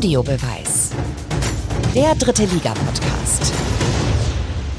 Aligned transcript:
Audiobeweis. 0.00 0.92
Der 1.94 2.14
dritte 2.14 2.46
Liga-Podcast. 2.46 3.52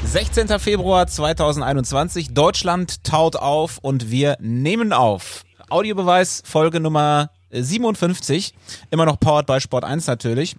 16. 0.04 0.58
Februar 0.58 1.06
2021. 1.06 2.34
Deutschland 2.34 3.04
taut 3.04 3.36
auf 3.36 3.78
und 3.78 4.10
wir 4.10 4.36
nehmen 4.40 4.92
auf. 4.92 5.44
Audiobeweis 5.68 6.42
Folge 6.44 6.80
Nummer 6.80 7.30
57. 7.52 8.52
Immer 8.90 9.06
noch 9.06 9.20
powered 9.20 9.46
by 9.46 9.60
Sport 9.60 9.84
1 9.84 10.08
natürlich. 10.08 10.56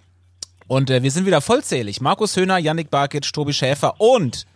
Und 0.66 0.88
äh, 0.88 1.02
wir 1.02 1.10
sind 1.10 1.26
wieder 1.26 1.42
vollzählig. 1.42 2.00
Markus 2.00 2.34
Höhner, 2.34 2.56
Yannick 2.56 2.90
Barkic, 2.90 3.30
Tobi 3.34 3.52
Schäfer 3.52 4.00
und 4.00 4.46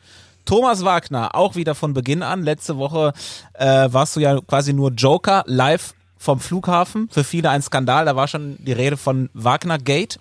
Thomas 0.47 0.87
Wagner 0.87 1.35
auch 1.35 1.55
wieder 1.55 1.75
von 1.75 1.93
Beginn 1.93 2.23
an. 2.23 2.45
Letzte 2.45 2.79
Woche 2.79 3.13
äh, 3.53 3.89
warst 3.93 4.17
du 4.17 4.21
ja 4.21 4.41
quasi 4.41 4.73
nur 4.73 4.91
Joker 4.91 5.45
live 5.45 5.93
vom 6.19 6.41
Flughafen. 6.41 7.09
Für 7.11 7.25
viele 7.25 7.51
ein 7.51 7.63
Skandal. 7.63 8.05
Da 8.05 8.17
war 8.17 8.29
schon 8.29 8.57
die 8.59 8.73
Rede 8.73 8.97
von 8.97 9.31
Wagner 9.35 9.79
Gate. 9.79 10.19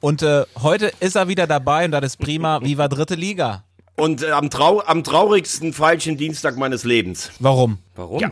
Und 0.00 0.22
äh, 0.22 0.44
heute 0.60 0.92
ist 1.00 1.16
er 1.16 1.28
wieder 1.28 1.46
dabei 1.46 1.84
und 1.84 1.92
das 1.92 2.04
ist 2.04 2.16
prima. 2.18 2.60
Viva 2.62 2.88
dritte 2.88 3.14
Liga. 3.14 3.64
Und 3.96 4.22
äh, 4.22 4.30
am, 4.32 4.50
trau 4.50 4.82
am 4.84 5.04
traurigsten 5.04 5.72
falschen 5.72 6.16
Dienstag 6.16 6.56
meines 6.56 6.84
Lebens. 6.84 7.30
Warum? 7.38 7.78
Warum? 7.94 8.20
Ja, 8.20 8.30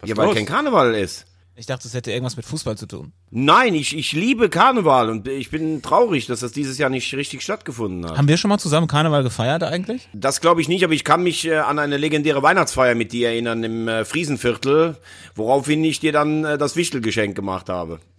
Was 0.00 0.10
ja 0.10 0.16
weil 0.16 0.26
los? 0.26 0.34
kein 0.34 0.46
Karneval 0.46 0.94
ist. 0.94 1.24
Ich 1.56 1.66
dachte, 1.66 1.86
es 1.86 1.94
hätte 1.94 2.10
irgendwas 2.10 2.36
mit 2.36 2.44
Fußball 2.46 2.76
zu 2.76 2.86
tun. 2.86 3.12
Nein, 3.30 3.76
ich, 3.76 3.96
ich 3.96 4.10
liebe 4.12 4.48
Karneval 4.48 5.08
und 5.08 5.28
ich 5.28 5.50
bin 5.50 5.82
traurig, 5.82 6.26
dass 6.26 6.40
das 6.40 6.50
dieses 6.50 6.78
Jahr 6.78 6.90
nicht 6.90 7.14
richtig 7.14 7.42
stattgefunden 7.42 8.10
hat. 8.10 8.18
Haben 8.18 8.26
wir 8.26 8.36
schon 8.38 8.48
mal 8.48 8.58
zusammen 8.58 8.88
Karneval 8.88 9.22
gefeiert 9.22 9.62
eigentlich? 9.62 10.08
Das 10.12 10.40
glaube 10.40 10.60
ich 10.62 10.66
nicht, 10.68 10.82
aber 10.82 10.94
ich 10.94 11.04
kann 11.04 11.22
mich 11.22 11.46
äh, 11.46 11.58
an 11.58 11.78
eine 11.78 11.96
legendäre 11.96 12.42
Weihnachtsfeier 12.42 12.96
mit 12.96 13.12
dir 13.12 13.28
erinnern 13.28 13.62
im 13.62 13.86
äh, 13.86 14.04
Friesenviertel, 14.04 14.96
woraufhin 15.36 15.84
ich 15.84 16.00
dir 16.00 16.10
dann 16.10 16.44
äh, 16.44 16.58
das 16.58 16.74
Wichtelgeschenk 16.74 17.36
gemacht 17.36 17.68
habe. 17.68 18.00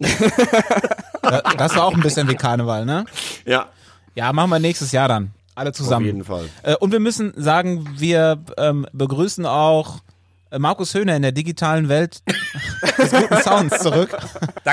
Da- 1.22 1.40
Das 1.58 1.74
war 1.76 1.84
auch 1.84 1.94
ein 1.94 2.00
bisschen 2.00 2.28
wie 2.28 2.36
Karneval, 2.36 2.86
ne? 2.86 3.04
Ja, 3.44 3.66
Ja, 4.14 4.32
machen 4.32 4.48
wir 4.50 4.60
nächstes 4.60 4.92
Jahr 4.92 5.08
dann. 5.08 5.32
Alle 5.56 5.72
zusammen. 5.72 6.04
auf 6.04 6.06
jeden 6.06 6.24
Fall. 6.24 6.48
Äh, 6.62 6.76
und 6.76 6.92
wir 6.92 7.00
müssen 7.00 7.32
sagen, 7.36 7.86
wir 7.98 8.38
ähm, 8.58 8.86
begrüßen 8.92 9.44
auch 9.44 9.98
Markus 10.58 10.94
Höhner 10.94 11.16
in 11.16 11.22
der 11.22 11.32
digitalen 11.32 11.88
Welt 11.88 12.22
des 12.98 13.10
guten 13.10 13.42
Sounds 13.42 13.78
zurück. 13.80 14.16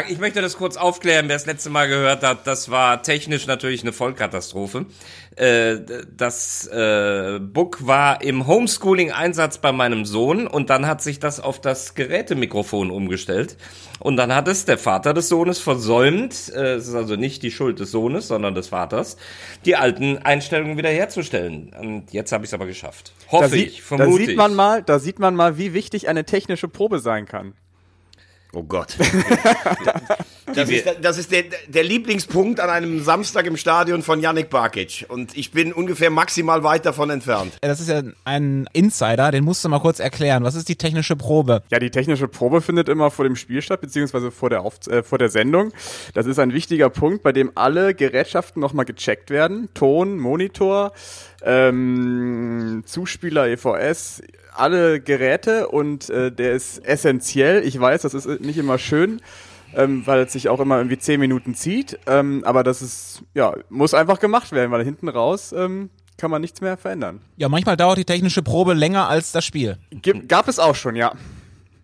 Ich 0.09 0.19
möchte 0.19 0.41
das 0.41 0.57
kurz 0.57 0.77
aufklären, 0.77 1.27
wer 1.27 1.35
das 1.35 1.45
letzte 1.45 1.69
Mal 1.69 1.87
gehört 1.87 2.23
hat. 2.23 2.47
Das 2.47 2.69
war 2.69 3.03
technisch 3.03 3.47
natürlich 3.47 3.81
eine 3.81 3.93
Vollkatastrophe. 3.93 4.85
Äh, 5.35 5.79
Das 6.15 6.67
äh, 6.67 7.39
Book 7.39 7.85
war 7.87 8.21
im 8.21 8.47
Homeschooling-Einsatz 8.47 9.57
bei 9.57 9.71
meinem 9.71 10.05
Sohn 10.05 10.47
und 10.47 10.69
dann 10.69 10.87
hat 10.87 11.01
sich 11.01 11.19
das 11.19 11.39
auf 11.39 11.59
das 11.59 11.95
Gerätemikrofon 11.95 12.91
umgestellt. 12.91 13.57
Und 13.99 14.17
dann 14.17 14.35
hat 14.35 14.47
es 14.47 14.65
der 14.65 14.77
Vater 14.77 15.13
des 15.13 15.29
Sohnes 15.29 15.59
versäumt, 15.59 16.51
äh, 16.53 16.73
es 16.75 16.87
ist 16.87 16.95
also 16.95 17.15
nicht 17.15 17.41
die 17.41 17.51
Schuld 17.51 17.79
des 17.79 17.91
Sohnes, 17.91 18.27
sondern 18.27 18.53
des 18.53 18.67
Vaters, 18.67 19.17
die 19.65 19.75
alten 19.75 20.17
Einstellungen 20.17 20.77
wiederherzustellen. 20.77 21.73
Und 21.79 22.11
jetzt 22.11 22.31
habe 22.31 22.43
ich 22.43 22.49
es 22.49 22.53
aber 22.53 22.65
geschafft. 22.65 23.13
Hoffe 23.29 23.49
da 23.49 23.55
ich, 23.55 23.77
da 23.77 23.97
vermute 23.97 24.17
sieht 24.17 24.29
ich. 24.31 24.35
man 24.35 24.55
mal, 24.55 24.83
da 24.83 24.99
sieht 24.99 25.19
man 25.19 25.35
mal, 25.35 25.57
wie 25.57 25.73
wichtig 25.73 26.09
eine 26.09 26.25
technische 26.25 26.67
Probe 26.67 26.99
sein 26.99 27.25
kann. 27.25 27.53
Oh 28.53 28.63
Gott. 28.63 28.97
Das 30.55 30.69
ist, 30.69 30.85
das 31.01 31.17
ist 31.17 31.31
der, 31.31 31.45
der 31.67 31.83
Lieblingspunkt 31.83 32.59
an 32.59 32.69
einem 32.69 33.03
Samstag 33.03 33.45
im 33.47 33.57
Stadion 33.57 34.03
von 34.03 34.19
Yannick 34.19 34.49
Barkic. 34.49 35.05
Und 35.07 35.35
ich 35.35 35.51
bin 35.51 35.73
ungefähr 35.73 36.09
maximal 36.09 36.63
weit 36.63 36.85
davon 36.85 37.09
entfernt. 37.09 37.53
Das 37.61 37.79
ist 37.79 37.89
ja 37.89 38.03
ein 38.23 38.67
Insider, 38.73 39.31
den 39.31 39.43
musst 39.43 39.63
du 39.65 39.69
mal 39.69 39.79
kurz 39.79 39.99
erklären. 39.99 40.43
Was 40.43 40.55
ist 40.55 40.69
die 40.69 40.75
technische 40.75 41.15
Probe? 41.15 41.63
Ja, 41.71 41.79
die 41.79 41.89
technische 41.89 42.27
Probe 42.27 42.61
findet 42.61 42.89
immer 42.89 43.09
vor 43.09 43.25
dem 43.25 43.35
Spiel 43.35 43.61
statt, 43.61 43.81
beziehungsweise 43.81 44.31
vor 44.31 44.49
der, 44.49 44.61
Auf 44.61 44.85
äh, 44.87 45.03
vor 45.03 45.17
der 45.17 45.29
Sendung. 45.29 45.71
Das 46.13 46.25
ist 46.25 46.39
ein 46.39 46.53
wichtiger 46.53 46.89
Punkt, 46.89 47.23
bei 47.23 47.31
dem 47.31 47.51
alle 47.55 47.95
Gerätschaften 47.95 48.61
nochmal 48.61 48.85
gecheckt 48.85 49.29
werden. 49.29 49.69
Ton, 49.73 50.19
Monitor, 50.19 50.93
ähm, 51.43 52.83
Zuspieler, 52.85 53.47
EVS, 53.47 54.21
alle 54.55 54.99
Geräte 55.01 55.67
und 55.67 56.09
äh, 56.09 56.31
der 56.31 56.53
ist 56.53 56.83
essentiell. 56.85 57.63
Ich 57.63 57.79
weiß, 57.79 58.01
das 58.03 58.13
ist 58.13 58.41
nicht 58.41 58.57
immer 58.57 58.77
schön, 58.77 59.21
ähm, 59.75 60.05
weil 60.05 60.21
es 60.21 60.33
sich 60.33 60.49
auch 60.49 60.59
immer 60.59 60.77
irgendwie 60.77 60.97
zehn 60.97 61.19
Minuten 61.19 61.55
zieht. 61.55 61.99
Ähm, 62.07 62.43
aber 62.45 62.63
das 62.63 62.81
ist, 62.81 63.23
ja, 63.33 63.55
muss 63.69 63.93
einfach 63.93 64.19
gemacht 64.19 64.51
werden, 64.51 64.71
weil 64.71 64.83
hinten 64.83 65.09
raus 65.09 65.53
ähm, 65.55 65.89
kann 66.17 66.31
man 66.31 66.41
nichts 66.41 66.61
mehr 66.61 66.77
verändern. 66.77 67.21
Ja, 67.37 67.49
manchmal 67.49 67.77
dauert 67.77 67.97
die 67.97 68.05
technische 68.05 68.43
Probe 68.43 68.73
länger 68.73 69.09
als 69.09 69.31
das 69.31 69.45
Spiel. 69.45 69.77
Gib, 69.91 70.29
gab 70.29 70.47
es 70.47 70.59
auch 70.59 70.75
schon, 70.75 70.95
ja. 70.95 71.13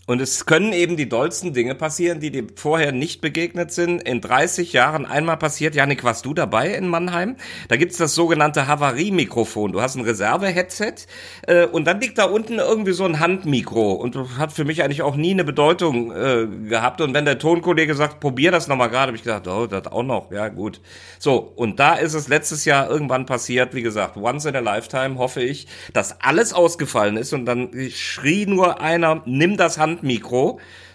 Und 0.10 0.22
es 0.22 0.48
können 0.48 0.74
eben 0.74 0.98
die 0.98 1.08
dollsten 1.08 1.54
Dinge 1.54 1.76
passieren, 1.76 2.20
die 2.20 2.32
dir 2.32 2.48
vorher 2.56 2.92
nicht 2.92 3.22
begegnet 3.22 3.72
sind. 3.72 4.02
In 4.02 4.22
30 4.22 4.74
Jahren 4.74 5.06
einmal 5.06 5.38
passiert, 5.38 5.76
Janik, 5.76 6.04
warst 6.04 6.26
du 6.26 6.34
dabei 6.34 6.74
in 6.74 6.88
Mannheim? 6.88 7.36
Da 7.68 7.76
gibt's 7.76 7.98
das 7.98 8.16
sogenannte 8.16 8.66
Havarie-Mikrofon. 8.66 9.72
Du 9.72 9.82
hast 9.82 9.94
ein 9.94 10.02
Reserve-Headset 10.02 11.06
äh, 11.46 11.68
und 11.68 11.86
dann 11.86 12.02
liegt 12.02 12.18
da 12.18 12.24
unten 12.24 12.58
irgendwie 12.58 12.94
so 12.94 13.06
ein 13.06 13.20
Handmikro. 13.20 13.92
Und 13.92 14.16
das 14.16 14.30
hat 14.40 14.52
für 14.52 14.66
mich 14.66 14.82
eigentlich 14.82 15.04
auch 15.04 15.16
nie 15.16 15.30
eine 15.30 15.44
Bedeutung 15.44 16.12
äh, 16.12 16.48
gehabt. 16.68 17.02
Und 17.02 17.14
wenn 17.14 17.26
der 17.26 17.38
Tonkollege 17.38 17.94
sagt, 17.94 18.20
probier 18.20 18.50
das 18.50 18.68
nochmal 18.68 18.90
gerade, 18.90 19.10
habe 19.10 19.18
ich 19.18 19.22
gedacht, 19.22 19.48
oh, 19.48 19.68
das 19.68 19.86
auch 19.86 20.02
noch, 20.02 20.32
ja 20.32 20.48
gut. 20.48 20.82
So, 21.20 21.54
und 21.56 21.80
da 21.80 21.94
ist 21.94 22.16
es 22.16 22.28
letztes 22.28 22.66
Jahr 22.66 22.90
irgendwann 22.90 23.28
passiert, 23.28 23.76
wie 23.76 23.84
gesagt, 23.84 24.18
once 24.18 24.46
in 24.46 24.56
a 24.56 24.60
lifetime, 24.60 25.20
hoffe 25.20 25.44
ich, 25.44 25.68
dass 25.94 26.20
alles 26.20 26.52
ausgefallen 26.52 27.16
ist 27.16 27.32
und 27.32 27.46
dann 27.46 27.70
schrie 27.92 28.48
nur 28.48 28.82
einer, 28.82 29.22
nimm 29.28 29.56
das 29.56 29.78
Handmikro. 29.78 29.99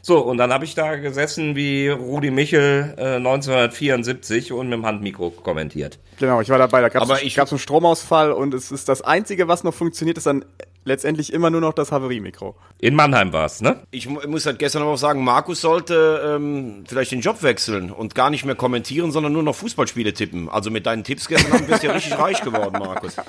So, 0.03 0.19
und 0.19 0.37
dann 0.37 0.53
habe 0.53 0.65
ich 0.67 0.75
da 0.75 0.97
gesessen 0.97 1.57
wie 1.57 1.89
Rudi 1.89 2.31
Michel 2.31 2.95
äh, 2.99 3.17
1974 3.17 4.53
und 4.53 4.69
mit 4.69 4.79
dem 4.79 4.85
Handmikro 4.87 5.31
kommentiert. 5.31 5.99
Genau, 6.19 6.41
ich 6.41 6.49
war 6.51 6.59
dabei. 6.59 6.81
Da 6.83 6.89
gab 6.91 7.03
Aber 7.03 7.15
es 7.15 7.23
ich- 7.23 7.41
einen 7.41 7.59
Stromausfall 7.59 8.33
und 8.33 8.53
es 8.55 8.71
ist 8.71 8.89
das 8.89 9.01
Einzige, 9.03 9.49
was 9.49 9.65
noch 9.65 9.73
funktioniert, 9.75 10.19
ist 10.19 10.27
dann 10.27 10.45
letztendlich 10.85 11.33
immer 11.33 11.49
nur 11.49 11.63
noch 11.63 11.73
das 11.73 11.91
Havariemikro. 11.93 12.55
In 12.79 12.95
Mannheim 12.95 13.33
war's, 13.33 13.63
ne? 13.63 13.81
Ich 13.91 14.07
mu- 14.07 14.21
muss 14.27 14.45
halt 14.45 14.59
gestern 14.59 14.83
aber 14.83 14.91
auch 14.93 14.99
sagen, 14.99 15.25
Markus 15.25 15.63
sollte 15.63 16.35
ähm, 16.37 16.85
vielleicht 16.87 17.11
den 17.13 17.21
Job 17.23 17.43
wechseln 17.43 17.91
und 17.91 18.15
gar 18.15 18.29
nicht 18.29 18.45
mehr 18.45 18.55
kommentieren, 18.55 19.11
sondern 19.11 19.33
nur 19.33 19.43
noch 19.43 19.55
Fußballspiele 19.55 20.13
tippen. 20.13 20.51
Also 20.51 20.71
mit 20.71 20.85
deinen 20.85 21.03
Tipps 21.03 21.27
gestern 21.29 21.53
Abend 21.53 21.69
bist 21.69 21.83
du 21.83 21.87
ja 21.87 21.95
richtig 21.95 22.19
reich 22.19 22.43
geworden, 22.43 22.77
Markus. 22.79 23.17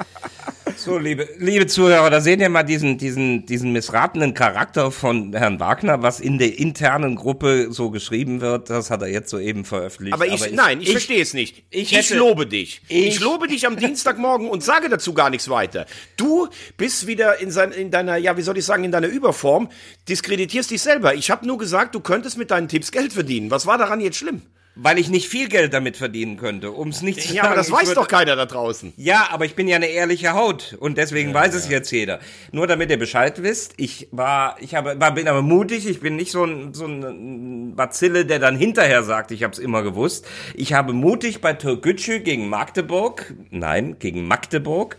So, 0.85 0.99
liebe, 0.99 1.27
liebe 1.39 1.65
Zuhörer, 1.65 2.11
da 2.11 2.21
seht 2.21 2.39
ihr 2.41 2.49
mal 2.49 2.61
diesen, 2.61 2.99
diesen, 2.99 3.47
diesen 3.47 3.71
missratenen 3.71 4.35
Charakter 4.35 4.91
von 4.91 5.33
Herrn 5.33 5.59
Wagner, 5.59 6.03
was 6.03 6.19
in 6.19 6.37
der 6.37 6.59
internen 6.59 7.15
Gruppe 7.15 7.71
so 7.71 7.89
geschrieben 7.89 8.39
wird. 8.39 8.69
Das 8.69 8.91
hat 8.91 9.01
er 9.01 9.07
jetzt 9.07 9.31
soeben 9.31 9.65
veröffentlicht. 9.65 10.13
Aber 10.13 10.27
ich, 10.27 10.51
nein, 10.51 10.81
ich, 10.81 10.91
verstehe 10.91 11.23
es 11.23 11.33
nicht. 11.33 11.63
ich 11.71 11.91
Ich, 11.91 11.97
hätte- 11.97 12.19
lobe 12.19 12.45
dich. 12.45 12.81
Ich, 12.87 13.07
ich- 13.07 13.19
lobe 13.19 13.47
dich 13.47 13.65
am 13.65 13.77
Dienstagmorgen 13.77 14.47
und 14.47 14.63
sage 14.63 14.87
dazu 14.87 15.15
gar 15.15 15.31
nichts 15.31 15.49
weiter. 15.49 15.87
Du 16.17 16.49
bist 16.77 17.07
wieder 17.07 17.39
in, 17.41 17.49
sein, 17.49 17.71
in 17.71 17.89
deiner, 17.89 18.17
ja, 18.17 18.37
wie 18.37 18.43
soll 18.43 18.59
ich 18.59 18.65
sagen, 18.65 18.83
in 18.83 18.91
deiner 18.91 19.07
Überform, 19.07 19.69
diskreditierst 20.07 20.69
dich 20.69 20.83
selber. 20.83 21.15
Ich 21.15 21.31
habe 21.31 21.47
nur 21.47 21.57
gesagt, 21.57 21.95
du 21.95 21.99
könntest 21.99 22.37
mit 22.37 22.51
deinen 22.51 22.67
Tipps 22.67 22.91
Geld 22.91 23.11
verdienen. 23.11 23.49
Was 23.49 23.65
war 23.65 23.79
daran 23.79 24.01
jetzt 24.01 24.17
schlimm? 24.17 24.43
Weil 24.77 24.99
ich 24.99 25.09
nicht 25.09 25.29
viel 25.29 25.47
Geld 25.47 25.73
damit 25.73 25.95
verdienen 25.95 26.35
könnte, 26.35 26.71
um 26.71 26.89
es 26.89 27.01
nicht 27.01 27.21
zu 27.21 27.33
Ja, 27.33 27.43
aber 27.43 27.55
das 27.55 27.71
weiß 27.71 27.87
würde- 27.87 28.01
doch 28.01 28.07
keiner 28.09 28.35
da 28.35 28.45
draußen. 28.45 28.91
Ja, 28.97 29.29
aber 29.31 29.45
ich 29.45 29.55
bin 29.55 29.69
ja 29.69 29.77
eine 29.77 29.87
ehrliche 29.87 30.33
Haut 30.33 30.75
und 30.79 30.97
deswegen 30.97 31.33
weiß 31.33 31.53
es 31.55 31.69
jetzt 31.69 31.91
jeder. 31.91 32.19
Nur 32.51 32.67
damit 32.67 32.89
ihr 32.89 32.99
Bescheid 32.99 33.41
wisst, 33.41 33.73
ich 33.77 34.09
war, 34.11 34.57
ich 34.59 34.75
habe, 34.75 34.99
war, 34.99 35.13
bin 35.13 35.29
aber 35.29 35.41
mutig, 35.41 35.87
ich 35.87 36.01
bin 36.01 36.17
nicht 36.17 36.31
so 36.31 36.43
ein, 36.43 36.73
so 36.73 36.85
ein 36.85 37.73
Bazille, 37.75 38.25
der 38.25 38.39
dann 38.39 38.57
hinterher 38.57 39.03
sagt, 39.03 39.31
ich 39.31 39.43
habe 39.43 39.53
es 39.53 39.59
immer 39.59 39.81
gewusst. 39.81 40.25
Ich 40.55 40.73
habe 40.73 40.91
mutig 40.91 41.39
bei 41.39 41.53
Türkgücü 41.53 42.19
gegen 42.19 42.49
Magdeburg, 42.49 43.33
nein, 43.51 43.95
gegen 43.99 44.27
Magdeburg, 44.27 44.97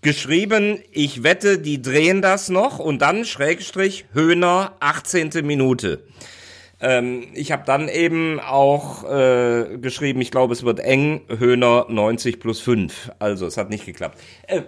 geschrieben, 0.00 0.78
ich 0.92 1.24
wette, 1.24 1.58
die 1.58 1.82
drehen 1.82 2.22
das 2.22 2.50
noch 2.50 2.78
und 2.78 3.02
dann 3.02 3.24
Schrägstrich 3.24 4.04
Höhner 4.12 4.76
18. 4.78 5.44
Minute. 5.44 6.04
Ähm, 6.80 7.28
ich 7.34 7.50
habe 7.50 7.64
dann 7.66 7.88
eben 7.88 8.38
auch 8.40 9.04
äh, 9.04 9.78
geschrieben, 9.78 10.20
ich 10.20 10.30
glaube, 10.30 10.52
es 10.52 10.62
wird 10.62 10.80
eng, 10.80 11.22
Höhner 11.28 11.86
90 11.88 12.38
plus 12.38 12.60
5. 12.60 13.12
Also 13.18 13.46
es 13.46 13.56
hat 13.56 13.70
nicht 13.70 13.84
geklappt. 13.84 14.18
Äh, 14.46 14.62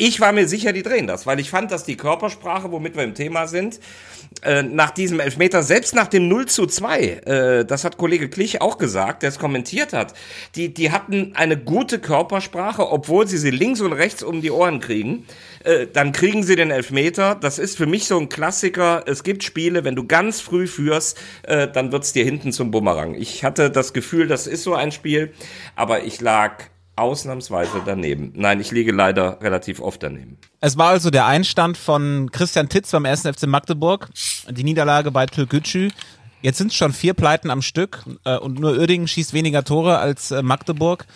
ich 0.00 0.20
war 0.20 0.32
mir 0.32 0.46
sicher, 0.46 0.72
die 0.72 0.84
drehen 0.84 1.08
das, 1.08 1.26
weil 1.26 1.40
ich 1.40 1.50
fand, 1.50 1.72
dass 1.72 1.82
die 1.82 1.96
Körpersprache, 1.96 2.70
womit 2.70 2.96
wir 2.96 3.02
im 3.02 3.14
Thema 3.14 3.48
sind, 3.48 3.80
äh, 4.42 4.62
nach 4.62 4.92
diesem 4.92 5.18
Elfmeter, 5.18 5.64
selbst 5.64 5.92
nach 5.92 6.06
dem 6.06 6.28
0 6.28 6.46
zu 6.46 6.66
2, 6.66 7.00
äh, 7.00 7.64
das 7.64 7.82
hat 7.82 7.96
Kollege 7.96 8.28
Klich 8.28 8.60
auch 8.60 8.78
gesagt, 8.78 9.22
der 9.24 9.30
es 9.30 9.40
kommentiert 9.40 9.92
hat, 9.92 10.14
die, 10.54 10.72
die 10.72 10.92
hatten 10.92 11.32
eine 11.34 11.56
gute 11.56 11.98
Körpersprache, 11.98 12.88
obwohl 12.88 13.26
sie 13.26 13.38
sie 13.38 13.50
links 13.50 13.80
und 13.80 13.92
rechts 13.92 14.22
um 14.22 14.40
die 14.40 14.52
Ohren 14.52 14.78
kriegen. 14.78 15.26
Äh, 15.64 15.88
dann 15.92 16.12
kriegen 16.12 16.44
sie 16.44 16.54
den 16.54 16.70
Elfmeter. 16.70 17.34
Das 17.34 17.58
ist 17.58 17.76
für 17.76 17.86
mich 17.86 18.06
so 18.06 18.18
ein 18.20 18.28
Klassiker. 18.28 19.02
Es 19.06 19.24
gibt 19.24 19.42
Spiele, 19.42 19.82
wenn 19.82 19.96
du 19.96 20.06
ganz 20.06 20.40
früh 20.40 20.68
führst, 20.68 21.18
dann 21.42 21.92
wird's 21.92 22.12
dir 22.12 22.24
hinten 22.24 22.52
zum 22.52 22.70
Bumerang. 22.70 23.14
Ich 23.14 23.42
hatte 23.42 23.70
das 23.70 23.92
Gefühl, 23.92 24.28
das 24.28 24.46
ist 24.46 24.62
so 24.62 24.74
ein 24.74 24.92
Spiel, 24.92 25.32
aber 25.74 26.04
ich 26.04 26.20
lag 26.20 26.62
ausnahmsweise 26.98 27.82
daneben. 27.84 28.32
Nein, 28.34 28.60
ich 28.60 28.70
liege 28.70 28.92
leider 28.92 29.40
relativ 29.40 29.80
oft 29.80 30.02
daneben. 30.02 30.38
Es 30.60 30.76
war 30.76 30.88
also 30.88 31.10
der 31.10 31.26
Einstand 31.26 31.76
von 31.76 32.30
Christian 32.32 32.68
Titz 32.68 32.90
beim 32.90 33.06
1. 33.06 33.22
FC 33.22 33.46
Magdeburg, 33.46 34.08
die 34.50 34.64
Niederlage 34.64 35.10
bei 35.10 35.26
Türkgücü. 35.26 35.90
Jetzt 36.40 36.58
sind 36.58 36.68
es 36.68 36.74
schon 36.74 36.92
vier 36.92 37.14
Pleiten 37.14 37.50
am 37.50 37.62
Stück 37.62 38.04
äh, 38.24 38.36
und 38.36 38.60
nur 38.60 38.72
Uerdingen 38.72 39.08
schießt 39.08 39.32
weniger 39.32 39.64
Tore 39.64 39.98
als 39.98 40.30
äh, 40.30 40.42
Magdeburg. 40.42 41.06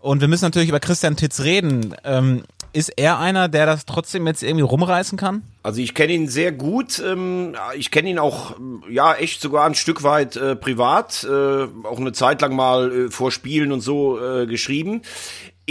Und 0.00 0.20
wir 0.20 0.28
müssen 0.28 0.44
natürlich 0.44 0.70
über 0.70 0.80
Christian 0.80 1.16
Titz 1.16 1.40
reden. 1.40 1.94
Ähm, 2.04 2.44
ist 2.72 2.88
er 2.96 3.18
einer, 3.18 3.48
der 3.48 3.66
das 3.66 3.84
trotzdem 3.84 4.26
jetzt 4.26 4.42
irgendwie 4.42 4.64
rumreißen 4.64 5.18
kann? 5.18 5.42
Also 5.62 5.80
ich 5.80 5.94
kenne 5.94 6.12
ihn 6.14 6.28
sehr 6.28 6.52
gut. 6.52 6.98
Ähm, 7.04 7.54
ich 7.76 7.90
kenne 7.90 8.10
ihn 8.10 8.18
auch, 8.18 8.56
ja, 8.88 9.14
echt 9.14 9.40
sogar 9.40 9.66
ein 9.66 9.74
Stück 9.74 10.02
weit 10.02 10.36
äh, 10.36 10.56
privat, 10.56 11.24
äh, 11.24 11.64
auch 11.84 11.98
eine 11.98 12.12
Zeit 12.12 12.40
lang 12.40 12.54
mal 12.54 12.92
äh, 12.92 13.10
vor 13.10 13.30
Spielen 13.30 13.72
und 13.72 13.80
so 13.80 14.18
äh, 14.18 14.46
geschrieben. 14.46 15.02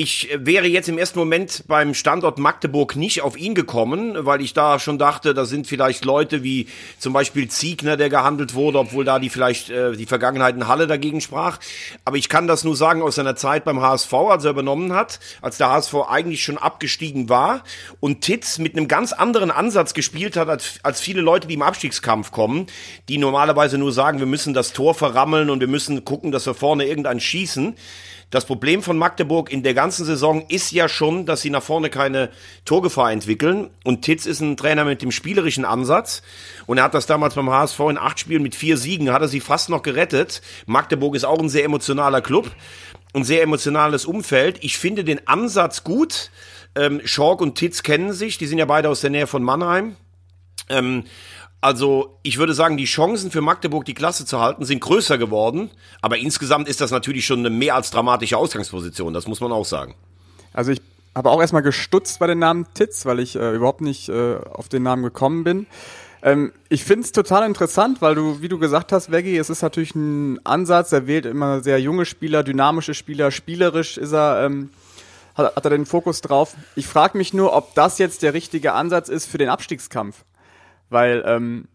Ich 0.02 0.30
wäre 0.34 0.66
jetzt 0.66 0.88
im 0.88 0.98
ersten 0.98 1.20
Moment 1.20 1.66
beim 1.68 1.94
Standort 1.94 2.40
Magdeburg 2.40 2.96
nicht 2.96 3.22
auf 3.22 3.38
ihn 3.38 3.54
gekommen, 3.54 4.16
weil 4.18 4.40
ich 4.40 4.54
da 4.54 4.80
schon 4.80 4.98
dachte, 4.98 5.34
da 5.34 5.44
sind 5.44 5.68
vielleicht 5.68 6.06
Leute 6.06 6.42
wie 6.42 6.68
zum 7.00 7.12
Beispiel 7.12 7.50
Ziegner, 7.50 7.98
der 7.98 8.10
gehandelt 8.10 8.54
wurde, 8.54 8.80
obwohl 8.80 9.04
da 9.04 9.20
die 9.20 9.30
vielleicht 9.30 9.70
äh, 9.70 9.92
die 9.92 10.06
Vergangenheit 10.06 10.56
in 10.56 10.70
Halle 10.70 10.88
dagegen 10.88 11.20
sprach. 11.20 11.60
Aber 12.06 12.16
ich 12.16 12.30
kann 12.30 12.48
das 12.48 12.64
nur 12.64 12.78
sagen 12.78 13.02
aus 13.02 13.16
seiner 13.16 13.36
Zeit 13.36 13.66
beim 13.66 13.82
HSV, 13.82 14.14
als 14.14 14.46
er 14.46 14.52
übernommen 14.52 14.94
hat, 14.94 15.20
als 15.42 15.58
der 15.58 15.70
HSV 15.70 15.96
eigentlich 16.08 16.46
schon 16.46 16.58
abgestiegen 16.58 17.28
war 17.28 17.66
und 18.00 18.22
Titz 18.22 18.58
mit 18.58 18.78
einem 18.78 18.88
ganz 18.88 19.12
anderen 19.12 19.52
Ansatz 19.52 19.94
gespielt 19.94 20.38
hat, 20.38 20.48
als, 20.48 20.80
als 20.82 21.02
viele 21.02 21.20
Leute, 21.20 21.50
die 21.50 21.56
im 21.56 21.62
Abstiegskampf 21.62 22.32
kommen, 22.32 22.68
die 23.10 23.18
normalerweise 23.18 23.78
nur 23.78 23.92
sagen, 23.92 24.20
wir 24.20 24.28
müssen 24.28 24.54
das 24.54 24.72
Tor 24.72 24.96
verrammeln 24.96 25.50
und 25.50 25.60
wir 25.60 25.68
müssen 25.68 26.06
gucken, 26.06 26.32
dass 26.32 26.46
wir 26.46 26.54
vorne 26.54 26.86
irgendeinen 26.86 27.20
schießen. 27.20 27.76
Das 28.30 28.46
Problem 28.46 28.84
von 28.84 28.98
Magdeburg 28.98 29.52
in 29.52 29.64
der 29.64 29.74
ganzen 29.74 30.06
Saison 30.06 30.46
ist 30.50 30.72
ja 30.72 30.88
schon, 30.88 31.26
dass 31.26 31.42
sie 31.42 31.50
nach 31.50 31.64
vorne 31.64 31.90
keine 31.90 32.30
Torgefahr 32.64 33.12
entwickeln. 33.12 33.72
Und 33.84 34.04
Titz 34.04 34.28
ist 34.28 34.40
ein 34.40 34.56
Trainer 34.56 34.86
mit 34.86 35.02
dem 35.02 35.12
spielerischen 35.12 35.66
Ansatz. 35.66 36.22
Und 36.68 36.78
er 36.78 36.84
hat 36.84 36.94
das 36.94 37.08
damals 37.08 37.34
beim 37.34 37.50
HSV 37.50 37.80
in 37.90 37.98
acht 37.98 38.20
Spielen 38.20 38.44
mit 38.44 38.54
vier 38.54 38.78
Siegen, 38.78 39.12
hat 39.12 39.24
er 39.24 39.28
sie 39.28 39.40
fast 39.40 39.70
noch 39.70 39.82
gerettet. 39.82 40.42
Magdeburg 40.68 41.16
ist 41.16 41.26
auch 41.26 41.40
ein 41.40 41.50
sehr 41.50 41.64
emotionaler 41.64 42.22
Club. 42.22 42.52
Ein 43.14 43.24
sehr 43.24 43.42
emotionales 43.42 44.06
Umfeld. 44.06 44.60
Ich 44.62 44.78
finde 44.78 45.04
den 45.04 45.28
Ansatz 45.28 45.84
gut. 45.84 46.30
Ähm, 46.76 47.02
Schork 47.06 47.42
und 47.42 47.56
Titz 47.56 47.82
kennen 47.82 48.14
sich. 48.14 48.38
Die 48.38 48.46
sind 48.46 48.60
ja 48.60 48.66
beide 48.66 48.90
aus 48.90 49.02
der 49.02 49.10
Nähe 49.10 49.26
von 49.26 49.42
Mannheim. 49.42 49.96
Ähm, 50.70 51.06
also 51.62 52.18
ich 52.24 52.38
würde 52.38 52.54
sagen, 52.54 52.78
die 52.78 52.86
Chancen 52.86 53.32
für 53.32 53.42
Magdeburg, 53.42 53.86
die 53.86 53.94
Klasse 53.94 54.26
zu 54.26 54.40
halten, 54.40 54.64
sind 54.64 54.80
größer 54.80 55.18
geworden. 55.18 55.70
Aber 56.02 56.18
insgesamt 56.18 56.70
ist 56.70 56.80
das 56.80 56.92
natürlich 56.92 57.26
schon 57.26 57.40
eine 57.40 57.50
mehr 57.50 57.76
als 57.76 57.92
dramatische 57.92 58.38
Ausgangsposition. 58.38 59.14
Das 59.14 59.28
muss 59.28 59.42
man 59.42 59.52
auch 59.52 59.66
sagen. 59.66 59.96
Also 60.54 60.72
ich 60.72 60.82
habe 61.16 61.30
auch 61.30 61.42
erstmal 61.42 61.62
gestutzt 61.62 62.20
bei 62.20 62.28
den 62.28 62.40
Namen 62.40 62.66
Titz, 62.74 63.06
weil 63.06 63.20
ich 63.20 63.36
äh, 63.36 63.56
überhaupt 63.56 63.82
nicht 63.82 64.10
äh, 64.10 64.38
auf 64.38 64.70
den 64.70 64.84
Namen 64.84 65.04
gekommen 65.04 65.44
bin. 65.44 65.68
Ähm, 66.22 66.54
ich 66.70 66.84
finde 66.84 67.06
es 67.06 67.12
total 67.12 67.46
interessant, 67.46 68.02
weil 68.02 68.16
du, 68.16 68.42
wie 68.42 68.48
du 68.48 68.58
gesagt 68.58 68.92
hast, 68.92 69.12
Veggie, 69.12 69.38
es 69.38 69.50
ist 69.50 69.62
natürlich 69.62 69.96
ein 69.96 70.46
Ansatz, 70.46 70.92
er 70.92 71.08
wählt 71.08 71.26
immer 71.26 71.62
sehr 71.62 71.80
junge 71.80 72.06
Spieler, 72.06 72.44
dynamische 72.44 72.94
Spieler, 72.94 73.32
spielerisch 73.32 73.98
ist 73.98 74.14
er, 74.14 74.46
ähm, 74.46 74.70
hat 75.36 75.64
er 75.64 75.70
den 75.70 75.86
Fokus 75.86 76.22
drauf. 76.22 76.56
Ich 76.76 76.88
frage 76.88 77.18
mich 77.18 77.34
nur, 77.34 77.54
ob 77.54 77.74
das 77.74 77.98
jetzt 77.98 78.24
der 78.24 78.34
richtige 78.34 78.74
Ansatz 78.74 79.08
ist 79.08 79.26
für 79.26 79.38
den 79.38 79.50
Abstiegskampf. 79.50 80.26
Weil, 80.90 81.24
ähm, 81.26 81.68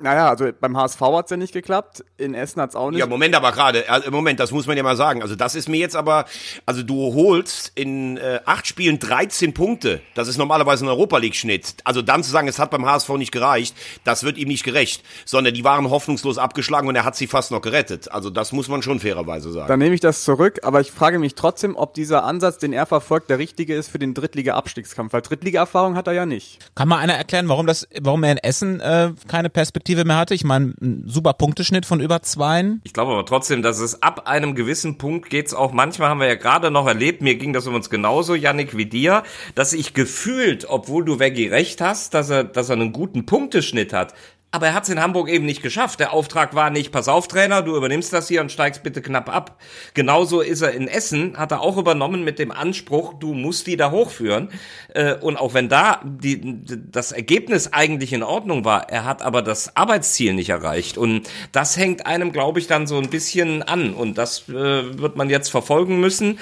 naja, 0.00 0.28
also 0.28 0.48
beim 0.60 0.76
HSV 0.76 1.00
hat's 1.00 1.30
ja 1.30 1.36
nicht 1.36 1.52
geklappt, 1.52 2.04
in 2.16 2.34
Essen 2.34 2.60
hat's 2.60 2.74
auch 2.74 2.90
nicht. 2.90 2.98
Ja, 2.98 3.06
Moment 3.06 3.34
aber 3.34 3.52
gerade, 3.52 3.88
also 3.88 4.10
Moment, 4.10 4.40
das 4.40 4.50
muss 4.50 4.66
man 4.66 4.76
ja 4.76 4.82
mal 4.82 4.96
sagen. 4.96 5.22
Also 5.22 5.36
das 5.36 5.54
ist 5.54 5.68
mir 5.68 5.78
jetzt 5.78 5.94
aber, 5.94 6.24
also 6.66 6.82
du 6.82 7.14
holst 7.14 7.70
in 7.76 8.16
äh, 8.16 8.40
acht 8.44 8.66
Spielen 8.66 8.98
13 8.98 9.54
Punkte. 9.54 10.00
Das 10.14 10.26
ist 10.26 10.36
normalerweise 10.36 10.84
ein 10.84 10.88
Europa 10.88 11.18
League-Schnitt. 11.18 11.76
Also 11.84 12.02
dann 12.02 12.24
zu 12.24 12.30
sagen, 12.30 12.48
es 12.48 12.58
hat 12.58 12.70
beim 12.70 12.84
HSV 12.84 13.08
nicht 13.10 13.30
gereicht, 13.30 13.76
das 14.02 14.24
wird 14.24 14.36
ihm 14.36 14.48
nicht 14.48 14.64
gerecht. 14.64 15.04
Sondern 15.24 15.54
die 15.54 15.62
waren 15.62 15.88
hoffnungslos 15.88 16.38
abgeschlagen 16.38 16.88
und 16.88 16.96
er 16.96 17.04
hat 17.04 17.14
sie 17.14 17.28
fast 17.28 17.52
noch 17.52 17.60
gerettet. 17.60 18.10
Also 18.10 18.30
das 18.30 18.50
muss 18.52 18.68
man 18.68 18.82
schon 18.82 18.98
fairerweise 18.98 19.52
sagen. 19.52 19.68
Dann 19.68 19.78
nehme 19.78 19.94
ich 19.94 20.00
das 20.00 20.24
zurück, 20.24 20.60
aber 20.64 20.80
ich 20.80 20.90
frage 20.90 21.20
mich 21.20 21.36
trotzdem, 21.36 21.76
ob 21.76 21.94
dieser 21.94 22.24
Ansatz, 22.24 22.58
den 22.58 22.72
er 22.72 22.86
verfolgt, 22.86 23.30
der 23.30 23.38
richtige 23.38 23.76
ist 23.76 23.88
für 23.88 24.00
den 24.00 24.12
Drittliga-Abstiegskampf. 24.12 25.12
Weil 25.12 25.22
Drittliga-Erfahrung 25.22 25.94
hat 25.94 26.08
er 26.08 26.14
ja 26.14 26.26
nicht. 26.26 26.58
Kann 26.74 26.88
mal 26.88 26.98
einer 26.98 27.14
erklären, 27.14 27.48
warum 27.48 27.68
das, 27.68 27.86
warum 28.00 28.24
er 28.24 28.32
in 28.32 28.38
Essen 28.38 28.80
äh, 28.80 29.12
keine 29.28 29.50
Perspektive 29.50 29.83
mehr 29.88 30.16
hatte? 30.16 30.34
Ich 30.34 30.44
meine, 30.44 30.74
ein 30.80 31.04
super 31.06 31.32
Punkteschnitt 31.32 31.86
von 31.86 32.00
über 32.00 32.22
zweien. 32.22 32.80
Ich 32.84 32.92
glaube 32.92 33.12
aber 33.12 33.26
trotzdem, 33.26 33.62
dass 33.62 33.78
es 33.78 34.02
ab 34.02 34.26
einem 34.26 34.54
gewissen 34.54 34.98
Punkt 34.98 35.30
geht's 35.30 35.54
auch, 35.54 35.72
manchmal 35.72 36.08
haben 36.08 36.20
wir 36.20 36.26
ja 36.26 36.34
gerade 36.34 36.70
noch 36.70 36.86
erlebt, 36.86 37.22
mir 37.22 37.36
ging 37.36 37.52
das 37.52 37.66
uns 37.66 37.90
genauso, 37.90 38.34
Yannick, 38.34 38.76
wie 38.76 38.86
dir, 38.86 39.22
dass 39.54 39.72
ich 39.72 39.94
gefühlt, 39.94 40.68
obwohl 40.68 41.04
du 41.04 41.18
Veggie 41.18 41.48
recht 41.48 41.80
hast, 41.80 42.14
dass 42.14 42.30
er, 42.30 42.44
dass 42.44 42.68
er 42.68 42.76
einen 42.76 42.92
guten 42.92 43.26
Punkteschnitt 43.26 43.92
hat, 43.92 44.14
aber 44.54 44.68
er 44.68 44.74
hat 44.74 44.84
es 44.84 44.88
in 44.88 45.02
Hamburg 45.02 45.28
eben 45.28 45.46
nicht 45.46 45.62
geschafft. 45.62 45.98
Der 45.98 46.12
Auftrag 46.12 46.54
war 46.54 46.70
nicht, 46.70 46.92
pass 46.92 47.08
auf, 47.08 47.26
Trainer, 47.26 47.60
du 47.62 47.76
übernimmst 47.76 48.12
das 48.12 48.28
hier 48.28 48.40
und 48.40 48.52
steigst 48.52 48.84
bitte 48.84 49.02
knapp 49.02 49.28
ab. 49.28 49.60
Genauso 49.94 50.42
ist 50.42 50.62
er 50.62 50.70
in 50.70 50.86
Essen, 50.86 51.36
hat 51.36 51.50
er 51.50 51.60
auch 51.60 51.76
übernommen 51.76 52.22
mit 52.22 52.38
dem 52.38 52.52
Anspruch, 52.52 53.14
du 53.14 53.34
musst 53.34 53.66
die 53.66 53.76
da 53.76 53.90
hochführen. 53.90 54.50
Äh, 54.94 55.16
und 55.16 55.38
auch 55.38 55.54
wenn 55.54 55.68
da 55.68 56.00
die, 56.04 56.62
das 56.88 57.10
Ergebnis 57.10 57.72
eigentlich 57.72 58.12
in 58.12 58.22
Ordnung 58.22 58.64
war, 58.64 58.88
er 58.90 59.04
hat 59.04 59.22
aber 59.22 59.42
das 59.42 59.76
Arbeitsziel 59.76 60.34
nicht 60.34 60.50
erreicht. 60.50 60.98
Und 60.98 61.28
das 61.50 61.76
hängt 61.76 62.06
einem, 62.06 62.30
glaube 62.30 62.60
ich, 62.60 62.68
dann 62.68 62.86
so 62.86 62.96
ein 62.96 63.10
bisschen 63.10 63.64
an. 63.64 63.92
Und 63.92 64.18
das 64.18 64.48
äh, 64.48 64.52
wird 64.52 65.16
man 65.16 65.30
jetzt 65.30 65.50
verfolgen 65.50 65.98
müssen. 65.98 66.38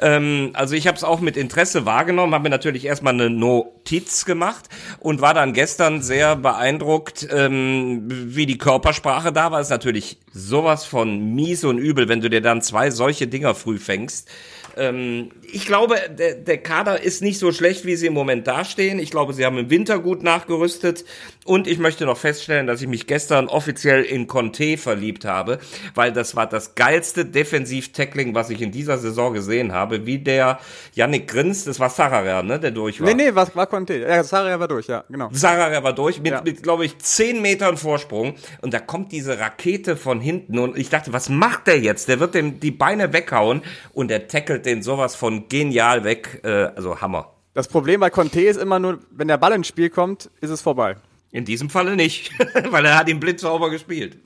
Ähm, 0.00 0.50
also 0.54 0.74
ich 0.74 0.86
habe 0.86 0.96
es 0.96 1.04
auch 1.04 1.20
mit 1.20 1.36
Interesse 1.36 1.86
wahrgenommen, 1.86 2.34
habe 2.34 2.44
mir 2.44 2.50
natürlich 2.50 2.86
erstmal 2.86 3.14
eine 3.14 3.30
Notiz 3.30 4.24
gemacht 4.24 4.68
und 4.98 5.20
war 5.20 5.34
dann 5.34 5.52
gestern 5.52 6.02
sehr 6.02 6.36
beeindruckt, 6.36 7.28
ähm, 7.30 8.04
wie 8.08 8.46
die 8.46 8.58
Körpersprache 8.58 9.32
da 9.32 9.52
war. 9.52 9.60
Ist 9.60 9.70
natürlich 9.70 10.18
sowas 10.32 10.84
von 10.84 11.34
mies 11.34 11.64
und 11.64 11.78
übel, 11.78 12.08
wenn 12.08 12.20
du 12.20 12.30
dir 12.30 12.40
dann 12.40 12.62
zwei 12.62 12.90
solche 12.90 13.26
Dinger 13.26 13.54
früh 13.54 13.78
fängst. 13.78 14.28
Ähm, 14.76 15.30
ich 15.52 15.66
glaube, 15.66 15.96
der, 16.16 16.34
der 16.34 16.58
Kader 16.58 17.02
ist 17.02 17.22
nicht 17.22 17.38
so 17.38 17.52
schlecht, 17.52 17.84
wie 17.84 17.96
sie 17.96 18.06
im 18.06 18.14
Moment 18.14 18.46
dastehen. 18.46 18.98
Ich 18.98 19.10
glaube, 19.10 19.32
sie 19.32 19.44
haben 19.44 19.58
im 19.58 19.70
Winter 19.70 19.98
gut 19.98 20.22
nachgerüstet. 20.22 21.04
Und 21.44 21.66
ich 21.66 21.78
möchte 21.78 22.06
noch 22.06 22.16
feststellen, 22.16 22.66
dass 22.66 22.80
ich 22.80 22.88
mich 22.88 23.06
gestern 23.06 23.48
offiziell 23.48 24.04
in 24.04 24.26
Conte 24.26 24.76
verliebt 24.76 25.24
habe, 25.24 25.58
weil 25.94 26.12
das 26.12 26.36
war 26.36 26.46
das 26.46 26.74
geilste 26.74 27.24
Defensiv-Tackling, 27.24 28.34
was 28.34 28.50
ich 28.50 28.62
in 28.62 28.70
dieser 28.70 28.98
Saison 28.98 29.34
gesehen 29.34 29.72
habe. 29.72 29.89
Wie 29.90 30.18
der 30.18 30.58
Yannick 30.94 31.28
grinst, 31.28 31.66
das 31.66 31.78
war 31.80 31.90
Sarara, 31.90 32.42
ne, 32.42 32.58
der 32.58 32.70
durch 32.70 33.00
war. 33.00 33.08
Nee, 33.08 33.14
nee, 33.14 33.34
war, 33.34 33.48
war 33.54 33.66
Conte. 33.66 33.98
Ja, 33.98 34.22
Sarara 34.24 34.58
war 34.58 34.68
durch, 34.68 34.86
ja, 34.86 35.04
genau. 35.08 35.28
Sarara 35.32 35.82
war 35.82 35.92
durch 35.92 36.20
mit, 36.20 36.32
Ja. 36.32 36.42
mit 36.42 36.62
glaube 36.62 36.84
ich, 36.84 36.98
zehn 36.98 37.42
Metern 37.42 37.76
Vorsprung. 37.76 38.34
Und 38.62 38.72
da 38.74 38.78
kommt 38.80 39.12
diese 39.12 39.38
Rakete 39.38 39.96
von 39.96 40.20
hinten. 40.20 40.58
Und 40.58 40.76
ich 40.78 40.88
dachte, 40.90 41.12
was 41.12 41.28
macht 41.28 41.66
der 41.66 41.80
jetzt? 41.80 42.08
Der 42.08 42.20
wird 42.20 42.34
dem 42.34 42.60
die 42.60 42.70
Beine 42.70 43.12
weghauen 43.12 43.62
und 43.92 44.08
der 44.08 44.28
tackelt 44.28 44.66
den 44.66 44.82
sowas 44.82 45.14
von 45.16 45.48
genial 45.48 46.04
weg. 46.04 46.40
Äh, 46.44 46.48
also 46.76 47.00
Hammer. 47.00 47.34
Das 47.54 47.66
Problem 47.68 48.00
bei 48.00 48.10
Conte 48.10 48.40
ist 48.42 48.56
immer 48.58 48.78
nur, 48.78 49.00
wenn 49.10 49.28
der 49.28 49.36
Ball 49.38 49.52
ins 49.52 49.66
Spiel 49.66 49.90
kommt, 49.90 50.30
ist 50.40 50.50
es 50.50 50.62
vorbei. 50.62 50.96
In 51.32 51.44
diesem 51.44 51.68
Falle 51.70 51.96
nicht, 51.96 52.32
weil 52.70 52.84
er 52.84 52.96
hat 52.98 53.08
ihn 53.08 53.20
blitzsauber 53.20 53.70
gespielt. 53.70 54.18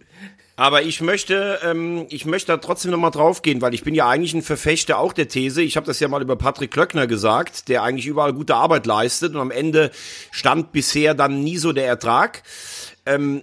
Aber 0.56 0.82
ich 0.82 1.00
möchte, 1.00 1.58
ähm, 1.64 2.06
ich 2.10 2.26
möchte 2.26 2.52
da 2.52 2.58
trotzdem 2.58 2.92
nochmal 2.92 3.10
draufgehen, 3.10 3.60
weil 3.60 3.74
ich 3.74 3.82
bin 3.82 3.94
ja 3.94 4.08
eigentlich 4.08 4.34
ein 4.34 4.42
Verfechter 4.42 4.98
auch 4.98 5.12
der 5.12 5.26
These. 5.26 5.62
Ich 5.62 5.76
habe 5.76 5.86
das 5.86 5.98
ja 5.98 6.06
mal 6.06 6.22
über 6.22 6.36
Patrick 6.36 6.70
Klöckner 6.70 7.08
gesagt, 7.08 7.68
der 7.68 7.82
eigentlich 7.82 8.06
überall 8.06 8.32
gute 8.32 8.54
Arbeit 8.54 8.86
leistet 8.86 9.34
und 9.34 9.40
am 9.40 9.50
Ende 9.50 9.90
stand 10.30 10.70
bisher 10.70 11.14
dann 11.14 11.42
nie 11.42 11.56
so 11.56 11.72
der 11.72 11.86
Ertrag. 11.86 12.44
Ähm, 13.04 13.42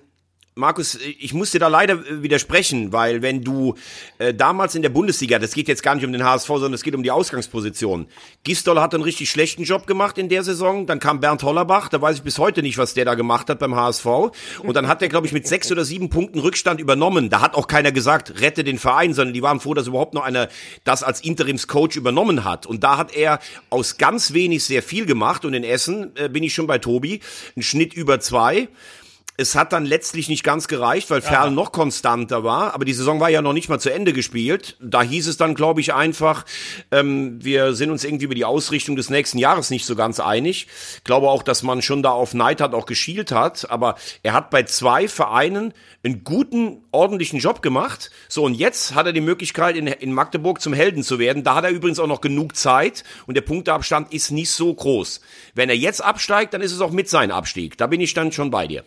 Markus, 0.56 1.00
ich 1.18 1.34
muss 1.34 1.52
dir 1.52 1.60
da 1.60 1.70
leider 1.70 2.04
widersprechen, 2.22 2.92
weil 2.92 3.22
wenn 3.22 3.42
du 3.42 3.76
äh, 4.18 4.34
damals 4.34 4.76
in 4.76 4.82
der 4.82 4.90
Bundesliga, 4.90 5.40
das 5.40 5.54
geht 5.54 5.70
jetzt 5.70 5.82
gar 5.82 5.96
nicht 5.96 6.04
um 6.04 6.12
den 6.12 6.26
HSV, 6.26 6.46
sondern 6.46 6.74
es 6.74 6.84
geht 6.84 6.94
um 6.94 7.04
die 7.04 7.12
Ausgangsposition. 7.12 8.06
Gistol 8.44 8.82
hat 8.82 8.94
einen 8.94 9.02
richtig 9.02 9.30
schlechten 9.30 9.64
Job 9.64 9.88
gemacht 9.88 10.18
in 10.18 10.28
der 10.28 10.44
Saison, 10.44 10.88
dann 10.88 11.00
kam 11.00 11.22
Bernd 11.22 11.42
Hollerbach, 11.44 11.88
da 11.88 12.02
weiß 12.02 12.18
ich 12.18 12.24
bis 12.24 12.38
heute 12.38 12.64
nicht, 12.64 12.78
was 12.78 12.94
der 12.94 13.06
da 13.06 13.16
gemacht 13.16 13.50
hat 13.50 13.60
beim 13.60 13.78
HSV. 13.78 14.06
Und 14.62 14.74
dann 14.74 14.90
hat 14.90 15.02
er, 15.02 15.08
glaube 15.08 15.26
ich, 15.26 15.32
mit 15.32 15.48
sechs 15.48 15.72
oder 15.72 15.86
sieben 15.86 16.10
Punkten 16.10 16.40
Rückstand 16.40 16.82
übernommen. 16.82 17.30
Da 17.30 17.40
hat 17.40 17.56
auch 17.56 17.68
keiner 17.68 17.94
gesagt, 17.94 18.42
rette 18.42 18.66
den 18.66 18.78
Verein, 18.78 19.14
sondern 19.14 19.34
die 19.34 19.42
waren 19.42 19.62
froh, 19.62 19.74
dass 19.74 19.88
überhaupt 19.88 20.14
noch 20.14 20.24
einer 20.24 20.50
das 20.84 21.02
als 21.02 21.22
Interimscoach 21.22 21.96
übernommen 21.96 22.44
hat. 22.44 22.66
Und 22.66 22.84
da 22.84 22.98
hat 22.98 23.16
er 23.16 23.40
aus 23.70 23.98
ganz 23.98 24.34
wenig 24.34 24.66
sehr 24.66 24.84
viel 24.84 25.06
gemacht. 25.06 25.46
Und 25.46 25.54
in 25.54 25.64
Essen 25.64 26.12
äh, 26.18 26.28
bin 26.28 26.44
ich 26.44 26.54
schon 26.54 26.68
bei 26.68 26.78
Tobi, 26.78 27.22
ein 27.56 27.62
Schnitt 27.62 27.94
über 27.94 28.20
zwei. 28.20 28.68
Es 29.38 29.56
hat 29.56 29.74
dann 29.74 29.86
letztlich 29.86 30.30
nicht 30.30 30.44
ganz 30.44 30.68
gereicht, 30.68 31.10
weil 31.10 31.22
Ferl 31.22 31.52
noch 31.52 31.72
konstanter 31.72 32.44
war, 32.44 32.76
aber 32.76 32.86
die 32.86 32.94
Saison 32.94 33.20
war 33.20 33.30
ja 33.30 33.42
noch 33.42 33.54
nicht 33.54 33.70
mal 33.70 33.80
zu 33.80 33.92
Ende 33.92 34.14
gespielt. 34.14 34.78
Da 34.82 35.02
hieß 35.02 35.28
es 35.28 35.38
dann, 35.38 35.56
glaube 35.56 35.82
ich, 35.82 35.94
einfach, 35.94 36.46
ähm, 36.92 37.44
wir 37.44 37.74
sind 37.74 37.92
uns 37.92 38.04
irgendwie 38.04 38.26
über 38.26 38.36
die 38.36 38.46
Ausrichtung 38.46 38.96
des 38.96 39.10
nächsten 39.10 39.38
Jahres 39.38 39.70
nicht 39.70 39.86
so 39.86 39.96
ganz 39.96 40.20
einig. 40.20 40.68
Ich 40.98 41.04
glaube 41.06 41.30
auch, 41.30 41.44
dass 41.44 41.64
man 41.64 41.82
schon 41.82 42.04
da 42.04 42.12
auf 42.12 42.34
Neidhardt 42.34 42.74
auch 42.74 42.86
geschielt 42.86 43.32
hat, 43.32 43.72
aber 43.72 43.96
er 44.22 44.34
hat 44.34 44.50
bei 44.50 44.64
zwei 44.64 45.08
Vereinen 45.08 45.74
einen 46.04 46.24
guten, 46.24 46.84
ordentlichen 46.92 47.40
Job 47.40 47.62
gemacht. 47.62 48.12
So, 48.28 48.44
und 48.44 48.54
jetzt 48.54 48.96
hat 48.96 49.06
er 49.06 49.14
die 49.14 49.22
Möglichkeit, 49.22 49.76
in, 49.76 49.88
in 49.88 50.14
Magdeburg 50.14 50.62
zum 50.62 50.74
Helden 50.74 51.04
zu 51.04 51.20
werden. 51.20 51.44
Da 51.44 51.56
hat 51.56 51.64
er 51.64 51.72
übrigens 51.72 52.00
auch 52.00 52.08
noch 52.08 52.22
genug 52.22 52.56
Zeit 52.56 53.04
und 53.28 53.36
der 53.36 53.42
Punkteabstand 53.42 54.14
ist 54.14 54.32
nicht 54.32 54.52
so 54.52 54.74
groß. 54.74 55.22
Wenn 55.56 55.70
er 55.70 55.78
jetzt 55.78 56.04
absteigt, 56.04 56.54
dann 56.54 56.62
ist 56.62 56.74
es 56.74 56.82
auch 56.82 56.92
mit 56.92 57.10
seinem 57.10 57.32
Abstieg. 57.32 57.78
Da 57.78 57.88
bin 57.88 58.02
ich 58.02 58.14
dann 58.14 58.32
schon 58.32 58.52
bei 58.52 58.68
dir. 58.68 58.84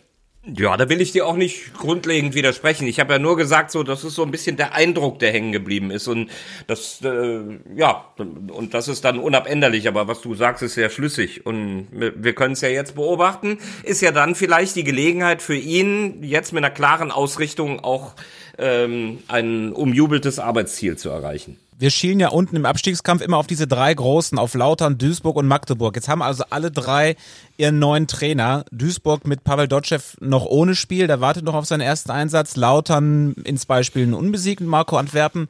Ja, 0.47 0.77
da 0.77 0.89
will 0.89 1.01
ich 1.01 1.11
dir 1.11 1.25
auch 1.25 1.35
nicht 1.35 1.73
grundlegend 1.73 2.35
widersprechen. 2.35 2.87
Ich 2.87 2.99
habe 2.99 3.13
ja 3.13 3.19
nur 3.19 3.35
gesagt, 3.35 3.71
so 3.71 3.81
das 3.81 4.03
ist 4.03 4.13
so 4.13 4.23
ein 4.23 4.29
bisschen 4.29 4.57
der 4.57 4.75
Eindruck, 4.75 5.17
der 5.17 5.31
hängen 5.31 5.51
geblieben 5.51 5.89
ist 5.89 6.07
und 6.07 6.29
das 6.67 7.01
äh, 7.03 7.39
ja 7.75 8.05
und 8.17 8.75
das 8.75 8.87
ist 8.87 9.03
dann 9.05 9.17
unabänderlich. 9.17 9.87
Aber 9.87 10.07
was 10.07 10.21
du 10.21 10.35
sagst, 10.35 10.61
ist 10.61 10.75
sehr 10.75 10.91
schlüssig 10.91 11.47
und 11.47 11.87
wir, 11.91 12.35
können 12.35 12.53
es 12.53 12.61
ja 12.61 12.69
jetzt 12.69 12.93
beobachten. 12.93 13.57
Ist 13.81 14.01
ja 14.01 14.11
dann 14.11 14.35
vielleicht 14.35 14.75
die 14.75 14.83
Gelegenheit 14.83 15.41
für 15.41 15.55
ihn 15.55 16.23
jetzt 16.23 16.53
mit 16.53 16.63
einer 16.63 16.73
klaren 16.73 17.09
Ausrichtung 17.09 17.79
auch 17.79 18.13
ähm, 18.59 19.23
ein 19.27 19.71
umjubeltes 19.71 20.37
Arbeitsziel 20.37 20.95
zu 20.95 21.09
erreichen 21.09 21.57
wir 21.77 21.89
schielen 21.89 22.19
ja 22.19 22.29
unten 22.29 22.55
im 22.55 22.65
Abstiegskampf 22.65 23.21
immer 23.21 23.37
auf 23.37 23.47
diese 23.47 23.67
drei 23.67 23.93
großen, 23.93 24.37
auf 24.37 24.53
Lautern, 24.53 24.97
Duisburg 24.97 25.35
und 25.35 25.47
Magdeburg. 25.47 25.95
Jetzt 25.95 26.07
haben 26.07 26.21
also 26.21 26.43
alle 26.49 26.71
drei 26.71 27.15
ihren 27.57 27.79
neuen 27.79 28.07
Trainer. 28.07 28.65
Duisburg 28.71 29.27
mit 29.27 29.43
Pavel 29.43 29.67
Dotschew 29.67 29.99
noch 30.19 30.45
ohne 30.45 30.75
Spiel, 30.75 31.07
der 31.07 31.21
wartet 31.21 31.43
noch 31.43 31.53
auf 31.53 31.65
seinen 31.65 31.81
ersten 31.81 32.11
Einsatz. 32.11 32.55
Lautern 32.55 33.33
in 33.43 33.57
zwei 33.57 33.83
Spielen 33.83 34.13
unbesiegt 34.13 34.61
mit 34.61 34.69
Marco 34.69 34.97
Antwerpen. 34.97 35.49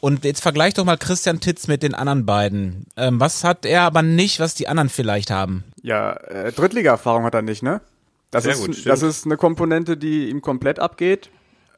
Und 0.00 0.24
jetzt 0.24 0.40
vergleich 0.40 0.74
doch 0.74 0.84
mal 0.84 0.96
Christian 0.96 1.40
Titz 1.40 1.68
mit 1.68 1.82
den 1.82 1.94
anderen 1.94 2.24
beiden. 2.24 2.86
Ähm, 2.96 3.20
was 3.20 3.44
hat 3.44 3.66
er 3.66 3.82
aber 3.82 4.02
nicht, 4.02 4.40
was 4.40 4.54
die 4.54 4.66
anderen 4.66 4.88
vielleicht 4.88 5.30
haben? 5.30 5.64
Ja, 5.82 6.12
äh, 6.12 6.52
Drittliga-Erfahrung 6.52 7.24
hat 7.24 7.34
er 7.34 7.42
nicht, 7.42 7.62
ne? 7.62 7.82
Das 8.30 8.44
Sehr 8.44 8.54
ist, 8.54 8.66
gut, 8.66 8.86
das 8.86 9.02
ist 9.02 9.26
eine 9.26 9.36
Komponente, 9.36 9.96
die 9.96 10.30
ihm 10.30 10.40
komplett 10.40 10.78
abgeht. 10.78 11.28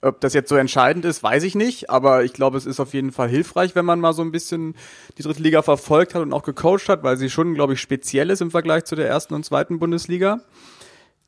Ob 0.04 0.20
das 0.20 0.34
jetzt 0.34 0.48
so 0.48 0.56
entscheidend 0.56 1.04
ist, 1.04 1.22
weiß 1.22 1.44
ich 1.44 1.54
nicht, 1.54 1.88
aber 1.88 2.24
ich 2.24 2.32
glaube, 2.32 2.58
es 2.58 2.66
ist 2.66 2.80
auf 2.80 2.92
jeden 2.92 3.12
Fall 3.12 3.28
hilfreich, 3.28 3.76
wenn 3.76 3.84
man 3.84 4.00
mal 4.00 4.12
so 4.12 4.22
ein 4.22 4.32
bisschen 4.32 4.74
die 5.16 5.22
dritte 5.22 5.40
Liga 5.40 5.62
verfolgt 5.62 6.16
hat 6.16 6.22
und 6.22 6.32
auch 6.32 6.42
gecoacht 6.42 6.88
hat, 6.88 7.04
weil 7.04 7.16
sie 7.16 7.30
schon, 7.30 7.54
glaube 7.54 7.74
ich, 7.74 7.80
speziell 7.80 8.28
ist 8.30 8.42
im 8.42 8.50
Vergleich 8.50 8.84
zu 8.84 8.96
der 8.96 9.06
ersten 9.06 9.34
und 9.34 9.44
zweiten 9.44 9.78
Bundesliga. 9.78 10.40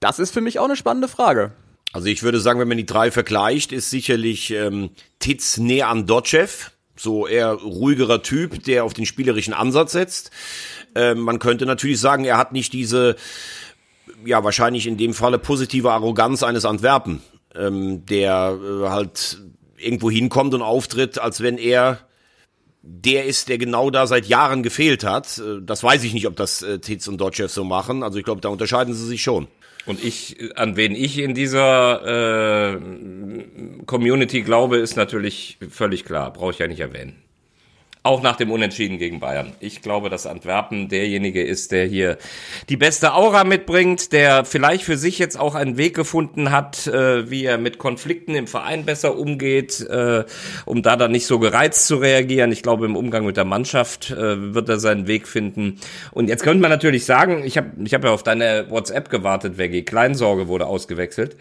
Das 0.01 0.19
ist 0.19 0.35
für 0.35 0.41
mich 0.41 0.59
auch 0.59 0.65
eine 0.65 0.75
spannende 0.75 1.07
Frage. 1.07 1.53
Also 1.93 2.09
ich 2.09 2.25
würde 2.25 2.41
sagen, 2.41 2.59
wenn 2.59 2.67
man 2.67 2.77
die 2.77 2.85
drei 2.85 3.13
vergleicht, 3.13 3.71
ist 3.71 3.91
sicherlich 3.91 4.51
ähm, 4.51 4.91
Titz 5.21 5.59
näher 5.59 5.89
an 5.89 6.07
Dotschew, 6.07 6.49
so 6.97 7.29
eher 7.29 7.53
ruhigerer 7.53 8.23
Typ, 8.23 8.65
der 8.65 8.83
auf 8.83 8.93
den 8.93 9.07
spielerischen 9.07 9.55
Ansatz 9.55 9.93
setzt. 9.93 10.33
Ähm, 10.97 11.21
man 11.21 11.39
könnte 11.39 11.65
natürlich 11.65 12.01
sagen, 12.01 12.25
er 12.25 12.39
hat 12.39 12.51
nicht 12.51 12.73
diese 12.73 13.15
ja 14.25 14.43
wahrscheinlich 14.43 14.89
in 14.89 14.97
dem 14.97 15.15
Falle 15.15 15.39
positive 15.39 15.93
Arroganz 15.93 16.43
eines 16.43 16.65
Antwerpen 16.65 17.23
ähm, 17.57 18.05
der 18.07 18.59
äh, 18.61 18.89
halt 18.89 19.39
irgendwo 19.77 20.11
hinkommt 20.11 20.55
und 20.55 20.63
auftritt, 20.63 21.19
als 21.19 21.41
wenn 21.41 21.59
er 21.59 22.01
der 22.87 23.25
ist, 23.25 23.49
der 23.49 23.57
genau 23.57 23.91
da 23.91 24.07
seit 24.07 24.27
Jahren 24.27 24.63
gefehlt 24.63 25.05
hat. 25.05 25.39
Äh, 25.39 25.63
das 25.63 25.83
weiß 25.83 26.05
ich 26.05 26.15
nicht, 26.15 26.27
ob 26.27 26.37
das 26.37 26.63
äh, 26.63 26.79
Titz 26.79 27.09
und 27.09 27.19
Dodgev 27.19 27.51
so 27.51 27.65
machen. 27.65 28.03
Also 28.03 28.19
ich 28.19 28.25
glaube, 28.25 28.41
da 28.41 28.49
unterscheiden 28.49 28.95
sie 28.95 29.07
sich 29.07 29.23
schon. 29.23 29.49
Und 29.87 30.03
ich, 30.03 30.37
an 30.57 30.77
wen 30.77 30.95
ich 30.95 31.19
in 31.19 31.35
dieser 31.35 32.75
äh, 32.75 32.79
Community 33.85 34.43
glaube, 34.43 34.79
ist 34.79 34.97
natürlich 34.97 35.59
völlig 35.71 36.05
klar. 36.05 36.33
Brauche 36.33 36.53
ich 36.53 36.59
ja 36.59 36.67
nicht 36.67 36.81
erwähnen. 36.81 37.23
Auch 38.07 38.21
nach 38.21 38.37
dem 38.37 38.53
Unentschieden 38.53 38.99
gegen 38.99 39.19
Bayern. 39.19 39.55
Ich 39.61 39.81
glaube, 39.81 40.11
dass 40.11 40.27
Antwerpen 40.27 40.91
derjenige 40.91 41.43
ist, 41.43 41.73
der 41.73 41.87
hier 41.87 42.19
die 42.69 42.77
beste 42.77 43.15
Aura 43.15 43.45
mitbringt, 43.45 44.13
der 44.13 44.45
vielleicht 44.45 44.85
für 44.85 44.99
sich 44.99 45.19
jetzt 45.19 45.41
auch 45.41 45.55
einen 45.55 45.79
Weg 45.79 45.97
gefunden 45.97 46.51
hat, 46.51 46.87
äh, 46.87 47.31
wie 47.31 47.47
er 47.47 47.57
mit 47.57 47.79
Konflikten 47.79 48.35
im 48.35 48.47
Verein 48.47 48.85
besser 48.85 49.17
umgeht, 49.17 49.81
äh, 49.89 50.25
um 50.67 50.83
da 50.83 50.97
dann 50.97 51.13
nicht 51.13 51.27
so 51.27 51.39
gereizt 51.39 51.87
zu 51.87 51.97
reagieren. 51.97 52.53
Ich 52.53 52.63
glaube, 52.63 52.85
im 52.85 52.95
Umgang 52.95 53.25
mit 53.25 53.39
der 53.39 53.47
Mannschaft 53.47 54.11
äh, 54.11 54.53
wird 54.53 54.69
er 54.69 54.79
seinen 54.79 55.07
Weg 55.07 55.27
finden. 55.27 55.81
Und 56.13 56.29
jetzt 56.29 56.43
könnte 56.43 56.61
man 56.61 56.71
natürlich 56.71 57.07
sagen, 57.07 57.43
ich 57.43 57.57
habe 57.57 57.71
ich 57.83 57.95
hab 57.95 58.05
ja 58.05 58.11
auf 58.11 58.23
deine 58.23 58.67
WhatsApp 58.69 59.09
gewartet, 59.09 59.57
Veggie. 59.57 59.83
Kleinsorge 59.83 60.47
wurde 60.47 60.67
ausgewechselt. 60.67 61.39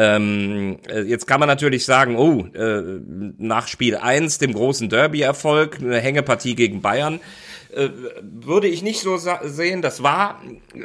Ähm, 0.00 0.78
äh, 0.88 1.00
jetzt 1.00 1.26
kann 1.26 1.40
man 1.40 1.48
natürlich 1.48 1.84
sagen, 1.84 2.16
oh, 2.16 2.46
äh, 2.56 3.00
nach 3.36 3.66
Spiel 3.66 3.96
1, 3.96 4.38
dem 4.38 4.52
großen 4.52 4.88
Derby-Erfolg, 4.88 5.78
eine 5.80 5.98
Hängepartie 5.98 6.54
gegen 6.54 6.82
Bayern, 6.82 7.18
äh, 7.74 7.88
würde 8.22 8.68
ich 8.68 8.82
nicht 8.82 9.00
so 9.00 9.18
sehen. 9.42 9.82
Das 9.82 10.04
war 10.04 10.40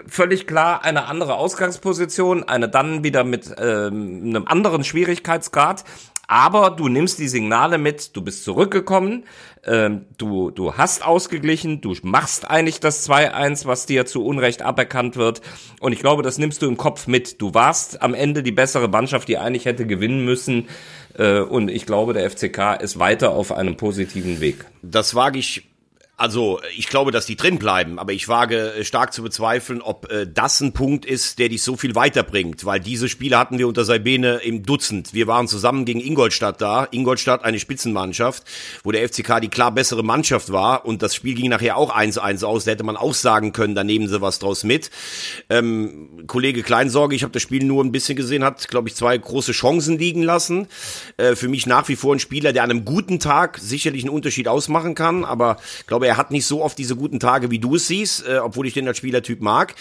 völlig 0.07 0.47
klar 0.47 0.83
eine 0.83 1.05
andere 1.05 1.35
Ausgangsposition, 1.35 2.43
eine 2.43 2.69
dann 2.69 3.03
wieder 3.03 3.23
mit 3.23 3.53
ähm, 3.55 4.23
einem 4.25 4.47
anderen 4.47 4.83
Schwierigkeitsgrad. 4.83 5.83
Aber 6.33 6.71
du 6.71 6.87
nimmst 6.87 7.19
die 7.19 7.27
Signale 7.27 7.77
mit, 7.77 8.15
du 8.15 8.23
bist 8.23 8.43
zurückgekommen, 8.43 9.25
ähm, 9.67 10.05
du, 10.17 10.49
du 10.49 10.73
hast 10.73 11.05
ausgeglichen, 11.05 11.79
du 11.79 11.93
machst 12.01 12.49
eigentlich 12.49 12.79
das 12.79 13.07
2-1, 13.07 13.67
was 13.67 13.85
dir 13.85 14.07
zu 14.07 14.25
Unrecht 14.25 14.63
aberkannt 14.63 15.15
wird. 15.15 15.41
Und 15.79 15.93
ich 15.93 15.99
glaube, 15.99 16.23
das 16.23 16.39
nimmst 16.39 16.63
du 16.63 16.67
im 16.67 16.75
Kopf 16.75 17.05
mit. 17.05 17.39
Du 17.39 17.53
warst 17.53 18.01
am 18.01 18.15
Ende 18.15 18.41
die 18.41 18.51
bessere 18.51 18.87
Mannschaft, 18.87 19.27
die 19.27 19.37
eigentlich 19.37 19.65
hätte 19.65 19.85
gewinnen 19.85 20.25
müssen. 20.25 20.69
Äh, 21.19 21.41
und 21.41 21.69
ich 21.69 21.85
glaube, 21.85 22.13
der 22.13 22.27
FCK 22.27 22.81
ist 22.81 22.97
weiter 22.97 23.29
auf 23.29 23.51
einem 23.51 23.77
positiven 23.77 24.41
Weg. 24.41 24.65
Das 24.81 25.13
wage 25.13 25.37
ich 25.37 25.69
also 26.23 26.61
ich 26.77 26.87
glaube, 26.87 27.11
dass 27.11 27.25
die 27.25 27.35
drin 27.35 27.59
bleiben, 27.59 27.99
aber 27.99 28.13
ich 28.13 28.29
wage 28.29 28.75
äh, 28.75 28.85
stark 28.85 29.11
zu 29.11 29.23
bezweifeln, 29.23 29.81
ob 29.81 30.09
äh, 30.09 30.25
das 30.25 30.61
ein 30.61 30.71
Punkt 30.71 31.05
ist, 31.05 31.37
der 31.37 31.49
dich 31.49 31.63
so 31.63 31.75
viel 31.75 31.95
weiterbringt, 31.95 32.63
weil 32.63 32.79
diese 32.79 33.09
Spiele 33.09 33.37
hatten 33.37 33.59
wir 33.59 33.67
unter 33.67 33.83
Saibene 33.83 34.35
im 34.37 34.63
Dutzend. 34.63 35.13
Wir 35.13 35.27
waren 35.27 35.49
zusammen 35.49 35.83
gegen 35.83 35.99
Ingolstadt 35.99 36.61
da, 36.61 36.87
Ingolstadt 36.89 37.43
eine 37.43 37.59
Spitzenmannschaft, 37.59 38.43
wo 38.85 38.93
der 38.93 39.05
FCK 39.05 39.41
die 39.41 39.49
klar 39.49 39.73
bessere 39.73 40.01
Mannschaft 40.01 40.53
war 40.53 40.85
und 40.85 41.01
das 41.01 41.13
Spiel 41.13 41.33
ging 41.33 41.49
nachher 41.49 41.75
auch 41.75 41.93
1-1 41.93 42.45
aus, 42.45 42.63
da 42.63 42.71
hätte 42.71 42.85
man 42.85 42.95
auch 42.95 43.13
sagen 43.13 43.51
können, 43.51 43.75
da 43.75 43.83
nehmen 43.83 44.07
sie 44.07 44.21
was 44.21 44.39
draus 44.39 44.63
mit. 44.63 44.91
Ähm, 45.49 46.23
Kollege 46.27 46.63
Kleinsorge, 46.63 47.17
ich 47.17 47.23
habe 47.23 47.33
das 47.33 47.41
Spiel 47.41 47.65
nur 47.65 47.83
ein 47.83 47.91
bisschen 47.91 48.15
gesehen, 48.15 48.45
hat, 48.45 48.69
glaube 48.69 48.87
ich, 48.87 48.95
zwei 48.95 49.17
große 49.17 49.51
Chancen 49.51 49.97
liegen 49.97 50.23
lassen. 50.23 50.69
Äh, 51.17 51.35
für 51.35 51.49
mich 51.49 51.67
nach 51.67 51.89
wie 51.89 51.97
vor 51.97 52.15
ein 52.15 52.19
Spieler, 52.19 52.53
der 52.53 52.63
an 52.63 52.71
einem 52.71 52.85
guten 52.85 53.19
Tag 53.19 53.57
sicherlich 53.57 54.03
einen 54.03 54.13
Unterschied 54.13 54.47
ausmachen 54.47 54.95
kann, 54.95 55.25
aber 55.25 55.57
ich 55.81 55.87
glaube, 55.87 56.12
er 56.13 56.17
hat 56.17 56.29
nicht 56.29 56.45
so 56.45 56.63
oft 56.63 56.77
diese 56.77 56.95
guten 56.95 57.19
Tage, 57.19 57.49
wie 57.49 57.57
du 57.57 57.75
es 57.75 57.87
siehst, 57.87 58.27
äh, 58.27 58.37
obwohl 58.37 58.67
ich 58.67 58.75
den 58.75 58.87
als 58.87 58.99
Spielertyp 58.99 59.41
mag. 59.41 59.73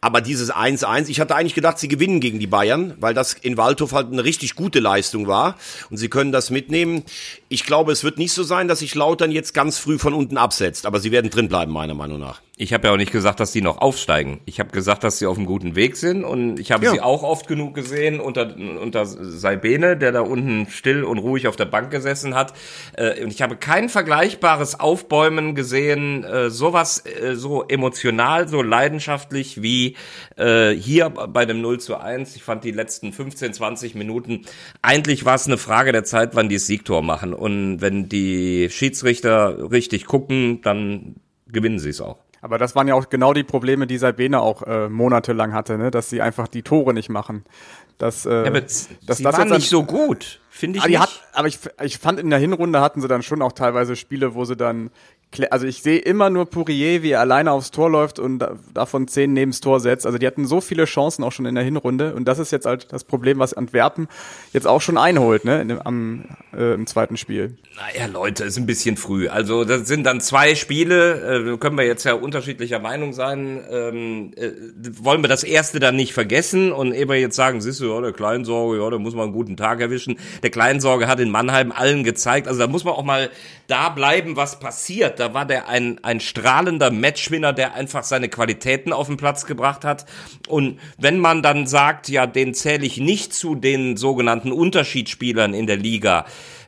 Aber 0.00 0.20
dieses 0.20 0.52
1-1, 0.52 1.08
ich 1.08 1.18
hatte 1.18 1.34
eigentlich 1.34 1.56
gedacht, 1.56 1.80
sie 1.80 1.88
gewinnen 1.88 2.20
gegen 2.20 2.38
die 2.38 2.46
Bayern, 2.46 2.94
weil 3.00 3.12
das 3.12 3.32
in 3.32 3.56
Waldhof 3.56 3.92
halt 3.92 4.12
eine 4.12 4.22
richtig 4.22 4.54
gute 4.54 4.78
Leistung 4.78 5.26
war. 5.26 5.56
Und 5.90 5.96
sie 5.96 6.08
können 6.08 6.30
das 6.30 6.50
mitnehmen. 6.50 7.02
Ich 7.48 7.64
glaube, 7.64 7.90
es 7.90 8.04
wird 8.04 8.18
nicht 8.18 8.32
so 8.32 8.44
sein, 8.44 8.68
dass 8.68 8.78
sich 8.78 8.94
Lautern 8.94 9.32
jetzt 9.32 9.52
ganz 9.52 9.78
früh 9.78 9.98
von 9.98 10.14
unten 10.14 10.36
absetzt. 10.36 10.86
Aber 10.86 11.00
sie 11.00 11.10
werden 11.10 11.28
drin 11.28 11.48
bleiben, 11.48 11.72
meiner 11.72 11.94
Meinung 11.94 12.20
nach. 12.20 12.40
Ich 12.62 12.74
habe 12.74 12.86
ja 12.86 12.92
auch 12.92 12.98
nicht 12.98 13.10
gesagt, 13.10 13.40
dass 13.40 13.52
die 13.52 13.62
noch 13.62 13.78
aufsteigen. 13.78 14.40
Ich 14.44 14.60
habe 14.60 14.68
gesagt, 14.70 15.02
dass 15.02 15.18
sie 15.18 15.24
auf 15.24 15.38
einem 15.38 15.46
guten 15.46 15.76
Weg 15.76 15.96
sind 15.96 16.24
und 16.24 16.60
ich 16.60 16.72
habe 16.72 16.84
ja. 16.84 16.90
sie 16.90 17.00
auch 17.00 17.22
oft 17.22 17.48
genug 17.48 17.74
gesehen 17.74 18.20
unter 18.20 18.54
unter 18.54 19.06
Saibene, 19.06 19.96
der 19.96 20.12
da 20.12 20.20
unten 20.20 20.66
still 20.68 21.04
und 21.04 21.16
ruhig 21.16 21.48
auf 21.48 21.56
der 21.56 21.64
Bank 21.64 21.90
gesessen 21.90 22.34
hat. 22.34 22.52
Äh, 22.98 23.24
und 23.24 23.32
ich 23.32 23.40
habe 23.40 23.56
kein 23.56 23.88
vergleichbares 23.88 24.78
Aufbäumen 24.78 25.54
gesehen, 25.54 26.22
äh, 26.22 26.50
sowas 26.50 27.02
äh, 27.06 27.34
so 27.34 27.64
emotional, 27.66 28.46
so 28.46 28.60
leidenschaftlich 28.60 29.62
wie 29.62 29.96
hier 30.36 31.10
bei 31.10 31.44
dem 31.44 31.60
0 31.60 31.80
zu 31.80 31.98
1. 31.98 32.34
Ich 32.34 32.42
fand 32.42 32.64
die 32.64 32.70
letzten 32.70 33.12
15, 33.12 33.52
20 33.52 33.94
Minuten, 33.94 34.46
eigentlich 34.80 35.26
war 35.26 35.34
es 35.34 35.46
eine 35.46 35.58
Frage 35.58 35.92
der 35.92 36.04
Zeit, 36.04 36.34
wann 36.34 36.48
die 36.48 36.54
das 36.56 36.66
Siegtor 36.66 37.02
machen. 37.02 37.34
Und 37.34 37.82
wenn 37.82 38.08
die 38.08 38.68
Schiedsrichter 38.70 39.70
richtig 39.70 40.06
gucken, 40.06 40.62
dann 40.62 41.16
gewinnen 41.46 41.78
sie 41.78 41.90
es 41.90 42.00
auch. 42.00 42.18
Aber 42.42 42.58
das 42.58 42.74
waren 42.74 42.88
ja 42.88 42.94
auch 42.94 43.08
genau 43.08 43.34
die 43.34 43.44
Probleme, 43.44 43.86
die 43.86 43.98
Sabine 43.98 44.40
auch 44.40 44.62
äh, 44.62 44.88
monatelang 44.88 45.52
hatte, 45.52 45.76
ne? 45.76 45.90
dass 45.90 46.08
sie 46.08 46.22
einfach 46.22 46.48
die 46.48 46.62
Tore 46.62 46.94
nicht 46.94 47.08
machen. 47.08 47.44
Das, 47.98 48.24
äh, 48.24 48.30
ja, 48.30 48.44
aber 48.46 48.62
das, 48.62 48.88
waren 49.24 49.50
nicht 49.50 49.68
so 49.68 49.84
gut, 49.84 50.40
finde 50.48 50.78
ich. 50.78 50.82
Aber, 50.84 50.90
nicht. 50.90 51.00
Hat, 51.00 51.22
aber 51.34 51.48
ich, 51.48 51.58
ich 51.82 51.98
fand 51.98 52.18
in 52.18 52.30
der 52.30 52.38
Hinrunde 52.38 52.80
hatten 52.80 53.02
sie 53.02 53.08
dann 53.08 53.22
schon 53.22 53.42
auch 53.42 53.52
teilweise 53.52 53.94
Spiele, 53.94 54.34
wo 54.34 54.46
sie 54.46 54.56
dann 54.56 54.90
also 55.50 55.66
ich 55.66 55.82
sehe 55.82 55.98
immer 55.98 56.28
nur 56.28 56.46
Pourier, 56.46 57.02
wie 57.02 57.12
er 57.12 57.20
alleine 57.20 57.52
aufs 57.52 57.70
Tor 57.70 57.88
läuft 57.88 58.18
und 58.18 58.44
davon 58.74 59.06
zehn 59.06 59.32
neben 59.32 59.52
das 59.52 59.60
Tor 59.60 59.78
setzt. 59.78 60.04
Also 60.04 60.18
die 60.18 60.26
hatten 60.26 60.44
so 60.44 60.60
viele 60.60 60.84
Chancen 60.86 61.22
auch 61.22 61.30
schon 61.30 61.46
in 61.46 61.54
der 61.54 61.62
Hinrunde 61.62 62.14
und 62.14 62.24
das 62.26 62.38
ist 62.38 62.50
jetzt 62.50 62.66
halt 62.66 62.92
das 62.92 63.04
Problem, 63.04 63.38
was 63.38 63.54
Antwerpen 63.54 64.08
jetzt 64.52 64.66
auch 64.66 64.80
schon 64.80 64.98
einholt, 64.98 65.44
ne, 65.44 65.60
in, 65.60 65.86
am, 65.86 66.24
äh, 66.56 66.74
im 66.74 66.86
zweiten 66.86 67.16
Spiel. 67.16 67.56
Naja, 67.76 68.06
Leute, 68.06 68.44
ist 68.44 68.56
ein 68.56 68.66
bisschen 68.66 68.96
früh. 68.96 69.28
Also 69.28 69.64
das 69.64 69.86
sind 69.86 70.04
dann 70.04 70.20
zwei 70.20 70.54
Spiele, 70.54 71.52
äh, 71.54 71.56
können 71.58 71.78
wir 71.78 71.86
jetzt 71.86 72.04
ja 72.04 72.14
unterschiedlicher 72.14 72.80
Meinung 72.80 73.12
sein. 73.12 73.62
Ähm, 73.70 74.32
äh, 74.36 74.50
wollen 74.98 75.22
wir 75.22 75.28
das 75.28 75.44
erste 75.44 75.78
dann 75.78 75.96
nicht 75.96 76.12
vergessen 76.12 76.72
und 76.72 76.92
wir 76.92 77.20
jetzt 77.20 77.36
sagen, 77.36 77.60
siehst 77.60 77.80
du, 77.80 77.94
ja, 77.94 78.00
der 78.00 78.12
Kleinsorge, 78.12 78.82
ja, 78.82 78.90
da 78.90 78.98
muss 78.98 79.14
man 79.14 79.24
einen 79.24 79.32
guten 79.32 79.56
Tag 79.56 79.80
erwischen. 79.80 80.18
Der 80.42 80.50
Kleinsorge 80.50 81.06
hat 81.06 81.20
in 81.20 81.30
Mannheim 81.30 81.72
allen 81.72 82.04
gezeigt, 82.04 82.48
also 82.48 82.58
da 82.58 82.66
muss 82.66 82.84
man 82.84 82.94
auch 82.94 83.04
mal 83.04 83.30
da 83.66 83.88
bleiben, 83.88 84.36
was 84.36 84.58
passiert 84.58 85.20
da 85.20 85.34
war 85.34 85.44
der 85.44 85.68
ein, 85.68 86.02
ein 86.02 86.18
strahlender 86.20 86.90
Matchwinner, 86.90 87.52
der 87.52 87.74
einfach 87.74 88.04
seine 88.04 88.28
Qualitäten 88.28 88.92
auf 88.92 89.06
den 89.06 89.18
Platz 89.18 89.44
gebracht 89.44 89.84
hat. 89.84 90.06
Und 90.48 90.78
wenn 90.98 91.18
man 91.18 91.42
dann 91.42 91.66
sagt, 91.66 92.08
ja, 92.08 92.26
den 92.26 92.54
zähle 92.54 92.86
ich 92.86 92.96
nicht 92.96 93.34
zu 93.34 93.54
den 93.54 93.96
sogenannten 93.96 94.50
Unterschiedsspielern 94.50 95.52
in 95.52 95.66
der 95.66 95.76
Liga, 95.76 96.24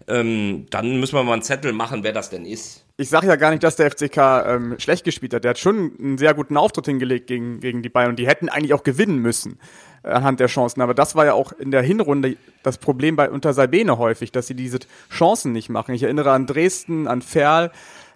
ähm, 0.09 0.67
dann 0.71 1.01
müssen 1.01 1.15
wir 1.15 1.23
mal 1.25 1.35
einen 1.35 1.43
Zettel 1.43 1.73
machen, 1.73 2.03
wer 2.03 2.13
das 2.13 2.31
denn 2.31 2.45
ist. 2.45 2.85
Ich 2.97 3.09
sage 3.09 3.27
ja 3.27 3.37
gar 3.37 3.51
nicht, 3.51 3.63
dass 3.63 3.77
der 3.77 3.91
FCK 3.91 4.17
ähm, 4.47 4.75
schlecht 4.79 5.05
gespielt 5.05 5.35
hat. 5.35 5.45
Der 5.45 5.51
hat 5.51 5.59
schon 5.59 5.93
einen 5.99 6.19
sehr 6.19 6.35
guten 6.35 6.57
Auftritt 6.57 6.87
hingelegt 6.87 7.27
gegen, 7.27 7.61
gegen 7.61 7.83
die 7.83 7.89
Bayern 7.89 8.11
und 8.11 8.19
die 8.19 8.27
hätten 8.27 8.49
eigentlich 8.49 8.75
auch 8.75 8.85
gewinnen 8.85 9.19
müssen. 9.19 9.59
anhand 10.03 10.41
der 10.41 10.49
Chancen. 10.49 10.81
Aber 10.81 10.95
das 10.95 11.15
war 11.15 11.25
ja 11.25 11.35
auch 11.35 11.53
in 11.53 11.71
der 11.71 11.83
Hinrunde 11.83 12.37
das 12.63 12.79
Problem 12.79 13.17
bei 13.17 13.31
unter 13.31 13.53
Sabine 13.53 13.99
häufig, 13.99 14.33
dass 14.33 14.47
sie 14.47 14.55
diese 14.55 14.81
Chancen 15.11 15.53
nicht 15.53 15.69
machen. 15.69 15.95
Ich 15.95 16.03
erinnere 16.03 16.33
an 16.33 16.47
Dresden, 16.47 17.07
an 17.07 17.23
Ferl. 17.23 17.71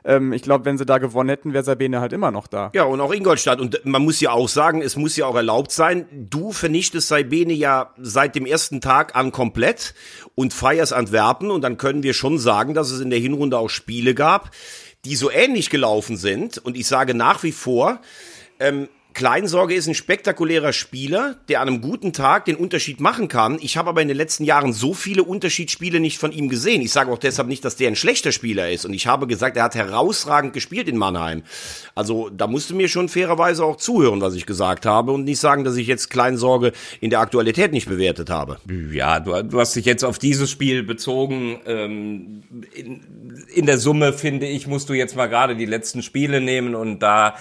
Ähm, 0.06 0.32
ich 0.32 0.42
glaube, 0.42 0.64
wenn 0.64 0.78
sie 0.78 0.86
da 0.86 0.98
gewonnen 0.98 1.28
hätten, 1.28 1.52
wäre 1.52 1.64
Sabine 1.64 2.00
halt 2.00 2.12
immer 2.12 2.30
noch 2.30 2.46
da. 2.46 2.70
Ja, 2.74 2.84
und 2.84 3.00
auch 3.00 3.12
Ingolstadt. 3.12 3.60
Und 3.60 3.84
man 3.84 4.02
muss 4.02 4.20
ja 4.20 4.30
auch 4.30 4.48
sagen, 4.48 4.80
es 4.80 4.96
muss 4.96 5.16
ja 5.16 5.26
auch 5.26 5.34
erlaubt 5.34 5.72
sein, 5.72 6.06
du 6.12 6.52
vernichtest 6.52 7.08
Sabine 7.08 7.52
ja 7.52 7.92
seit 7.98 8.36
dem 8.36 8.46
ersten 8.46 8.80
Tag 8.80 9.16
an 9.16 9.32
komplett 9.32 9.94
und 10.36 10.54
feierst 10.54 10.92
Antwerpen. 10.92 11.50
Und 11.50 11.62
dann 11.62 11.76
können 11.76 12.04
wir 12.04 12.14
schon 12.14 12.38
sagen, 12.38 12.72
dass 12.72 12.90
es 12.90 13.00
in 13.00 13.10
der 13.10 13.18
Hinrunde 13.18 13.58
auch 13.58 13.68
Spiele 13.68 14.14
gab, 14.14 14.52
die 15.04 15.16
so 15.16 15.30
ähnlich 15.30 15.70
gelaufen 15.70 16.16
sind. 16.16 16.58
Und 16.58 16.76
ich 16.76 16.86
sage 16.86 17.12
nach 17.12 17.42
wie 17.42 17.52
vor, 17.52 18.00
ähm, 18.60 18.88
Kleinsorge 19.16 19.74
ist 19.74 19.86
ein 19.86 19.94
spektakulärer 19.94 20.74
Spieler, 20.74 21.36
der 21.48 21.62
an 21.62 21.68
einem 21.68 21.80
guten 21.80 22.12
Tag 22.12 22.44
den 22.44 22.54
Unterschied 22.54 23.00
machen 23.00 23.28
kann. 23.28 23.56
Ich 23.62 23.78
habe 23.78 23.88
aber 23.88 24.02
in 24.02 24.08
den 24.08 24.16
letzten 24.18 24.44
Jahren 24.44 24.74
so 24.74 24.92
viele 24.92 25.24
Unterschiedsspiele 25.24 26.00
nicht 26.00 26.18
von 26.18 26.32
ihm 26.32 26.50
gesehen. 26.50 26.82
Ich 26.82 26.92
sage 26.92 27.10
auch 27.10 27.16
deshalb 27.16 27.48
nicht, 27.48 27.64
dass 27.64 27.76
der 27.76 27.88
ein 27.88 27.96
schlechter 27.96 28.30
Spieler 28.30 28.70
ist. 28.70 28.84
Und 28.84 28.92
ich 28.92 29.06
habe 29.06 29.26
gesagt, 29.26 29.56
er 29.56 29.62
hat 29.62 29.74
herausragend 29.74 30.52
gespielt 30.52 30.86
in 30.86 30.98
Mannheim. 30.98 31.44
Also 31.94 32.28
da 32.28 32.46
musst 32.46 32.68
du 32.68 32.74
mir 32.74 32.88
schon 32.88 33.08
fairerweise 33.08 33.64
auch 33.64 33.76
zuhören, 33.76 34.20
was 34.20 34.34
ich 34.34 34.44
gesagt 34.44 34.84
habe 34.84 35.12
und 35.12 35.24
nicht 35.24 35.40
sagen, 35.40 35.64
dass 35.64 35.76
ich 35.76 35.86
jetzt 35.86 36.10
Kleinsorge 36.10 36.72
in 37.00 37.08
der 37.08 37.20
Aktualität 37.20 37.72
nicht 37.72 37.88
bewertet 37.88 38.28
habe. 38.28 38.58
Ja, 38.92 39.18
du, 39.18 39.42
du 39.44 39.58
hast 39.58 39.74
dich 39.76 39.86
jetzt 39.86 40.04
auf 40.04 40.18
dieses 40.18 40.50
Spiel 40.50 40.82
bezogen. 40.82 41.58
Ähm, 41.64 42.42
in, 42.74 43.00
in 43.54 43.64
der 43.64 43.78
Summe, 43.78 44.12
finde 44.12 44.46
ich, 44.46 44.66
musst 44.66 44.90
du 44.90 44.92
jetzt 44.92 45.16
mal 45.16 45.26
gerade 45.26 45.56
die 45.56 45.64
letzten 45.64 46.02
Spiele 46.02 46.42
nehmen 46.42 46.74
und 46.74 46.98
da 46.98 47.36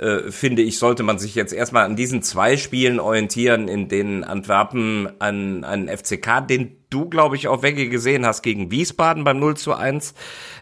äh, 0.00 0.30
finde 0.30 0.62
ich, 0.62 0.78
sollte 0.78 1.02
man 1.02 1.18
sich 1.18 1.34
jetzt 1.34 1.52
erstmal 1.52 1.84
an 1.84 1.94
diesen 1.94 2.22
zwei 2.22 2.56
Spielen 2.56 2.98
orientieren, 3.00 3.68
in 3.68 3.88
denen 3.88 4.24
Antwerpen 4.24 5.10
an 5.18 5.62
einen 5.62 5.88
FCK, 5.88 6.46
den 6.48 6.79
du, 6.90 7.08
glaube 7.08 7.36
ich, 7.36 7.48
auch 7.48 7.62
Wegge 7.62 7.88
gesehen 7.88 8.26
hast 8.26 8.42
gegen 8.42 8.70
Wiesbaden 8.70 9.24
beim 9.24 9.38
0 9.38 9.56
zu 9.56 9.74
1. 9.74 10.14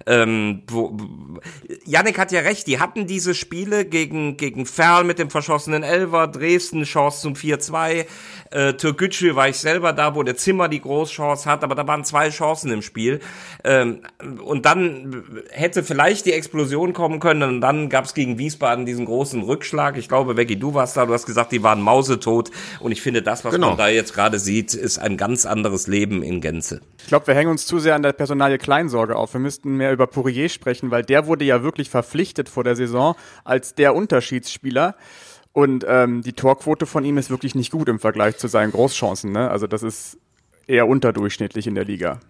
Ähm, 0.06 0.62
wo, 0.68 0.96
Yannick 1.84 2.18
hat 2.18 2.32
ja 2.32 2.40
recht, 2.40 2.66
die 2.66 2.80
hatten 2.80 3.06
diese 3.06 3.34
Spiele 3.34 3.84
gegen, 3.84 4.36
gegen 4.36 4.64
Ferl 4.64 5.04
mit 5.04 5.18
dem 5.18 5.30
verschossenen 5.30 5.82
Elver, 5.82 6.28
Dresden 6.28 6.84
Chance 6.84 7.22
zum 7.22 7.34
4-2, 7.34 8.06
äh, 8.50 8.74
Türkgücü 8.74 9.34
war 9.34 9.48
ich 9.48 9.58
selber 9.58 9.92
da, 9.92 10.14
wo 10.14 10.22
der 10.22 10.36
Zimmer 10.36 10.68
die 10.68 10.80
Großchance 10.80 11.48
hat, 11.48 11.64
aber 11.64 11.74
da 11.74 11.86
waren 11.86 12.04
zwei 12.04 12.30
Chancen 12.30 12.70
im 12.70 12.82
Spiel. 12.82 13.20
Ähm, 13.64 14.00
und 14.42 14.64
dann 14.64 15.24
hätte 15.50 15.82
vielleicht 15.82 16.24
die 16.26 16.32
Explosion 16.32 16.92
kommen 16.92 17.20
können 17.20 17.42
und 17.42 17.60
dann 17.60 17.88
gab 17.88 18.06
es 18.06 18.14
gegen 18.14 18.38
Wiesbaden 18.38 18.86
diesen 18.86 19.04
großen 19.04 19.42
Rückschlag. 19.42 19.98
Ich 19.98 20.08
glaube, 20.08 20.34
Becky, 20.34 20.58
du 20.58 20.74
warst 20.74 20.96
da, 20.96 21.06
du 21.06 21.12
hast 21.12 21.26
gesagt, 21.26 21.52
die 21.52 21.62
waren 21.62 21.82
mausetot 21.82 22.50
und 22.80 22.92
ich 22.92 23.02
finde, 23.02 23.22
das, 23.22 23.44
was 23.44 23.54
genau. 23.54 23.68
man 23.68 23.76
da 23.76 23.88
jetzt 23.88 24.14
gerade 24.14 24.38
sieht, 24.38 24.74
ist 24.74 24.98
ein 24.98 25.16
ganz 25.16 25.44
anderes 25.44 25.86
Leben 25.86 26.17
in 26.22 26.40
Gänze. 26.40 26.80
Ich 27.00 27.08
glaube, 27.08 27.26
wir 27.26 27.34
hängen 27.34 27.50
uns 27.50 27.66
zu 27.66 27.78
sehr 27.78 27.94
an 27.94 28.02
der 28.02 28.12
Personalie 28.12 28.58
Kleinsorge 28.58 29.16
auf. 29.16 29.32
Wir 29.32 29.40
müssten 29.40 29.76
mehr 29.76 29.92
über 29.92 30.06
Pourier 30.06 30.48
sprechen, 30.48 30.90
weil 30.90 31.02
der 31.02 31.26
wurde 31.26 31.44
ja 31.44 31.62
wirklich 31.62 31.90
verpflichtet 31.90 32.48
vor 32.48 32.64
der 32.64 32.76
Saison 32.76 33.16
als 33.44 33.74
der 33.74 33.94
Unterschiedsspieler. 33.94 34.96
Und 35.52 35.84
ähm, 35.88 36.22
die 36.22 36.34
Torquote 36.34 36.86
von 36.86 37.04
ihm 37.04 37.18
ist 37.18 37.30
wirklich 37.30 37.54
nicht 37.54 37.72
gut 37.72 37.88
im 37.88 37.98
Vergleich 37.98 38.36
zu 38.36 38.48
seinen 38.48 38.70
Großchancen. 38.70 39.32
Ne? 39.32 39.50
Also 39.50 39.66
das 39.66 39.82
ist 39.82 40.18
eher 40.66 40.86
unterdurchschnittlich 40.86 41.66
in 41.66 41.74
der 41.74 41.84
Liga. 41.84 42.20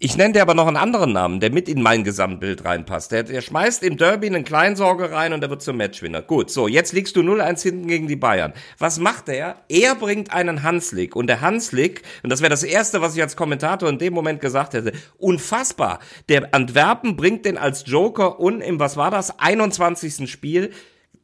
Ich 0.00 0.16
nenne 0.16 0.34
dir 0.34 0.42
aber 0.42 0.54
noch 0.54 0.68
einen 0.68 0.76
anderen 0.76 1.12
Namen, 1.12 1.40
der 1.40 1.50
mit 1.50 1.68
in 1.68 1.82
mein 1.82 2.04
Gesamtbild 2.04 2.64
reinpasst. 2.64 3.10
Der, 3.10 3.24
der 3.24 3.40
schmeißt 3.40 3.82
im 3.82 3.96
Derby 3.96 4.28
einen 4.28 4.44
Kleinsorge 4.44 5.10
rein 5.10 5.32
und 5.32 5.40
der 5.40 5.50
wird 5.50 5.60
zum 5.60 5.76
Matchwinner. 5.76 6.22
Gut, 6.22 6.52
so, 6.52 6.68
jetzt 6.68 6.92
liegst 6.92 7.16
du 7.16 7.20
0-1 7.20 7.62
hinten 7.64 7.88
gegen 7.88 8.06
die 8.06 8.14
Bayern. 8.14 8.52
Was 8.78 9.00
macht 9.00 9.28
er? 9.28 9.56
Er 9.68 9.96
bringt 9.96 10.32
einen 10.32 10.62
Hanslik. 10.62 11.16
Und 11.16 11.26
der 11.26 11.40
Hanslik, 11.40 12.02
und 12.22 12.30
das 12.30 12.42
wäre 12.42 12.50
das 12.50 12.62
Erste, 12.62 13.00
was 13.00 13.16
ich 13.16 13.22
als 13.22 13.34
Kommentator 13.34 13.88
in 13.88 13.98
dem 13.98 14.14
Moment 14.14 14.40
gesagt 14.40 14.74
hätte, 14.74 14.92
unfassbar. 15.16 15.98
Der 16.28 16.54
Antwerpen 16.54 17.16
bringt 17.16 17.44
den 17.44 17.58
als 17.58 17.82
Joker 17.84 18.38
und 18.38 18.60
im, 18.60 18.78
was 18.78 18.96
war 18.96 19.10
das, 19.10 19.40
21. 19.40 20.30
Spiel 20.30 20.70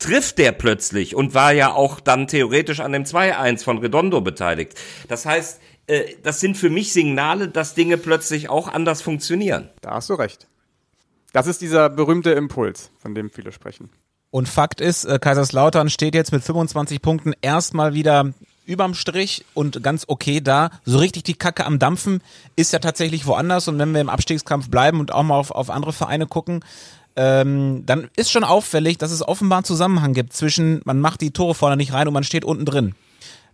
trifft 0.01 0.39
der 0.39 0.53
plötzlich 0.53 1.15
und 1.15 1.35
war 1.35 1.53
ja 1.53 1.73
auch 1.73 2.01
dann 2.01 2.27
theoretisch 2.27 2.81
an 2.81 2.93
dem 2.93 3.05
2-1 3.05 3.63
von 3.63 3.79
Redondo 3.79 4.21
beteiligt. 4.21 4.75
Das 5.09 5.25
heißt, 5.25 5.61
äh, 5.87 6.15
das 6.23 6.41
sind 6.41 6.57
für 6.57 6.71
mich 6.71 6.93
Signale, 6.93 7.49
dass 7.49 7.75
Dinge 7.75 7.99
plötzlich 7.99 8.49
auch 8.49 8.69
anders 8.69 9.03
funktionieren. 9.03 9.69
Da 9.81 9.93
hast 9.93 10.11
du 10.11 10.15
recht. 10.15 10.47
Das 11.33 11.47
ist 11.47 11.61
dieser 11.61 11.91
berühmte 11.91 12.31
Impuls, 12.31 12.91
von 12.99 13.15
dem 13.15 13.31
viele 13.31 13.53
sprechen. 13.53 13.91
Und 14.31 14.49
Fakt 14.49 14.81
ist, 14.81 15.05
äh, 15.05 15.19
Kaiserslautern 15.19 15.91
steht 15.91 16.15
jetzt 16.15 16.33
mit 16.33 16.43
25 16.43 17.03
Punkten 17.03 17.35
erstmal 17.41 17.95
wieder 17.95 18.33
überm 18.67 18.95
Strich 18.95 19.45
und 19.53 19.83
ganz 19.83 20.05
okay 20.09 20.41
da. 20.41 20.71
So 20.85 20.99
richtig 20.99 21.25
die 21.25 21.35
Kacke 21.35 21.67
am 21.67 21.79
Dampfen 21.79 22.21
ist 22.57 22.73
ja 22.73 22.79
tatsächlich 22.79 23.27
woanders. 23.27 23.69
Und 23.69 23.79
wenn 23.79 23.93
wir 23.93 24.01
im 24.01 24.09
Abstiegskampf 24.09 24.71
bleiben 24.71 25.01
und 25.01 25.13
auch 25.13 25.23
mal 25.23 25.37
auf, 25.37 25.51
auf 25.51 25.71
andere 25.71 25.93
Vereine 25.93 26.27
gucken, 26.27 26.65
ähm, 27.17 27.85
dann 27.87 28.09
ist 28.17 28.31
schon 28.31 28.45
auffällig, 28.45 28.99
dass 28.99 29.13
es 29.13 29.27
offenbar 29.27 29.59
einen 29.59 29.65
Zusammenhang 29.65 30.15
gibt 30.15 30.33
zwischen, 30.33 30.81
man 30.85 31.01
macht 31.01 31.21
die 31.21 31.31
Tore 31.31 31.55
vorne 31.55 31.77
nicht 31.77 31.93
rein 31.93 32.09
und 32.09 32.15
man 32.15 32.25
steht 32.25 32.45
unten 32.45 32.65
drin. 32.65 32.95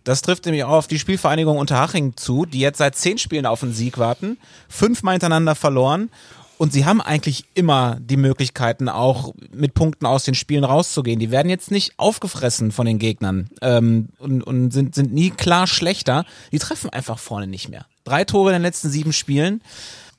Das 0.03 0.21
trifft 0.21 0.45
nämlich 0.45 0.63
auch 0.63 0.77
auf 0.77 0.87
die 0.87 0.99
Spielvereinigung 0.99 1.57
Unterhaching 1.57 2.15
zu, 2.15 2.45
die 2.45 2.59
jetzt 2.59 2.79
seit 2.79 2.95
zehn 2.95 3.17
Spielen 3.17 3.45
auf 3.45 3.63
einen 3.63 3.73
Sieg 3.73 3.97
warten, 3.97 4.37
fünfmal 4.67 5.13
hintereinander 5.13 5.55
verloren 5.55 6.09
und 6.61 6.71
sie 6.71 6.85
haben 6.85 7.01
eigentlich 7.01 7.45
immer 7.55 7.97
die 7.99 8.17
Möglichkeiten, 8.17 8.87
auch 8.87 9.33
mit 9.51 9.73
Punkten 9.73 10.05
aus 10.05 10.25
den 10.25 10.35
Spielen 10.35 10.63
rauszugehen. 10.63 11.19
Die 11.19 11.31
werden 11.31 11.49
jetzt 11.49 11.71
nicht 11.71 11.93
aufgefressen 11.97 12.71
von 12.71 12.85
den 12.85 12.99
Gegnern 12.99 13.49
ähm, 13.63 14.09
und, 14.19 14.43
und 14.43 14.69
sind, 14.69 14.93
sind 14.93 15.11
nie 15.11 15.31
klar 15.31 15.65
schlechter. 15.65 16.23
Die 16.51 16.59
treffen 16.59 16.91
einfach 16.91 17.17
vorne 17.17 17.47
nicht 17.47 17.69
mehr. 17.69 17.87
Drei 18.03 18.25
Tore 18.25 18.51
in 18.51 18.53
den 18.53 18.61
letzten 18.61 18.91
sieben 18.91 19.11
Spielen 19.11 19.63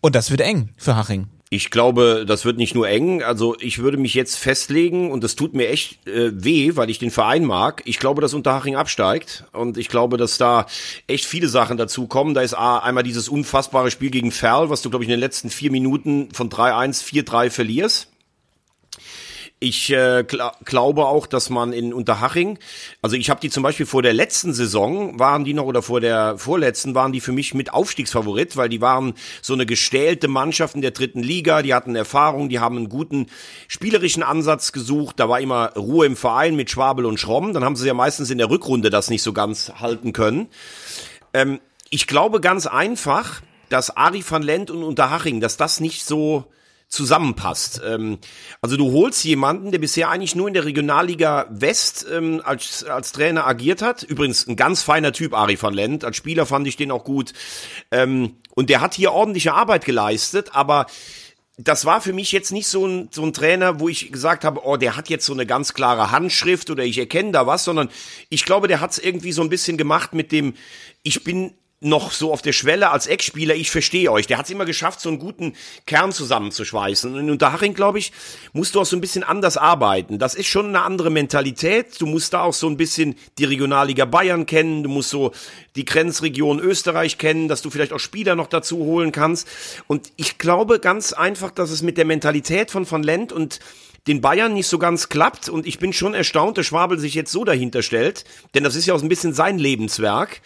und 0.00 0.16
das 0.16 0.32
wird 0.32 0.40
eng 0.40 0.70
für 0.76 0.96
Haching. 0.96 1.28
Ich 1.54 1.68
glaube, 1.68 2.24
das 2.26 2.46
wird 2.46 2.56
nicht 2.56 2.74
nur 2.74 2.88
eng. 2.88 3.22
Also 3.22 3.56
ich 3.60 3.80
würde 3.80 3.98
mich 3.98 4.14
jetzt 4.14 4.36
festlegen 4.36 5.10
und 5.10 5.22
das 5.22 5.36
tut 5.36 5.52
mir 5.52 5.68
echt 5.68 6.06
äh, 6.06 6.30
weh, 6.32 6.76
weil 6.76 6.88
ich 6.88 6.98
den 6.98 7.10
Verein 7.10 7.44
mag. 7.44 7.82
Ich 7.84 7.98
glaube, 7.98 8.22
dass 8.22 8.32
Unterhaching 8.32 8.74
absteigt 8.74 9.44
und 9.52 9.76
ich 9.76 9.88
glaube, 9.90 10.16
dass 10.16 10.38
da 10.38 10.64
echt 11.08 11.26
viele 11.26 11.48
Sachen 11.48 11.76
dazu 11.76 12.06
kommen. 12.06 12.32
Da 12.32 12.40
ist 12.40 12.54
A, 12.54 12.78
einmal 12.78 13.02
dieses 13.02 13.28
unfassbare 13.28 13.90
Spiel 13.90 14.08
gegen 14.08 14.32
Ferl, 14.32 14.70
was 14.70 14.80
du, 14.80 14.88
glaube 14.88 15.04
ich, 15.04 15.10
in 15.10 15.12
den 15.12 15.20
letzten 15.20 15.50
vier 15.50 15.70
Minuten 15.70 16.30
von 16.32 16.48
3-1, 16.48 17.04
4-3 17.04 17.50
verlierst. 17.50 18.08
Ich 19.64 19.90
äh, 19.90 20.24
gl 20.26 20.42
glaube 20.64 21.06
auch, 21.06 21.24
dass 21.24 21.48
man 21.48 21.72
in 21.72 21.94
Unterhaching, 21.94 22.58
also 23.00 23.14
ich 23.14 23.30
habe 23.30 23.38
die 23.38 23.48
zum 23.48 23.62
Beispiel 23.62 23.86
vor 23.86 24.02
der 24.02 24.12
letzten 24.12 24.52
Saison, 24.52 25.20
waren 25.20 25.44
die 25.44 25.54
noch, 25.54 25.66
oder 25.66 25.82
vor 25.82 26.00
der 26.00 26.36
vorletzten, 26.36 26.96
waren 26.96 27.12
die 27.12 27.20
für 27.20 27.30
mich 27.30 27.54
mit 27.54 27.72
Aufstiegsfavorit, 27.72 28.56
weil 28.56 28.68
die 28.68 28.80
waren 28.80 29.14
so 29.40 29.52
eine 29.52 29.64
gestählte 29.64 30.26
Mannschaft 30.26 30.74
in 30.74 30.80
der 30.80 30.90
dritten 30.90 31.22
Liga, 31.22 31.62
die 31.62 31.74
hatten 31.74 31.94
Erfahrung, 31.94 32.48
die 32.48 32.58
haben 32.58 32.76
einen 32.76 32.88
guten 32.88 33.28
spielerischen 33.68 34.24
Ansatz 34.24 34.72
gesucht, 34.72 35.20
da 35.20 35.28
war 35.28 35.38
immer 35.38 35.74
Ruhe 35.76 36.06
im 36.06 36.16
Verein 36.16 36.56
mit 36.56 36.68
Schwabel 36.68 37.06
und 37.06 37.20
Schromm, 37.20 37.52
dann 37.52 37.62
haben 37.62 37.76
sie 37.76 37.86
ja 37.86 37.94
meistens 37.94 38.30
in 38.30 38.38
der 38.38 38.50
Rückrunde 38.50 38.90
das 38.90 39.10
nicht 39.10 39.22
so 39.22 39.32
ganz 39.32 39.74
halten 39.78 40.12
können. 40.12 40.48
Ähm, 41.34 41.60
ich 41.88 42.08
glaube 42.08 42.40
ganz 42.40 42.66
einfach, 42.66 43.42
dass 43.68 43.96
Ari 43.96 44.24
van 44.28 44.42
Lent 44.42 44.72
und 44.72 44.82
Unterhaching, 44.82 45.40
dass 45.40 45.56
das 45.56 45.78
nicht 45.78 46.04
so 46.04 46.46
zusammenpasst. 46.92 47.80
Ähm, 47.84 48.18
also 48.60 48.76
du 48.76 48.92
holst 48.92 49.24
jemanden, 49.24 49.70
der 49.72 49.78
bisher 49.78 50.10
eigentlich 50.10 50.34
nur 50.34 50.46
in 50.46 50.54
der 50.54 50.64
Regionalliga 50.64 51.46
West 51.50 52.06
ähm, 52.12 52.42
als, 52.44 52.84
als 52.84 53.12
Trainer 53.12 53.46
agiert 53.46 53.82
hat. 53.82 54.02
Übrigens 54.02 54.46
ein 54.46 54.56
ganz 54.56 54.82
feiner 54.82 55.12
Typ, 55.12 55.34
Ari 55.34 55.60
van 55.60 55.74
Lent. 55.74 56.04
Als 56.04 56.18
Spieler 56.18 56.44
fand 56.46 56.66
ich 56.66 56.76
den 56.76 56.90
auch 56.90 57.04
gut. 57.04 57.32
Ähm, 57.90 58.36
und 58.54 58.68
der 58.68 58.82
hat 58.82 58.94
hier 58.94 59.12
ordentliche 59.12 59.54
Arbeit 59.54 59.86
geleistet, 59.86 60.50
aber 60.52 60.86
das 61.56 61.84
war 61.84 62.00
für 62.00 62.12
mich 62.12 62.32
jetzt 62.32 62.50
nicht 62.50 62.66
so 62.66 62.86
ein, 62.86 63.08
so 63.10 63.22
ein 63.22 63.32
Trainer, 63.32 63.80
wo 63.80 63.88
ich 63.88 64.12
gesagt 64.12 64.44
habe, 64.44 64.60
oh, 64.64 64.76
der 64.76 64.96
hat 64.96 65.08
jetzt 65.08 65.24
so 65.24 65.32
eine 65.32 65.46
ganz 65.46 65.74
klare 65.74 66.10
Handschrift 66.10 66.70
oder 66.70 66.84
ich 66.84 66.98
erkenne 66.98 67.32
da 67.32 67.46
was, 67.46 67.64
sondern 67.64 67.88
ich 68.28 68.44
glaube, 68.44 68.68
der 68.68 68.80
hat 68.80 68.92
es 68.92 68.98
irgendwie 68.98 69.32
so 69.32 69.42
ein 69.42 69.48
bisschen 69.48 69.76
gemacht 69.76 70.12
mit 70.12 70.32
dem, 70.32 70.54
ich 71.02 71.24
bin 71.24 71.54
noch 71.84 72.12
so 72.12 72.32
auf 72.32 72.42
der 72.42 72.52
Schwelle 72.52 72.90
als 72.90 73.06
Eckspieler, 73.06 73.54
ich 73.54 73.70
verstehe 73.70 74.10
euch. 74.10 74.26
Der 74.26 74.38
hat 74.38 74.46
es 74.46 74.50
immer 74.50 74.64
geschafft, 74.64 75.00
so 75.00 75.08
einen 75.08 75.18
guten 75.18 75.54
Kern 75.86 76.12
zusammenzuschweißen. 76.12 77.12
Und 77.12 77.20
in 77.20 77.30
Unterhaching, 77.30 77.74
glaube 77.74 77.98
ich, 77.98 78.12
musst 78.52 78.74
du 78.74 78.80
auch 78.80 78.86
so 78.86 78.96
ein 78.96 79.00
bisschen 79.00 79.24
anders 79.24 79.56
arbeiten. 79.56 80.18
Das 80.18 80.34
ist 80.34 80.46
schon 80.46 80.66
eine 80.66 80.82
andere 80.82 81.10
Mentalität. 81.10 82.00
Du 82.00 82.06
musst 82.06 82.32
da 82.32 82.42
auch 82.42 82.54
so 82.54 82.68
ein 82.68 82.76
bisschen 82.76 83.16
die 83.38 83.44
Regionalliga 83.44 84.04
Bayern 84.04 84.46
kennen. 84.46 84.82
Du 84.82 84.88
musst 84.88 85.10
so 85.10 85.32
die 85.76 85.84
Grenzregion 85.84 86.60
Österreich 86.60 87.18
kennen, 87.18 87.48
dass 87.48 87.62
du 87.62 87.70
vielleicht 87.70 87.92
auch 87.92 88.00
Spieler 88.00 88.36
noch 88.36 88.46
dazu 88.46 88.78
holen 88.78 89.12
kannst. 89.12 89.48
Und 89.86 90.12
ich 90.16 90.38
glaube 90.38 90.78
ganz 90.78 91.12
einfach, 91.12 91.50
dass 91.50 91.70
es 91.70 91.82
mit 91.82 91.98
der 91.98 92.04
Mentalität 92.04 92.70
von 92.70 92.88
Van 92.90 93.02
Lent 93.02 93.32
und 93.32 93.58
den 94.06 94.20
Bayern 94.20 94.54
nicht 94.54 94.66
so 94.66 94.78
ganz 94.78 95.08
klappt 95.08 95.48
und 95.48 95.66
ich 95.66 95.78
bin 95.78 95.92
schon 95.92 96.14
erstaunt, 96.14 96.58
dass 96.58 96.66
Schwabel 96.66 96.98
sich 96.98 97.14
jetzt 97.14 97.30
so 97.30 97.44
dahinter 97.44 97.82
stellt, 97.82 98.24
denn 98.54 98.64
das 98.64 98.74
ist 98.74 98.86
ja 98.86 98.94
auch 98.94 99.02
ein 99.02 99.08
bisschen 99.08 99.32
sein 99.32 99.58
Lebenswerk. 99.58 100.40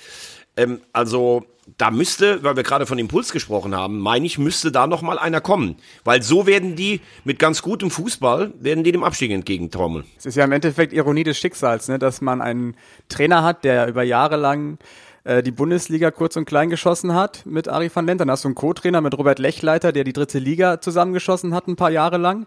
Ähm, 0.56 0.80
also 0.92 1.44
da 1.78 1.90
müsste, 1.90 2.42
weil 2.44 2.56
wir 2.56 2.62
gerade 2.62 2.86
von 2.86 2.98
Impuls 2.98 3.32
gesprochen 3.32 3.74
haben, 3.74 3.98
meine 3.98 4.24
ich, 4.24 4.38
müsste 4.38 4.70
da 4.70 4.86
noch 4.86 5.02
mal 5.02 5.18
einer 5.18 5.40
kommen, 5.40 5.76
weil 6.04 6.22
so 6.22 6.46
werden 6.46 6.76
die 6.76 7.00
mit 7.24 7.38
ganz 7.38 7.60
gutem 7.60 7.90
Fußball 7.90 8.52
werden 8.60 8.84
die 8.84 8.92
dem 8.92 9.02
Abstieg 9.02 9.32
entgegentrommeln. 9.32 10.04
Es 10.16 10.26
ist 10.26 10.36
ja 10.36 10.44
im 10.44 10.52
Endeffekt 10.52 10.92
Ironie 10.92 11.24
des 11.24 11.38
Schicksals, 11.38 11.88
ne, 11.88 11.98
dass 11.98 12.20
man 12.20 12.40
einen 12.40 12.76
Trainer 13.08 13.42
hat, 13.42 13.64
der 13.64 13.88
über 13.88 14.04
Jahre 14.04 14.36
lang 14.36 14.78
äh, 15.24 15.42
die 15.42 15.50
Bundesliga 15.50 16.12
kurz 16.12 16.36
und 16.36 16.44
klein 16.44 16.70
geschossen 16.70 17.14
hat 17.14 17.44
mit 17.46 17.68
Ari 17.68 17.90
van 17.92 18.06
Lent. 18.06 18.20
Dann 18.20 18.30
hast 18.30 18.44
du 18.44 18.48
einen 18.48 18.54
Co-Trainer 18.54 19.00
mit 19.00 19.18
Robert 19.18 19.40
Lechleiter, 19.40 19.90
der 19.90 20.04
die 20.04 20.12
dritte 20.12 20.38
Liga 20.38 20.80
zusammengeschossen 20.80 21.52
hat 21.52 21.66
ein 21.66 21.76
paar 21.76 21.90
Jahre 21.90 22.16
lang. 22.16 22.46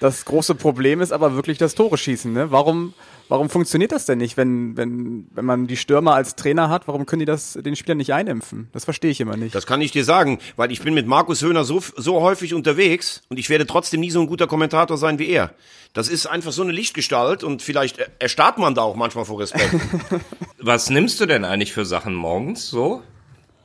Das 0.00 0.24
große 0.24 0.54
Problem 0.54 1.00
ist 1.00 1.12
aber 1.12 1.34
wirklich 1.34 1.58
das 1.58 1.74
Tore 1.74 1.98
schießen. 1.98 2.32
Ne? 2.32 2.52
Warum, 2.52 2.94
warum 3.28 3.50
funktioniert 3.50 3.90
das 3.90 4.04
denn 4.04 4.18
nicht, 4.18 4.36
wenn, 4.36 4.76
wenn, 4.76 5.26
wenn 5.32 5.44
man 5.44 5.66
die 5.66 5.76
Stürmer 5.76 6.14
als 6.14 6.36
Trainer 6.36 6.68
hat? 6.68 6.86
Warum 6.86 7.04
können 7.04 7.20
die 7.20 7.26
das 7.26 7.54
den 7.60 7.74
Spielern 7.74 7.98
nicht 7.98 8.12
einimpfen? 8.12 8.68
Das 8.72 8.84
verstehe 8.84 9.10
ich 9.10 9.20
immer 9.20 9.36
nicht. 9.36 9.54
Das 9.56 9.66
kann 9.66 9.80
ich 9.80 9.90
dir 9.90 10.04
sagen, 10.04 10.38
weil 10.56 10.70
ich 10.70 10.82
bin 10.82 10.94
mit 10.94 11.06
Markus 11.08 11.42
Höhner 11.42 11.64
so, 11.64 11.82
so 11.96 12.20
häufig 12.20 12.54
unterwegs 12.54 13.22
und 13.28 13.38
ich 13.38 13.50
werde 13.50 13.66
trotzdem 13.66 13.98
nie 14.00 14.10
so 14.10 14.20
ein 14.20 14.28
guter 14.28 14.46
Kommentator 14.46 14.96
sein 14.96 15.18
wie 15.18 15.28
er. 15.28 15.52
Das 15.94 16.08
ist 16.08 16.26
einfach 16.26 16.52
so 16.52 16.62
eine 16.62 16.70
Lichtgestalt 16.72 17.42
und 17.42 17.60
vielleicht 17.62 17.98
erstarrt 18.20 18.58
man 18.58 18.74
da 18.76 18.82
auch 18.82 18.94
manchmal 18.94 19.24
vor 19.24 19.40
Respekt. 19.40 19.74
Was 20.58 20.90
nimmst 20.90 21.18
du 21.20 21.26
denn 21.26 21.44
eigentlich 21.44 21.72
für 21.72 21.84
Sachen 21.84 22.14
morgens 22.14 22.68
so? 22.68 23.02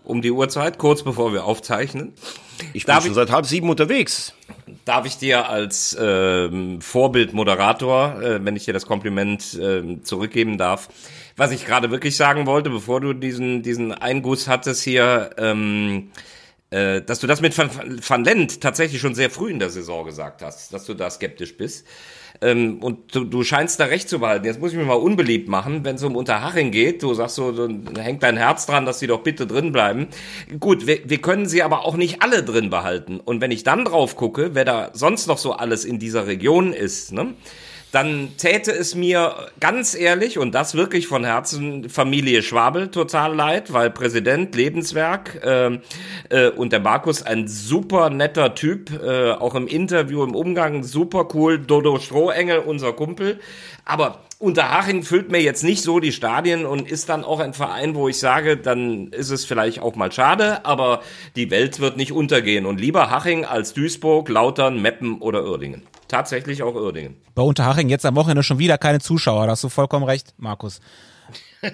Um 0.05 0.21
die 0.21 0.31
Uhrzeit, 0.31 0.79
kurz 0.79 1.03
bevor 1.03 1.31
wir 1.31 1.45
aufzeichnen. 1.45 2.11
Ich 2.73 2.85
bin 2.85 2.93
Darf 2.93 3.03
schon 3.03 3.11
ich- 3.11 3.15
seit 3.15 3.31
halb 3.31 3.45
sieben 3.45 3.69
unterwegs. 3.69 4.33
Darf 4.85 5.05
ich 5.05 5.17
dir 5.17 5.49
als 5.49 5.95
ähm, 5.99 6.81
Vorbildmoderator, 6.81 8.21
äh, 8.21 8.45
wenn 8.45 8.55
ich 8.55 8.65
dir 8.65 8.73
das 8.73 8.85
Kompliment 8.85 9.53
äh, 9.55 10.01
zurückgeben 10.01 10.57
darf, 10.57 10.89
was 11.35 11.51
ich 11.51 11.65
gerade 11.65 11.91
wirklich 11.91 12.15
sagen 12.15 12.45
wollte, 12.45 12.69
bevor 12.69 13.01
du 13.01 13.13
diesen 13.13 13.63
diesen 13.63 13.91
Einguss 13.91 14.47
hattest 14.47 14.83
hier, 14.83 15.31
ähm, 15.37 16.11
äh, 16.69 17.01
dass 17.01 17.19
du 17.19 17.27
das 17.27 17.41
mit 17.41 17.57
Van, 17.57 17.69
Van 18.07 18.23
Lent 18.23 18.61
tatsächlich 18.61 18.99
schon 18.99 19.15
sehr 19.15 19.29
früh 19.29 19.51
in 19.51 19.59
der 19.59 19.69
Saison 19.69 20.05
gesagt 20.05 20.41
hast, 20.41 20.73
dass 20.73 20.85
du 20.85 20.93
da 20.93 21.09
skeptisch 21.09 21.55
bist. 21.55 21.85
Ähm, 22.41 22.79
und 22.81 23.15
du, 23.15 23.23
du 23.23 23.43
scheinst 23.43 23.79
da 23.79 23.85
recht 23.85 24.09
zu 24.09 24.19
behalten. 24.19 24.45
Jetzt 24.45 24.59
muss 24.59 24.71
ich 24.71 24.77
mich 24.77 24.87
mal 24.87 24.93
unbeliebt 24.93 25.47
machen, 25.47 25.83
wenn 25.83 25.95
es 25.95 26.03
um 26.03 26.15
Unterhaching 26.15 26.71
geht. 26.71 27.03
Du 27.03 27.13
sagst 27.13 27.35
so, 27.35 27.51
dann 27.51 27.95
hängt 27.95 28.23
dein 28.23 28.37
Herz 28.37 28.65
dran, 28.65 28.85
dass 28.85 28.99
sie 28.99 29.07
doch 29.07 29.21
bitte 29.21 29.47
drin 29.47 29.71
bleiben. 29.71 30.07
Gut, 30.59 30.87
wir, 30.87 30.99
wir 31.05 31.19
können 31.19 31.45
sie 31.45 31.63
aber 31.63 31.85
auch 31.85 31.95
nicht 31.95 32.21
alle 32.21 32.43
drin 32.43 32.69
behalten. 32.69 33.19
Und 33.19 33.41
wenn 33.41 33.51
ich 33.51 33.63
dann 33.63 33.85
drauf 33.85 34.15
gucke, 34.15 34.51
wer 34.53 34.65
da 34.65 34.89
sonst 34.93 35.27
noch 35.27 35.37
so 35.37 35.53
alles 35.53 35.85
in 35.85 35.99
dieser 35.99 36.27
Region 36.27 36.73
ist, 36.73 37.11
ne? 37.11 37.33
Dann 37.93 38.31
täte 38.37 38.71
es 38.71 38.95
mir 38.95 39.35
ganz 39.59 39.93
ehrlich 39.93 40.39
und 40.39 40.55
das 40.55 40.73
wirklich 40.73 41.05
von 41.05 41.23
Herzen 41.23 41.89
Familie 41.89 42.41
Schwabel 42.41 42.89
total 42.89 43.35
leid, 43.35 43.71
weil 43.71 43.91
Präsident, 43.91 44.55
Lebenswerk 44.55 45.39
ähm, 45.45 45.81
äh, 46.29 46.49
und 46.49 46.73
der 46.73 46.79
Markus 46.79 47.21
ein 47.21 47.47
super 47.47 48.09
netter 48.09 48.55
Typ, 48.55 48.89
äh, 48.99 49.33
auch 49.33 49.53
im 49.53 49.67
Interview, 49.67 50.23
im 50.23 50.33
Umgang 50.33 50.83
super 50.83 51.27
cool, 51.35 51.59
Dodo 51.59 51.99
Strohengel, 51.99 52.57
unser 52.57 52.93
Kumpel, 52.93 53.39
aber 53.85 54.21
Unterhaching 54.43 55.03
füllt 55.03 55.31
mir 55.31 55.41
jetzt 55.41 55.63
nicht 55.63 55.83
so 55.83 56.01
die 56.01 56.11
Stadien 56.11 56.65
und 56.65 56.91
ist 56.91 57.07
dann 57.07 57.23
auch 57.23 57.39
ein 57.39 57.53
Verein, 57.53 57.95
wo 57.95 58.09
ich 58.09 58.19
sage, 58.19 58.57
dann 58.57 59.07
ist 59.07 59.29
es 59.29 59.45
vielleicht 59.45 59.79
auch 59.79 59.95
mal 59.95 60.11
schade, 60.11 60.65
aber 60.65 61.01
die 61.37 61.49
Welt 61.49 61.79
wird 61.79 61.95
nicht 61.95 62.11
untergehen 62.11 62.65
und 62.65 62.77
lieber 62.77 63.09
Haching 63.09 63.45
als 63.45 63.73
Duisburg, 63.73 64.27
Lautern, 64.27 64.81
Meppen 64.81 65.21
oder 65.21 65.45
Uerdingen. 65.45 65.83
Tatsächlich 66.09 66.61
auch 66.61 66.75
Uerdingen. 66.75 67.15
Bei 67.33 67.41
Unterhaching 67.41 67.87
jetzt 67.87 68.05
am 68.05 68.17
Wochenende 68.17 68.43
schon 68.43 68.59
wieder 68.59 68.77
keine 68.77 68.99
Zuschauer. 68.99 69.45
Da 69.45 69.53
hast 69.53 69.63
du 69.63 69.69
vollkommen 69.69 70.03
recht, 70.03 70.33
Markus. 70.37 70.81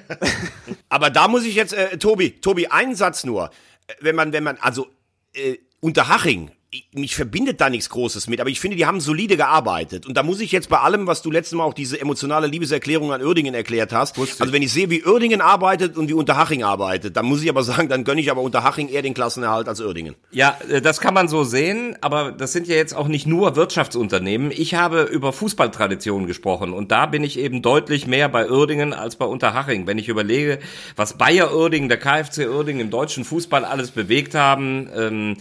Aber 0.89 1.09
da 1.09 1.27
muss 1.27 1.45
ich 1.45 1.55
jetzt, 1.55 1.73
äh, 1.73 1.97
Tobi, 1.97 2.39
Tobi, 2.39 2.67
einen 2.67 2.93
Satz 2.93 3.23
nur. 3.23 3.49
Äh, 3.87 3.93
Wenn 4.01 4.15
man, 4.15 4.31
wenn 4.31 4.43
man, 4.43 4.57
also 4.61 4.85
äh, 5.33 5.57
Unterhaching, 5.81 6.51
mich 6.93 7.15
verbindet 7.15 7.59
da 7.61 7.69
nichts 7.69 7.89
Großes 7.89 8.27
mit, 8.27 8.39
aber 8.39 8.51
ich 8.51 8.59
finde, 8.59 8.77
die 8.77 8.85
haben 8.85 8.99
solide 8.99 9.37
gearbeitet. 9.37 10.05
Und 10.05 10.15
da 10.15 10.21
muss 10.21 10.39
ich 10.39 10.51
jetzt 10.51 10.69
bei 10.69 10.77
allem, 10.77 11.07
was 11.07 11.23
du 11.23 11.31
letztes 11.31 11.57
Mal 11.57 11.63
auch 11.63 11.73
diese 11.73 11.99
emotionale 11.99 12.45
Liebeserklärung 12.45 13.11
an 13.11 13.23
Uerdingen 13.23 13.55
erklärt 13.55 13.91
hast, 13.91 14.19
also 14.19 14.53
wenn 14.53 14.61
ich 14.61 14.71
sehe, 14.71 14.91
wie 14.91 15.03
Uerdingen 15.03 15.41
arbeitet 15.41 15.97
und 15.97 16.09
wie 16.09 16.13
Unterhaching 16.13 16.63
arbeitet, 16.63 17.17
dann 17.17 17.25
muss 17.25 17.41
ich 17.41 17.49
aber 17.49 17.63
sagen, 17.63 17.89
dann 17.89 18.03
gönne 18.03 18.21
ich 18.21 18.29
aber 18.29 18.41
Unterhaching 18.41 18.87
eher 18.87 19.01
den 19.01 19.15
Klassenerhalt 19.15 19.67
als 19.67 19.81
Uerdingen. 19.81 20.13
Ja, 20.29 20.59
äh, 20.69 20.79
das 20.79 20.99
kann 20.99 21.15
man 21.15 21.27
so 21.27 21.43
sehen, 21.43 21.97
aber 22.01 22.31
das 22.31 22.53
sind 22.53 22.67
ja 22.67 22.75
jetzt 22.75 22.95
auch 22.95 23.07
nicht 23.07 23.25
nur 23.25 23.55
Wirtschaftsunternehmen. 23.55 24.51
Ich 24.51 24.75
habe 24.75 25.03
über 25.03 25.33
Fußballtraditionen 25.33 26.27
gesprochen 26.27 26.73
und 26.73 26.91
da 26.91 27.07
bin 27.07 27.23
ich 27.23 27.39
eben 27.39 27.63
deutlich 27.63 28.05
mehr 28.05 28.29
bei 28.29 28.47
Uerdingen 28.47 28.93
als 28.93 29.15
bei 29.15 29.25
Unterhaching. 29.25 29.87
Wenn 29.87 29.97
ich 29.97 30.07
überlege, 30.07 30.59
was 30.95 31.17
Bayer 31.17 31.55
Uerdingen, 31.55 31.89
der 31.89 31.97
KfC 31.97 32.47
Uerdingen 32.47 32.81
im 32.81 32.89
deutschen 32.91 33.25
Fußball 33.25 33.65
alles 33.65 33.89
bewegt 33.89 34.35
haben, 34.35 34.87
ähm, 34.95 35.37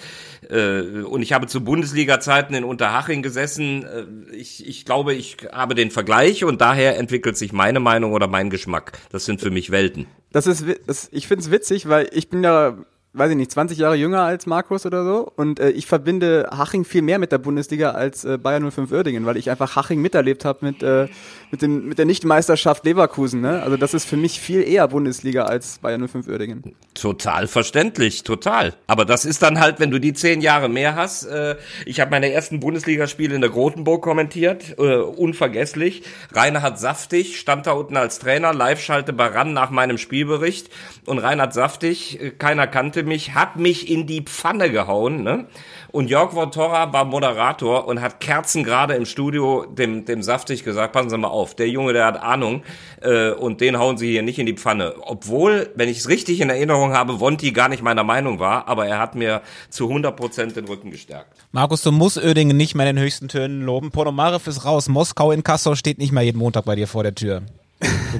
äh, 0.48 1.02
und 1.02 1.22
ich 1.22 1.32
habe 1.32 1.46
zu 1.46 1.62
Bundesliga-Zeiten 1.62 2.54
in 2.54 2.64
Unterhaching 2.64 3.22
gesessen, 3.22 3.84
äh, 3.84 4.34
ich, 4.34 4.66
ich 4.66 4.84
glaube, 4.84 5.14
ich 5.14 5.36
habe 5.52 5.74
den 5.74 5.90
Vergleich 5.90 6.44
und 6.44 6.60
daher 6.60 6.98
entwickelt 6.98 7.36
sich 7.36 7.52
meine 7.52 7.80
Meinung 7.80 8.12
oder 8.12 8.26
mein 8.26 8.50
Geschmack. 8.50 8.92
Das 9.10 9.24
sind 9.24 9.40
für 9.40 9.50
mich 9.50 9.70
Welten. 9.70 10.06
Das 10.32 10.46
ist, 10.46 10.64
das, 10.86 11.08
ich 11.12 11.26
find's 11.26 11.50
witzig, 11.50 11.88
weil 11.88 12.08
ich 12.12 12.28
bin 12.28 12.44
ja, 12.44 12.76
weiß 13.14 13.30
ich 13.30 13.36
nicht, 13.36 13.50
20 13.50 13.78
Jahre 13.78 13.96
jünger 13.96 14.22
als 14.22 14.46
Markus 14.46 14.86
oder 14.86 15.04
so 15.04 15.32
und 15.34 15.60
äh, 15.60 15.70
ich 15.70 15.86
verbinde 15.86 16.48
Haching 16.56 16.84
viel 16.84 17.02
mehr 17.02 17.18
mit 17.18 17.32
der 17.32 17.38
Bundesliga 17.38 17.92
als 17.92 18.24
äh, 18.24 18.38
Bayern 18.38 18.70
05 18.70 18.92
Uerdingen, 18.92 19.26
weil 19.26 19.36
ich 19.36 19.50
einfach 19.50 19.76
Haching 19.76 20.00
miterlebt 20.00 20.44
habe 20.44 20.64
mit, 20.66 20.82
äh, 20.82 21.08
mit, 21.50 21.62
mit 21.62 21.98
der 21.98 22.04
Nichtmeisterschaft 22.04 22.84
Leverkusen. 22.84 23.40
Ne? 23.40 23.62
Also 23.62 23.76
das 23.76 23.94
ist 23.94 24.04
für 24.04 24.16
mich 24.16 24.40
viel 24.40 24.62
eher 24.62 24.86
Bundesliga 24.88 25.44
als 25.44 25.78
Bayern 25.78 26.06
05 26.06 26.28
Uerdingen. 26.28 26.76
Total 26.94 27.46
verständlich, 27.46 28.24
total. 28.24 28.74
Aber 28.86 29.04
das 29.04 29.24
ist 29.24 29.42
dann 29.42 29.60
halt, 29.60 29.80
wenn 29.80 29.90
du 29.90 29.98
die 29.98 30.12
zehn 30.12 30.40
Jahre 30.40 30.68
mehr 30.68 30.94
hast. 30.94 31.24
Äh, 31.24 31.56
ich 31.86 32.00
habe 32.00 32.10
meine 32.10 32.30
ersten 32.30 32.60
Bundesligaspiele 32.60 33.34
in 33.34 33.40
der 33.40 33.50
Grotenburg 33.50 34.02
kommentiert, 34.02 34.78
äh, 34.78 34.96
unvergesslich. 34.96 36.02
Reinhard 36.32 36.78
Saftig 36.78 37.38
stand 37.38 37.66
da 37.66 37.72
unten 37.72 37.96
als 37.96 38.18
Trainer, 38.18 38.52
Live-Schalte 38.52 39.12
bei 39.12 39.26
RAN 39.26 39.52
nach 39.52 39.70
meinem 39.70 39.98
Spielbericht. 39.98 40.70
Und 41.06 41.18
Reinhard 41.18 41.54
Saftig, 41.54 42.20
äh, 42.20 42.30
keiner 42.30 42.66
kannte 42.66 42.97
mich, 43.02 43.34
hat 43.34 43.56
mich 43.56 43.90
in 43.90 44.06
die 44.06 44.22
Pfanne 44.22 44.70
gehauen. 44.70 45.22
Ne? 45.22 45.46
Und 45.90 46.10
Jörg 46.10 46.32
Vortorra 46.32 46.92
war 46.92 47.04
Moderator 47.04 47.86
und 47.86 48.00
hat 48.00 48.20
Kerzen 48.20 48.62
gerade 48.62 48.94
im 48.94 49.06
Studio 49.06 49.64
dem, 49.66 50.04
dem 50.04 50.22
Saftig 50.22 50.64
gesagt, 50.64 50.92
passen 50.92 51.10
Sie 51.10 51.18
mal 51.18 51.28
auf, 51.28 51.54
der 51.54 51.68
Junge, 51.68 51.92
der 51.92 52.06
hat 52.06 52.22
Ahnung 52.22 52.62
äh, 53.00 53.30
und 53.30 53.60
den 53.60 53.78
hauen 53.78 53.96
Sie 53.96 54.10
hier 54.10 54.22
nicht 54.22 54.38
in 54.38 54.46
die 54.46 54.54
Pfanne. 54.54 54.94
Obwohl, 55.00 55.70
wenn 55.74 55.88
ich 55.88 55.98
es 55.98 56.08
richtig 56.08 56.40
in 56.40 56.50
Erinnerung 56.50 56.92
habe, 56.92 57.20
Wonti 57.20 57.52
gar 57.52 57.68
nicht 57.68 57.82
meiner 57.82 58.04
Meinung 58.04 58.38
war, 58.38 58.68
aber 58.68 58.86
er 58.86 58.98
hat 58.98 59.14
mir 59.14 59.42
zu 59.70 59.88
100 59.88 60.14
Prozent 60.16 60.56
den 60.56 60.66
Rücken 60.66 60.90
gestärkt. 60.90 61.32
Markus, 61.52 61.82
du 61.82 61.92
musst 61.92 62.18
Oerdingen 62.18 62.56
nicht 62.56 62.74
mehr 62.74 62.88
in 62.88 62.96
den 62.96 63.04
höchsten 63.04 63.28
Tönen 63.28 63.62
loben. 63.62 63.90
Ponomarev 63.90 64.48
ist 64.48 64.64
raus. 64.64 64.88
Moskau 64.88 65.32
in 65.32 65.42
Kassel 65.42 65.76
steht 65.76 65.98
nicht 65.98 66.12
mehr 66.12 66.22
jeden 66.22 66.38
Montag 66.38 66.64
bei 66.64 66.74
dir 66.74 66.86
vor 66.86 67.02
der 67.02 67.14
Tür. 67.14 67.42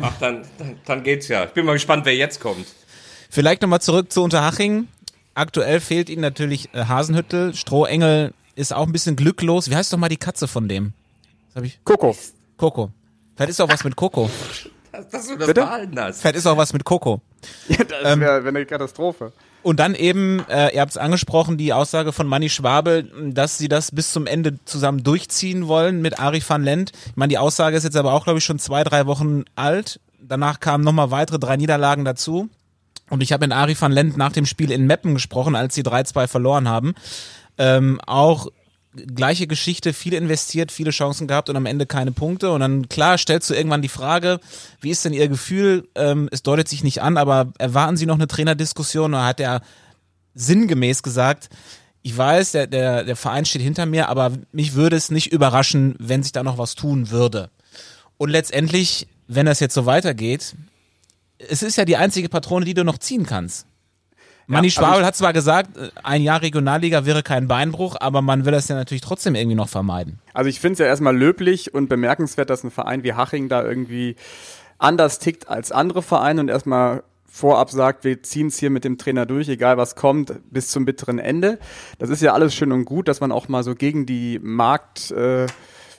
Ach, 0.00 0.12
dann, 0.20 0.42
dann, 0.58 0.76
dann 0.84 1.02
geht's 1.02 1.28
ja. 1.28 1.44
Ich 1.44 1.50
bin 1.50 1.66
mal 1.66 1.72
gespannt, 1.72 2.04
wer 2.06 2.14
jetzt 2.14 2.40
kommt. 2.40 2.66
Vielleicht 3.28 3.62
nochmal 3.62 3.80
zurück 3.80 4.12
zu 4.12 4.22
Unterhaching. 4.22 4.88
Aktuell 5.34 5.80
fehlt 5.80 6.08
ihnen 6.08 6.22
natürlich 6.22 6.74
äh, 6.74 6.84
Hasenhüttel. 6.84 7.54
Strohengel 7.54 8.32
ist 8.56 8.72
auch 8.72 8.86
ein 8.86 8.92
bisschen 8.92 9.16
glücklos. 9.16 9.70
Wie 9.70 9.76
heißt 9.76 9.92
doch 9.92 9.98
mal 9.98 10.08
die 10.08 10.16
Katze 10.16 10.48
von 10.48 10.68
dem? 10.68 10.92
Das 11.48 11.56
hab 11.56 11.64
ich. 11.64 11.78
Coco. 11.84 12.16
Coco. 12.56 12.90
Vielleicht 13.36 13.50
ist 13.50 13.60
auch 13.60 13.68
was 13.68 13.84
mit 13.84 13.94
Coco. 13.94 14.28
Dass, 14.90 15.08
dass 15.10 15.28
du 15.28 15.36
das 15.36 15.46
Bitte? 15.46 15.60
behalten 15.60 16.00
hast. 16.00 16.20
Vielleicht 16.20 16.36
ist 16.36 16.46
auch 16.46 16.56
was 16.56 16.72
mit 16.72 16.84
Coco. 16.84 17.20
Ja, 17.68 17.84
das 17.84 18.18
wäre 18.18 18.42
wär 18.42 18.48
eine 18.48 18.66
Katastrophe. 18.66 19.32
Und 19.62 19.80
dann 19.80 19.94
eben, 19.94 20.44
äh, 20.48 20.74
ihr 20.74 20.80
habt 20.80 20.92
es 20.92 20.96
angesprochen, 20.96 21.56
die 21.58 21.72
Aussage 21.72 22.12
von 22.12 22.26
Manny 22.26 22.48
Schwabel, 22.48 23.10
dass 23.32 23.58
sie 23.58 23.68
das 23.68 23.90
bis 23.90 24.12
zum 24.12 24.26
Ende 24.26 24.58
zusammen 24.64 25.02
durchziehen 25.02 25.68
wollen 25.68 26.00
mit 26.00 26.18
Ari 26.18 26.42
van 26.46 26.62
Lent. 26.62 26.92
Ich 27.06 27.16
meine, 27.16 27.28
die 27.28 27.38
Aussage 27.38 27.76
ist 27.76 27.84
jetzt 27.84 27.96
aber 27.96 28.12
auch, 28.12 28.24
glaube 28.24 28.38
ich, 28.38 28.44
schon 28.44 28.58
zwei, 28.58 28.82
drei 28.82 29.06
Wochen 29.06 29.44
alt. 29.56 30.00
Danach 30.20 30.60
kamen 30.60 30.84
nochmal 30.84 31.10
weitere 31.10 31.38
drei 31.38 31.56
Niederlagen 31.56 32.04
dazu. 32.04 32.48
Und 33.10 33.22
ich 33.22 33.32
habe 33.32 33.46
mit 33.46 33.56
Ari 33.56 33.80
van 33.80 33.92
Lent 33.92 34.16
nach 34.16 34.32
dem 34.32 34.46
Spiel 34.46 34.70
in 34.70 34.86
Meppen 34.86 35.14
gesprochen, 35.14 35.54
als 35.54 35.74
sie 35.74 35.82
3-2 35.82 36.26
verloren 36.26 36.68
haben. 36.68 36.94
Ähm, 37.56 38.00
auch 38.06 38.48
gleiche 38.94 39.46
Geschichte, 39.46 39.92
viel 39.92 40.14
investiert, 40.14 40.72
viele 40.72 40.90
Chancen 40.90 41.26
gehabt 41.26 41.48
und 41.48 41.56
am 41.56 41.66
Ende 41.66 41.86
keine 41.86 42.12
Punkte. 42.12 42.50
Und 42.50 42.60
dann, 42.60 42.88
klar, 42.88 43.18
stellst 43.18 43.50
du 43.50 43.54
irgendwann 43.54 43.82
die 43.82 43.88
Frage, 43.88 44.40
wie 44.80 44.90
ist 44.90 45.04
denn 45.04 45.12
Ihr 45.12 45.28
Gefühl? 45.28 45.88
Ähm, 45.94 46.28
es 46.32 46.42
deutet 46.42 46.68
sich 46.68 46.82
nicht 46.82 47.02
an, 47.02 47.16
aber 47.16 47.52
erwarten 47.58 47.96
Sie 47.96 48.06
noch 48.06 48.16
eine 48.16 48.28
Trainerdiskussion? 48.28 49.14
Oder 49.14 49.24
hat 49.24 49.40
er 49.40 49.62
sinngemäß 50.34 51.02
gesagt, 51.02 51.48
ich 52.02 52.16
weiß, 52.16 52.52
der, 52.52 52.66
der, 52.66 53.04
der 53.04 53.16
Verein 53.16 53.44
steht 53.44 53.62
hinter 53.62 53.86
mir, 53.86 54.08
aber 54.08 54.32
mich 54.52 54.74
würde 54.74 54.96
es 54.96 55.10
nicht 55.10 55.32
überraschen, 55.32 55.94
wenn 55.98 56.22
sich 56.22 56.32
da 56.32 56.42
noch 56.42 56.58
was 56.58 56.74
tun 56.74 57.10
würde. 57.10 57.50
Und 58.16 58.30
letztendlich, 58.30 59.08
wenn 59.26 59.46
das 59.46 59.60
jetzt 59.60 59.74
so 59.74 59.84
weitergeht, 59.84 60.54
es 61.38 61.62
ist 61.62 61.76
ja 61.76 61.84
die 61.84 61.96
einzige 61.96 62.28
Patrone, 62.28 62.64
die 62.64 62.74
du 62.74 62.84
noch 62.84 62.98
ziehen 62.98 63.26
kannst. 63.26 63.66
Manni 64.46 64.68
also 64.68 64.80
Schwabel 64.80 65.04
hat 65.04 65.14
zwar 65.14 65.34
gesagt, 65.34 65.70
ein 66.02 66.22
Jahr 66.22 66.40
Regionalliga 66.40 67.04
wäre 67.04 67.22
kein 67.22 67.48
Beinbruch, 67.48 67.96
aber 68.00 68.22
man 68.22 68.46
will 68.46 68.52
das 68.52 68.66
ja 68.68 68.76
natürlich 68.76 69.02
trotzdem 69.02 69.34
irgendwie 69.34 69.54
noch 69.54 69.68
vermeiden. 69.68 70.20
Also 70.32 70.48
ich 70.48 70.58
finde 70.58 70.72
es 70.72 70.78
ja 70.78 70.86
erstmal 70.86 71.16
löblich 71.16 71.74
und 71.74 71.88
bemerkenswert, 71.88 72.48
dass 72.48 72.64
ein 72.64 72.70
Verein 72.70 73.02
wie 73.02 73.12
Haching 73.12 73.50
da 73.50 73.62
irgendwie 73.62 74.16
anders 74.78 75.18
tickt 75.18 75.48
als 75.48 75.70
andere 75.70 76.02
Vereine 76.02 76.40
und 76.40 76.48
erstmal 76.48 77.02
vorab 77.26 77.70
sagt, 77.70 78.04
wir 78.04 78.22
ziehen 78.22 78.46
es 78.46 78.58
hier 78.58 78.70
mit 78.70 78.84
dem 78.84 78.96
Trainer 78.96 79.26
durch, 79.26 79.48
egal 79.48 79.76
was 79.76 79.96
kommt, 79.96 80.32
bis 80.50 80.68
zum 80.68 80.86
bitteren 80.86 81.18
Ende. 81.18 81.58
Das 81.98 82.08
ist 82.08 82.22
ja 82.22 82.32
alles 82.32 82.54
schön 82.54 82.72
und 82.72 82.86
gut, 82.86 83.06
dass 83.06 83.20
man 83.20 83.32
auch 83.32 83.48
mal 83.48 83.62
so 83.62 83.74
gegen 83.74 84.06
die 84.06 84.38
Markt, 84.42 85.10
äh, 85.10 85.46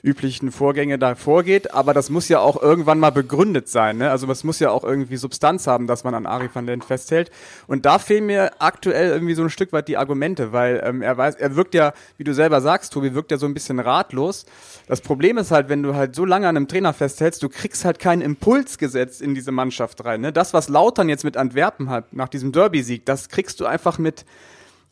üblichen 0.02 0.50
Vorgänge 0.52 0.98
da 0.98 1.14
vorgeht, 1.14 1.74
aber 1.74 1.94
das 1.94 2.10
muss 2.10 2.28
ja 2.28 2.40
auch 2.40 2.60
irgendwann 2.60 2.98
mal 2.98 3.10
begründet 3.10 3.68
sein. 3.68 3.98
Ne? 3.98 4.10
Also 4.10 4.30
es 4.30 4.44
muss 4.44 4.58
ja 4.58 4.70
auch 4.70 4.84
irgendwie 4.84 5.16
Substanz 5.16 5.66
haben, 5.66 5.86
dass 5.86 6.04
man 6.04 6.14
an 6.14 6.26
Ari 6.26 6.48
van 6.52 6.66
Lent 6.66 6.84
festhält. 6.84 7.30
Und 7.66 7.86
da 7.86 7.98
fehlen 7.98 8.26
mir 8.26 8.52
aktuell 8.58 9.10
irgendwie 9.10 9.34
so 9.34 9.42
ein 9.42 9.50
Stück 9.50 9.72
weit 9.72 9.88
die 9.88 9.96
Argumente, 9.96 10.52
weil 10.52 10.82
ähm, 10.84 11.02
er 11.02 11.16
weiß, 11.16 11.36
er 11.36 11.56
wirkt 11.56 11.74
ja, 11.74 11.92
wie 12.16 12.24
du 12.24 12.34
selber 12.34 12.60
sagst, 12.60 12.92
Tobi, 12.92 13.14
wirkt 13.14 13.30
ja 13.30 13.36
so 13.36 13.46
ein 13.46 13.54
bisschen 13.54 13.78
ratlos. 13.78 14.46
Das 14.86 15.00
Problem 15.00 15.38
ist 15.38 15.50
halt, 15.50 15.68
wenn 15.68 15.82
du 15.82 15.94
halt 15.94 16.14
so 16.14 16.24
lange 16.24 16.48
an 16.48 16.56
einem 16.56 16.68
Trainer 16.68 16.92
festhältst, 16.92 17.42
du 17.42 17.48
kriegst 17.48 17.84
halt 17.84 17.98
keinen 17.98 18.22
Impuls 18.22 18.78
gesetzt 18.78 19.20
in 19.20 19.34
diese 19.34 19.52
Mannschaft 19.52 20.04
rein. 20.04 20.22
Ne? 20.22 20.32
Das, 20.32 20.54
was 20.54 20.68
Lautern 20.68 21.08
jetzt 21.08 21.24
mit 21.24 21.36
Antwerpen 21.36 21.90
hat, 21.90 22.12
nach 22.12 22.28
diesem 22.28 22.52
Derby-Sieg, 22.52 23.04
das 23.04 23.28
kriegst 23.28 23.60
du 23.60 23.66
einfach 23.66 23.98
mit, 23.98 24.24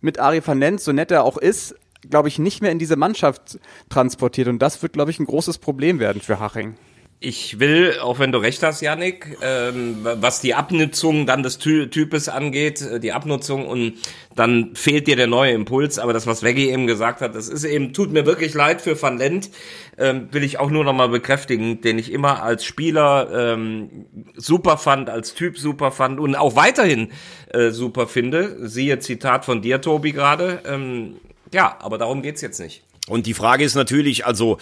mit 0.01 0.19
Ari 0.19 0.43
van 0.47 0.59
Lent, 0.59 0.81
so 0.81 0.93
nett 0.93 1.11
er 1.11 1.25
auch 1.25 1.39
ist, 1.39 1.75
glaube 2.03 2.29
ich, 2.29 2.39
nicht 2.39 2.63
mehr 2.63 2.73
in 2.73 2.79
diese 2.79 2.97
Mannschaft 2.97 3.59
transportiert. 3.89 4.49
Und 4.49 4.61
das 4.61 4.83
wird, 4.83 4.93
glaube 4.93 5.11
ich, 5.11 5.19
ein 5.19 5.27
großes 5.27 5.59
Problem 5.59 5.99
werden 6.01 6.23
für 6.23 6.41
Haching. 6.41 6.77
Ich 7.21 7.59
will, 7.59 7.99
auch 8.01 8.21
wenn 8.21 8.31
du 8.31 8.39
recht 8.39 8.63
hast, 8.63 8.81
Janik, 8.81 9.39
ähm, 9.43 10.07
was 10.21 10.41
die 10.41 10.55
Abnutzung 10.55 11.27
dann 11.27 11.43
des 11.43 11.59
Ty 11.59 11.91
Types 11.91 12.29
angeht, 12.29 12.81
äh, 12.81 13.01
die 13.01 13.11
Abnutzung 13.11 13.67
und 13.67 13.95
dann 14.37 14.77
fehlt 14.77 15.09
dir 15.09 15.17
der 15.17 15.27
neue 15.27 15.51
Impuls. 15.51 15.99
Aber 15.99 16.13
das, 16.13 16.29
was 16.29 16.45
Veggie 16.45 16.71
eben 16.71 16.87
gesagt 16.87 17.21
hat, 17.21 17.35
das 17.35 17.49
ist 17.49 17.65
eben, 17.65 17.93
tut 17.93 18.13
mir 18.13 18.25
wirklich 18.25 18.55
leid 18.55 18.81
für 18.81 19.03
Van 19.03 19.19
Lent, 19.19 19.51
ähm, 19.99 20.29
will 20.31 20.45
ich 20.45 20.61
auch 20.61 20.71
nur 20.71 20.85
nochmal 20.85 21.09
bekräftigen, 21.09 21.81
den 21.81 21.99
ich 21.99 22.13
immer 22.13 22.45
als 22.45 22.65
Spieler 22.65 23.29
ähm, 23.35 24.07
super 24.37 24.79
fand, 24.79 25.11
als 25.11 25.35
Typ 25.35 25.59
super 25.59 25.91
fand 25.91 26.21
und 26.21 26.37
auch 26.37 26.55
weiterhin 26.55 27.11
äh, 27.53 27.71
super 27.71 28.07
finde. 28.07 28.69
Siehe 28.69 29.01
Zitat 29.01 29.45
von 29.45 29.61
dir, 29.61 29.81
Tobi, 29.81 30.13
gerade. 30.13 30.63
Ähm, 30.69 31.17
ja, 31.53 31.77
aber 31.81 31.99
darum 31.99 32.23
geht's 32.23 32.41
jetzt 32.41 32.61
nicht. 32.61 32.83
Und 33.09 33.27
die 33.27 33.35
Frage 33.35 33.65
ist 33.65 33.75
natürlich, 33.75 34.27
also 34.27 34.59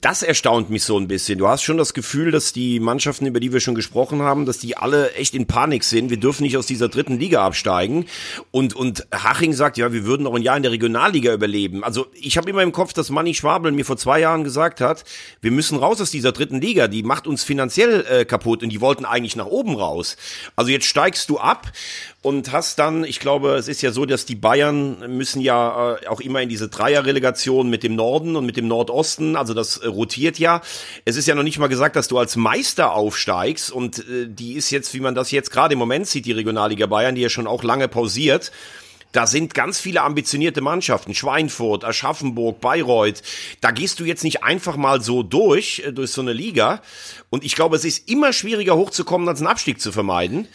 das 0.00 0.22
erstaunt 0.22 0.70
mich 0.70 0.84
so 0.84 0.98
ein 0.98 1.08
bisschen. 1.08 1.38
Du 1.38 1.48
hast 1.48 1.62
schon 1.62 1.76
das 1.76 1.94
Gefühl, 1.94 2.30
dass 2.30 2.52
die 2.52 2.80
Mannschaften, 2.80 3.26
über 3.26 3.40
die 3.40 3.52
wir 3.52 3.60
schon 3.60 3.74
gesprochen 3.74 4.22
haben, 4.22 4.46
dass 4.46 4.58
die 4.58 4.76
alle 4.76 5.12
echt 5.12 5.34
in 5.34 5.46
Panik 5.46 5.84
sind. 5.84 6.10
Wir 6.10 6.16
dürfen 6.16 6.42
nicht 6.42 6.56
aus 6.56 6.66
dieser 6.66 6.88
dritten 6.88 7.18
Liga 7.18 7.44
absteigen. 7.44 8.06
Und, 8.50 8.74
und 8.74 9.06
Haching 9.12 9.52
sagt, 9.52 9.76
ja, 9.76 9.92
wir 9.92 10.04
würden 10.04 10.22
noch 10.22 10.34
ein 10.34 10.42
Jahr 10.42 10.56
in 10.56 10.62
der 10.62 10.72
Regionalliga 10.72 11.32
überleben. 11.32 11.84
Also 11.84 12.06
ich 12.14 12.36
habe 12.36 12.48
immer 12.50 12.62
im 12.62 12.72
Kopf, 12.72 12.92
dass 12.92 13.10
Manni 13.10 13.34
Schwabel 13.34 13.72
mir 13.72 13.84
vor 13.84 13.96
zwei 13.96 14.20
Jahren 14.20 14.44
gesagt 14.44 14.80
hat, 14.80 15.04
wir 15.40 15.50
müssen 15.50 15.78
raus 15.78 16.00
aus 16.00 16.10
dieser 16.10 16.32
dritten 16.32 16.60
Liga. 16.60 16.88
Die 16.88 17.02
macht 17.02 17.26
uns 17.26 17.44
finanziell 17.44 18.04
äh, 18.08 18.24
kaputt 18.24 18.62
und 18.62 18.70
die 18.70 18.80
wollten 18.80 19.04
eigentlich 19.04 19.36
nach 19.36 19.46
oben 19.46 19.74
raus. 19.76 20.16
Also 20.56 20.70
jetzt 20.70 20.86
steigst 20.86 21.28
du 21.30 21.38
ab 21.38 21.72
und 22.22 22.50
hast 22.50 22.78
dann, 22.80 23.04
ich 23.04 23.20
glaube, 23.20 23.54
es 23.54 23.68
ist 23.68 23.82
ja 23.82 23.92
so, 23.92 24.04
dass 24.04 24.26
die 24.26 24.34
Bayern 24.34 25.16
müssen 25.16 25.40
ja 25.40 25.94
äh, 25.94 26.06
auch 26.08 26.20
immer 26.20 26.42
in 26.42 26.48
diese 26.48 26.68
Dreierrelegation 26.68 27.70
mit 27.70 27.82
dem 27.84 27.94
Norden 27.94 28.34
und 28.34 28.44
mit 28.44 28.56
dem 28.56 28.66
Nordosten, 28.66 29.36
also 29.36 29.54
das 29.54 29.65
äh, 29.78 29.88
rotiert 29.88 30.38
ja. 30.38 30.62
Es 31.04 31.16
ist 31.16 31.26
ja 31.26 31.34
noch 31.34 31.42
nicht 31.42 31.58
mal 31.58 31.66
gesagt, 31.66 31.96
dass 31.96 32.08
du 32.08 32.18
als 32.18 32.36
Meister 32.36 32.92
aufsteigst 32.92 33.70
und 33.70 33.98
äh, 33.98 34.28
die 34.28 34.52
ist 34.52 34.70
jetzt, 34.70 34.94
wie 34.94 35.00
man 35.00 35.14
das 35.14 35.30
jetzt 35.30 35.50
gerade 35.50 35.72
im 35.72 35.78
Moment 35.78 36.06
sieht, 36.06 36.26
die 36.26 36.32
Regionalliga 36.32 36.86
Bayern, 36.86 37.14
die 37.14 37.22
ja 37.22 37.28
schon 37.28 37.46
auch 37.46 37.62
lange 37.62 37.88
pausiert. 37.88 38.52
Da 39.12 39.26
sind 39.26 39.54
ganz 39.54 39.80
viele 39.80 40.02
ambitionierte 40.02 40.60
Mannschaften. 40.60 41.14
Schweinfurt, 41.14 41.84
Aschaffenburg, 41.84 42.60
Bayreuth. 42.60 43.22
Da 43.62 43.70
gehst 43.70 43.98
du 43.98 44.04
jetzt 44.04 44.24
nicht 44.24 44.42
einfach 44.42 44.76
mal 44.76 45.00
so 45.00 45.22
durch, 45.22 45.82
äh, 45.86 45.92
durch 45.92 46.10
so 46.10 46.20
eine 46.20 46.32
Liga. 46.32 46.82
Und 47.30 47.42
ich 47.42 47.54
glaube, 47.54 47.76
es 47.76 47.84
ist 47.84 48.10
immer 48.10 48.32
schwieriger 48.32 48.76
hochzukommen, 48.76 49.28
als 49.28 49.40
einen 49.40 49.48
Abstieg 49.48 49.80
zu 49.80 49.90
vermeiden. 49.90 50.48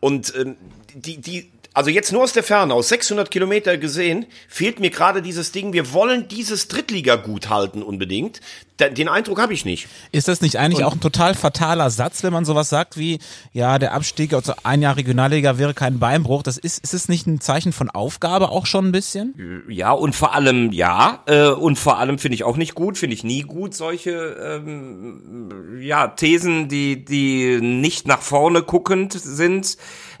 Und 0.00 0.34
ähm, 0.34 0.56
die, 0.94 1.18
die, 1.18 1.50
also 1.76 1.90
jetzt 1.90 2.10
nur 2.10 2.22
aus 2.22 2.32
der 2.32 2.42
Ferne, 2.42 2.72
aus 2.72 2.88
600 2.88 3.30
Kilometer 3.30 3.76
gesehen, 3.76 4.24
fehlt 4.48 4.80
mir 4.80 4.88
gerade 4.88 5.20
dieses 5.20 5.52
Ding, 5.52 5.74
wir 5.74 5.92
wollen 5.92 6.26
dieses 6.26 6.68
Drittliga 6.68 7.16
gut 7.16 7.50
halten 7.50 7.82
unbedingt. 7.82 8.40
Den 8.78 9.08
Eindruck 9.08 9.40
habe 9.40 9.52
ich 9.54 9.64
nicht. 9.64 9.86
Ist 10.12 10.28
das 10.28 10.40
nicht 10.40 10.56
eigentlich 10.56 10.78
Und 10.78 10.84
auch 10.84 10.92
ein 10.94 11.00
total 11.00 11.34
fataler 11.34 11.88
Satz, 11.90 12.22
wenn 12.22 12.32
man 12.32 12.44
sowas 12.44 12.68
sagt 12.68 12.98
wie, 12.98 13.18
ja, 13.52 13.78
der 13.78 13.92
Abstieg 13.92 14.32
also 14.34 14.54
ein 14.64 14.82
Jahr 14.82 14.96
Regionalliga 14.96 15.58
wäre 15.58 15.74
kein 15.74 15.98
Beinbruch? 15.98 16.42
Das 16.42 16.56
ist, 16.58 16.82
ist 16.82 16.94
es 16.94 17.08
nicht 17.08 17.26
ein 17.26 17.40
Zeichen 17.40 17.72
von 17.72 17.90
Aufgabe 17.90 18.50
auch 18.50 18.66
schon 18.66 18.88
ein 18.88 18.92
bisschen? 18.92 19.62
Ja, 19.68 19.92
und 19.92 20.14
vor 20.14 20.34
allem, 20.34 20.72
ja, 20.72 21.22
äh, 21.26 21.48
und 21.48 21.78
vor 21.78 21.98
allem 21.98 22.18
finde 22.18 22.36
ich 22.36 22.44
auch 22.44 22.56
nicht 22.56 22.74
gut, 22.74 22.96
finde 22.98 23.14
ich 23.14 23.24
nie 23.24 23.42
gut, 23.42 23.74
solche, 23.74 24.12
ähm, 24.12 25.78
ja, 25.80 26.08
Thesen, 26.08 26.68
die, 26.68 27.04
die 27.04 27.58
nicht 27.60 28.06
nach 28.06 28.20
vorne 28.20 28.62
guckend 28.62 29.12
sind 29.12 29.76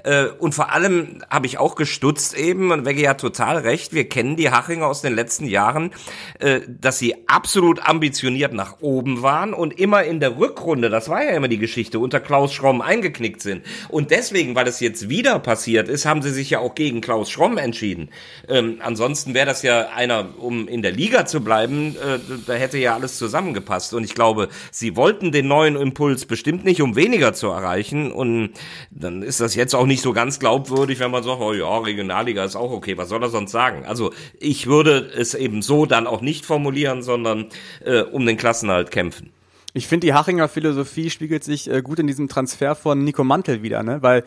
äh, 0.06 0.28
und 0.38 0.54
vor 0.54 0.72
allem 0.72 1.22
habe 1.28 1.46
ich 1.46 1.58
auch 1.58 1.74
gestutzt 1.74 2.36
eben, 2.38 2.70
und 2.70 2.84
Wegge 2.86 3.08
hat 3.08 3.20
total 3.20 3.58
recht, 3.58 3.92
wir 3.92 4.08
kennen 4.08 4.36
die 4.36 4.50
Hachinger 4.50 4.86
aus 4.86 5.02
den 5.02 5.14
letzten 5.14 5.46
Jahren, 5.46 5.90
äh, 6.38 6.60
dass 6.68 6.98
sie 6.98 7.16
absolut 7.26 7.86
ambitioniert 7.86 8.52
nach 8.52 8.76
oben 8.80 9.22
waren 9.22 9.52
und 9.52 9.78
immer 9.80 10.04
in 10.04 10.20
der 10.20 10.38
Rückrunde, 10.38 10.90
das 10.90 11.08
war 11.08 11.24
ja 11.24 11.30
immer 11.30 11.48
die 11.48 11.58
Geschichte, 11.58 11.98
unter 11.98 12.20
Klaus 12.20 12.54
Schromm 12.54 12.80
eingeknickt 12.80 13.42
sind. 13.42 13.62
Und 13.88 14.12
deswegen, 14.12 14.54
weil 14.54 14.68
es 14.68 14.78
jetzt 14.78 15.08
wieder 15.08 15.40
passiert 15.40 15.88
ist, 15.88 16.06
haben 16.06 16.22
sie 16.22 16.30
sich 16.30 16.50
ja 16.50 16.60
auch 16.60 16.76
gegen 16.76 17.00
Klaus 17.00 17.28
Schromm 17.28 17.58
entschieden. 17.58 18.10
Ähm, 18.48 18.78
ansonsten 18.80 19.34
wäre 19.34 19.46
das 19.46 19.62
ja 19.62 19.88
einer, 19.88 20.28
um 20.38 20.68
in 20.68 20.82
der 20.82 20.92
Liga 20.92 21.26
zu 21.26 21.40
bleiben, 21.42 21.96
äh, 21.96 22.20
da 22.46 22.52
hätte 22.52 22.78
ja 22.78 22.94
alles 22.94 23.18
zusammengepasst. 23.18 23.92
Und 23.92 24.04
ich 24.04 24.14
glaube, 24.14 24.50
sie 24.70 24.94
wollten 24.94 25.32
den 25.32 25.48
neuen 25.48 25.74
Impuls 25.74 26.26
bestimmt 26.26 26.64
nicht, 26.64 26.80
um 26.80 26.94
weniger 26.94 27.32
zu 27.32 27.48
erreichen. 27.48 28.12
Und 28.12 28.50
dann 28.90 29.22
ist 29.22 29.40
das 29.40 29.56
jetzt 29.56 29.74
auch 29.74 29.86
nicht 29.86 29.95
nicht 29.96 30.02
so 30.02 30.12
ganz 30.12 30.38
glaubwürdig, 30.38 31.00
wenn 31.00 31.10
man 31.10 31.22
sagt, 31.22 31.40
oh 31.40 31.54
ja, 31.54 31.78
Regionalliga 31.78 32.44
ist 32.44 32.54
auch 32.54 32.70
okay, 32.70 32.98
was 32.98 33.08
soll 33.08 33.22
er 33.22 33.30
sonst 33.30 33.50
sagen? 33.50 33.86
Also 33.86 34.12
ich 34.38 34.66
würde 34.66 35.10
es 35.16 35.32
eben 35.32 35.62
so 35.62 35.86
dann 35.86 36.06
auch 36.06 36.20
nicht 36.20 36.44
formulieren, 36.44 37.02
sondern 37.02 37.46
äh, 37.82 38.02
um 38.02 38.26
den 38.26 38.36
Klassenhalt 38.36 38.90
kämpfen. 38.90 39.30
Ich 39.72 39.86
finde, 39.86 40.06
die 40.06 40.12
Hachinger 40.12 40.48
Philosophie 40.48 41.08
spiegelt 41.08 41.44
sich 41.44 41.70
äh, 41.70 41.80
gut 41.80 41.98
in 41.98 42.06
diesem 42.06 42.28
Transfer 42.28 42.74
von 42.74 43.04
Nico 43.04 43.24
Mantel 43.24 43.62
wieder, 43.62 43.82
ne? 43.82 44.02
weil 44.02 44.24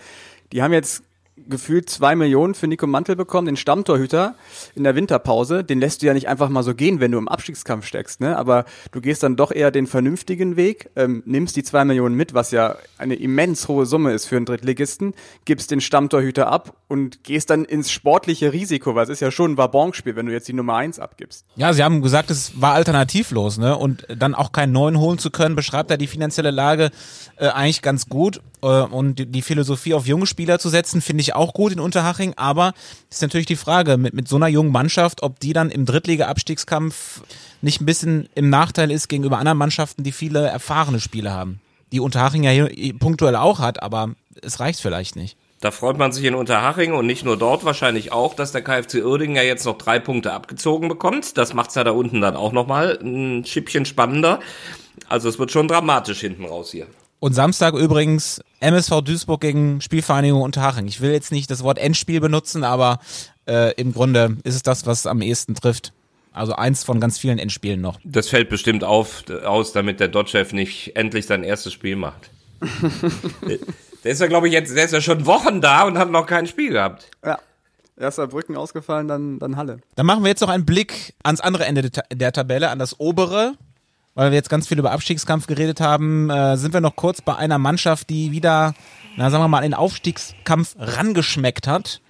die 0.52 0.64
haben 0.64 0.74
jetzt 0.74 1.04
gefühlt 1.48 1.90
zwei 1.90 2.16
Millionen 2.16 2.54
für 2.54 2.68
Nico 2.68 2.88
Mantel 2.88 3.16
bekommen, 3.16 3.46
den 3.46 3.58
Stammtorhüter 3.58 4.36
in 4.76 4.84
der 4.84 4.96
Winterpause. 4.96 5.64
Den 5.64 5.80
lässt 5.80 6.02
du 6.02 6.08
ja 6.08 6.14
nicht 6.14 6.28
einfach 6.28 6.50
mal 6.50 6.64
so 6.64 6.76
gehen, 6.76 7.00
wenn 7.00 7.12
du 7.12 7.18
im 7.18 7.28
Abstiegskampf 7.28 7.86
steckst, 7.86 8.22
ne? 8.22 8.38
Aber 8.38 8.66
du 8.92 9.02
gehst 9.02 9.24
dann 9.24 9.36
doch 9.36 9.52
eher 9.52 9.72
den 9.72 9.88
vernünftigen 9.88 10.56
Weg, 10.56 10.90
ähm, 10.96 11.24
nimmst 11.26 11.56
die 11.56 11.64
zwei 11.64 11.86
Millionen 11.86 12.16
mit, 12.16 12.34
was 12.34 12.52
ja 12.52 12.76
eine 12.98 13.16
immens 13.16 13.68
hohe 13.68 13.86
Summe 13.86 14.14
ist 14.14 14.26
für 14.26 14.38
einen 14.38 14.46
Drittligisten, 14.46 15.14
gibst 15.46 15.72
den 15.72 15.82
Stammtorhüter 15.82 16.48
ab 16.48 16.76
und 16.88 17.24
gehst 17.24 17.50
dann 17.50 17.66
ins 17.66 17.92
sportliche 17.92 18.54
Risiko, 18.54 18.96
weil 18.96 19.04
es 19.04 19.10
ist 19.10 19.20
ja 19.20 19.32
schon 19.32 19.54
ein 19.54 19.58
Wabonspiel, 19.58 20.16
wenn 20.16 20.26
du 20.26 20.32
jetzt 20.32 20.48
die 20.48 20.54
Nummer 20.54 20.76
eins 20.76 21.00
abgibst. 21.00 21.46
Ja, 21.56 21.74
sie 21.74 21.84
haben 21.84 22.02
gesagt, 22.02 22.32
es 22.32 22.60
war 22.60 22.74
alternativlos, 22.74 23.58
ne? 23.58 23.78
Und 23.78 24.06
dann 24.16 24.36
auch 24.36 24.52
keinen 24.52 24.74
neuen 24.74 25.00
holen 25.00 25.18
zu 25.18 25.32
können, 25.32 25.56
beschreibt 25.56 25.92
er 25.92 25.98
die 25.98 26.08
finanzielle 26.08 26.52
Lage 26.52 26.92
äh, 27.38 27.48
eigentlich 27.48 27.82
ganz 27.82 28.08
gut. 28.10 28.42
Äh, 28.62 28.68
und 28.68 29.34
die 29.34 29.42
Philosophie 29.42 29.94
auf 29.94 30.08
junge 30.08 30.26
Spieler 30.26 30.60
zu 30.60 30.70
setzen, 30.70 31.02
finde 31.02 31.22
ich 31.22 31.36
auch 31.36 31.54
gut 31.54 31.72
in 31.72 31.80
Unterhaching, 31.80 32.34
aber 32.36 32.74
ist 33.10 33.22
natürlich 33.22 33.48
die 33.48 33.56
Frage, 33.56 33.98
mit, 33.98 34.14
mit 34.14 34.28
so 34.28 34.36
einer 34.36 34.48
jungen 34.48 34.72
Mannschaft, 34.72 35.24
ob 35.24 35.40
die 35.40 35.54
dann 35.54 35.70
im 35.70 35.86
Drittliga-Abstiegskampf 35.86 37.22
nicht 37.62 37.82
ein 37.82 37.86
bisschen 37.86 38.30
im 38.36 38.50
Nachteil 38.50 38.92
ist 38.92 39.08
gegenüber 39.08 39.38
anderen 39.38 39.58
Mannschaften, 39.58 40.04
die 40.04 40.12
viele 40.12 40.48
erfahrene 40.48 41.00
Spiele 41.00 41.32
haben. 41.32 41.60
Die 41.92 42.00
Unterhaching 42.00 42.44
ja 42.44 42.52
hier 42.52 42.98
punktuell 42.98 43.36
auch 43.36 43.60
hat, 43.60 43.82
aber 43.82 44.12
es 44.42 44.60
reicht 44.60 44.80
vielleicht 44.80 45.16
nicht. 45.16 45.38
Da 45.62 45.72
freut 45.72 45.98
man 45.98 46.14
sich 46.14 46.24
in 46.24 46.36
Unterhaching 46.36 46.94
und 46.94 47.06
nicht 47.06 47.26
nur 47.26 47.36
dort 47.36 47.66
wahrscheinlich 47.66 48.14
auch, 48.14 48.34
dass 48.34 48.54
der 48.54 48.62
KfC 48.62 49.04
Uerdingen 49.04 49.36
ja 49.36 49.42
jetzt 49.42 49.66
noch 49.66 49.78
drei 49.78 50.00
Punkte 50.00 50.32
abgezogen 50.32 50.88
bekommt. 50.88 51.38
Das 51.38 51.54
macht's 51.54 51.76
ja 51.76 51.84
da 51.84 51.92
unten 51.92 52.22
dann 52.22 52.38
auch 52.38 52.54
nochmal 52.54 52.98
ein 53.02 53.44
Schippchen 53.44 53.84
spannender. 53.84 54.40
Also 55.10 55.28
es 55.28 55.38
wird 55.38 55.52
schon 55.52 55.68
dramatisch 55.68 56.22
hinten 56.22 56.46
raus 56.46 56.72
hier. 56.72 56.88
Und 57.20 57.34
Samstag 57.34 57.74
übrigens 57.74 58.42
MSV 58.62 59.02
Duisburg 59.02 59.42
gegen 59.42 59.82
Spielvereinigung 59.82 60.42
Unterhaching. 60.42 60.88
Ich 60.88 61.02
will 61.02 61.12
jetzt 61.12 61.32
nicht 61.32 61.52
das 61.52 61.64
Wort 61.64 61.78
Endspiel 61.78 62.22
benutzen, 62.22 62.64
aber 62.64 63.00
äh, 63.46 63.74
im 63.76 63.94
Grunde 63.94 64.38
ist 64.44 64.56
es 64.56 64.64
das, 64.64 64.86
was 64.86 65.06
am 65.06 65.22
ehesten 65.22 65.56
trifft. 65.56 65.92
Also 66.32 66.54
eins 66.54 66.84
von 66.84 67.02
ganz 67.02 67.18
vielen 67.18 67.40
Endspielen 67.40 67.82
noch. 67.82 68.00
Das 68.06 68.30
fällt 68.30 68.50
bestimmt 68.50 68.84
auf, 68.84 69.24
aus, 69.44 69.74
damit 69.74 70.00
der 70.00 70.08
Dodge-Chef 70.08 70.54
nicht 70.54 70.96
endlich 70.96 71.26
sein 71.26 71.44
erstes 71.44 71.74
Spiel 71.74 71.98
macht. 71.98 72.30
der 74.04 74.12
ist 74.12 74.22
ja, 74.22 74.28
glaube 74.28 74.48
ich, 74.48 74.54
jetzt, 74.54 74.76
der 74.76 74.86
ist 74.86 74.94
ja 74.94 75.02
schon 75.02 75.26
Wochen 75.26 75.60
da 75.60 75.84
und 75.84 75.98
hat 75.98 76.10
noch 76.12 76.26
kein 76.26 76.48
Spiel 76.48 76.72
gehabt. 76.72 77.10
Ja. 77.26 77.40
Erster 77.98 78.28
Brücken 78.28 78.56
ausgefallen, 78.56 79.10
dann, 79.10 79.40
dann 79.40 79.58
Halle. 79.58 79.80
Dann 79.96 80.06
machen 80.06 80.24
wir 80.24 80.30
jetzt 80.30 80.40
noch 80.40 80.48
einen 80.48 80.66
Blick 80.66 81.16
ans 81.22 81.42
andere 81.42 81.66
Ende 81.66 81.90
der 82.14 82.32
Tabelle, 82.32 82.70
an 82.70 82.80
das 82.80 82.98
obere 82.98 83.56
weil 84.16 84.32
wir 84.32 84.36
jetzt 84.36 84.50
ganz 84.50 84.68
viel 84.68 84.80
über 84.80 84.92
Abstiegskampf 84.92 85.48
geredet 85.48 85.82
haben, 85.82 86.30
äh, 86.30 86.58
sind 86.58 86.74
wir 86.74 86.82
noch 86.82 86.96
kurz 86.96 87.22
bei 87.22 87.36
einer 87.36 87.58
Mannschaft, 87.58 88.10
die 88.10 88.32
wieder, 88.32 88.74
na 89.18 89.30
sagen 89.30 89.44
wir 89.44 89.48
mal, 89.48 89.60
in 89.60 89.72
den 89.72 89.74
Aufstiegskampf 89.74 90.76
rangeschmeckt 90.78 91.68
hat. 91.68 92.02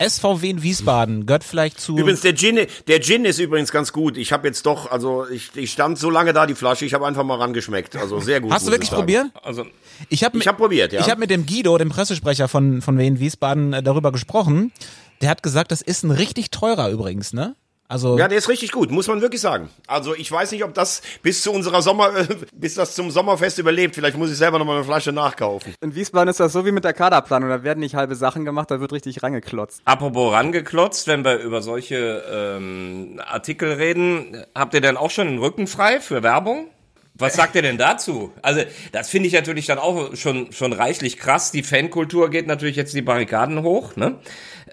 SVW 0.00 0.48
in 0.48 0.62
Wiesbaden 0.62 1.26
gehört 1.26 1.44
vielleicht 1.44 1.78
zu. 1.78 1.98
Übrigens, 1.98 2.22
der 2.22 2.34
Gin, 2.34 2.66
der 2.88 3.00
Gin 3.02 3.26
ist 3.26 3.38
übrigens 3.38 3.70
ganz 3.70 3.92
gut. 3.92 4.16
Ich 4.16 4.32
habe 4.32 4.48
jetzt 4.48 4.64
doch, 4.64 4.90
also 4.90 5.28
ich, 5.28 5.54
ich 5.54 5.70
stand 5.70 5.98
so 5.98 6.08
lange 6.08 6.32
da, 6.32 6.46
die 6.46 6.54
Flasche, 6.54 6.86
ich 6.86 6.94
habe 6.94 7.06
einfach 7.06 7.22
mal 7.22 7.36
rangeschmeckt. 7.36 7.96
Also 7.96 8.18
sehr 8.18 8.40
gut. 8.40 8.50
Hast 8.50 8.66
du 8.66 8.70
wirklich 8.70 8.90
probiert? 8.90 9.26
Also, 9.42 9.66
ich 10.08 10.24
habe 10.24 10.38
ich 10.38 10.48
hab 10.48 10.56
probiert, 10.56 10.94
ja. 10.94 11.00
Ich 11.00 11.10
habe 11.10 11.20
mit 11.20 11.28
dem 11.28 11.44
Guido, 11.44 11.76
dem 11.76 11.90
Pressesprecher 11.90 12.48
von, 12.48 12.80
von 12.80 12.96
Wien 12.96 13.20
Wiesbaden, 13.20 13.74
äh, 13.74 13.82
darüber 13.82 14.10
gesprochen. 14.10 14.72
Der 15.20 15.28
hat 15.28 15.42
gesagt, 15.42 15.70
das 15.70 15.82
ist 15.82 16.02
ein 16.02 16.10
richtig 16.10 16.50
teurer 16.50 16.88
übrigens, 16.88 17.34
ne? 17.34 17.54
Also 17.90 18.16
Ja, 18.16 18.28
der 18.28 18.38
ist 18.38 18.48
richtig 18.48 18.70
gut, 18.70 18.92
muss 18.92 19.08
man 19.08 19.20
wirklich 19.20 19.40
sagen. 19.40 19.68
Also 19.88 20.14
ich 20.14 20.30
weiß 20.30 20.52
nicht, 20.52 20.62
ob 20.62 20.72
das 20.74 21.02
bis 21.24 21.42
zu 21.42 21.50
unserer 21.50 21.82
Sommer, 21.82 22.12
bis 22.54 22.74
das 22.74 22.94
zum 22.94 23.10
Sommerfest 23.10 23.58
überlebt. 23.58 23.96
Vielleicht 23.96 24.16
muss 24.16 24.30
ich 24.30 24.36
selber 24.36 24.60
noch 24.60 24.64
mal 24.64 24.76
eine 24.76 24.84
Flasche 24.84 25.10
nachkaufen. 25.10 25.74
In 25.80 25.92
Wiesbaden 25.96 26.28
ist 26.28 26.38
das 26.38 26.52
so 26.52 26.64
wie 26.64 26.70
mit 26.70 26.84
der 26.84 26.92
Kaderplanung. 26.92 27.48
Da 27.48 27.64
werden 27.64 27.80
nicht 27.80 27.96
halbe 27.96 28.14
Sachen 28.14 28.44
gemacht, 28.44 28.70
da 28.70 28.78
wird 28.78 28.92
richtig 28.92 29.24
rangeklotzt. 29.24 29.82
Apropos 29.86 30.32
rangeklotzt, 30.32 31.08
wenn 31.08 31.24
wir 31.24 31.38
über 31.38 31.62
solche 31.62 32.22
ähm, 32.30 33.20
Artikel 33.26 33.72
reden, 33.72 34.44
habt 34.54 34.72
ihr 34.74 34.80
denn 34.80 34.96
auch 34.96 35.10
schon 35.10 35.26
den 35.26 35.38
Rücken 35.40 35.66
frei 35.66 35.98
für 35.98 36.22
Werbung? 36.22 36.68
Was 37.14 37.34
sagt 37.34 37.54
ihr 37.54 37.62
denn 37.62 37.76
dazu? 37.76 38.32
Also, 38.40 38.62
das 38.92 39.10
finde 39.10 39.28
ich 39.28 39.34
natürlich 39.34 39.66
dann 39.66 39.78
auch 39.78 40.16
schon, 40.16 40.52
schon 40.52 40.72
reichlich 40.72 41.18
krass. 41.18 41.52
Die 41.52 41.62
Fankultur 41.62 42.30
geht 42.30 42.46
natürlich 42.46 42.76
jetzt 42.76 42.94
die 42.94 43.02
Barrikaden 43.02 43.62
hoch, 43.62 43.96
ne? 43.96 44.16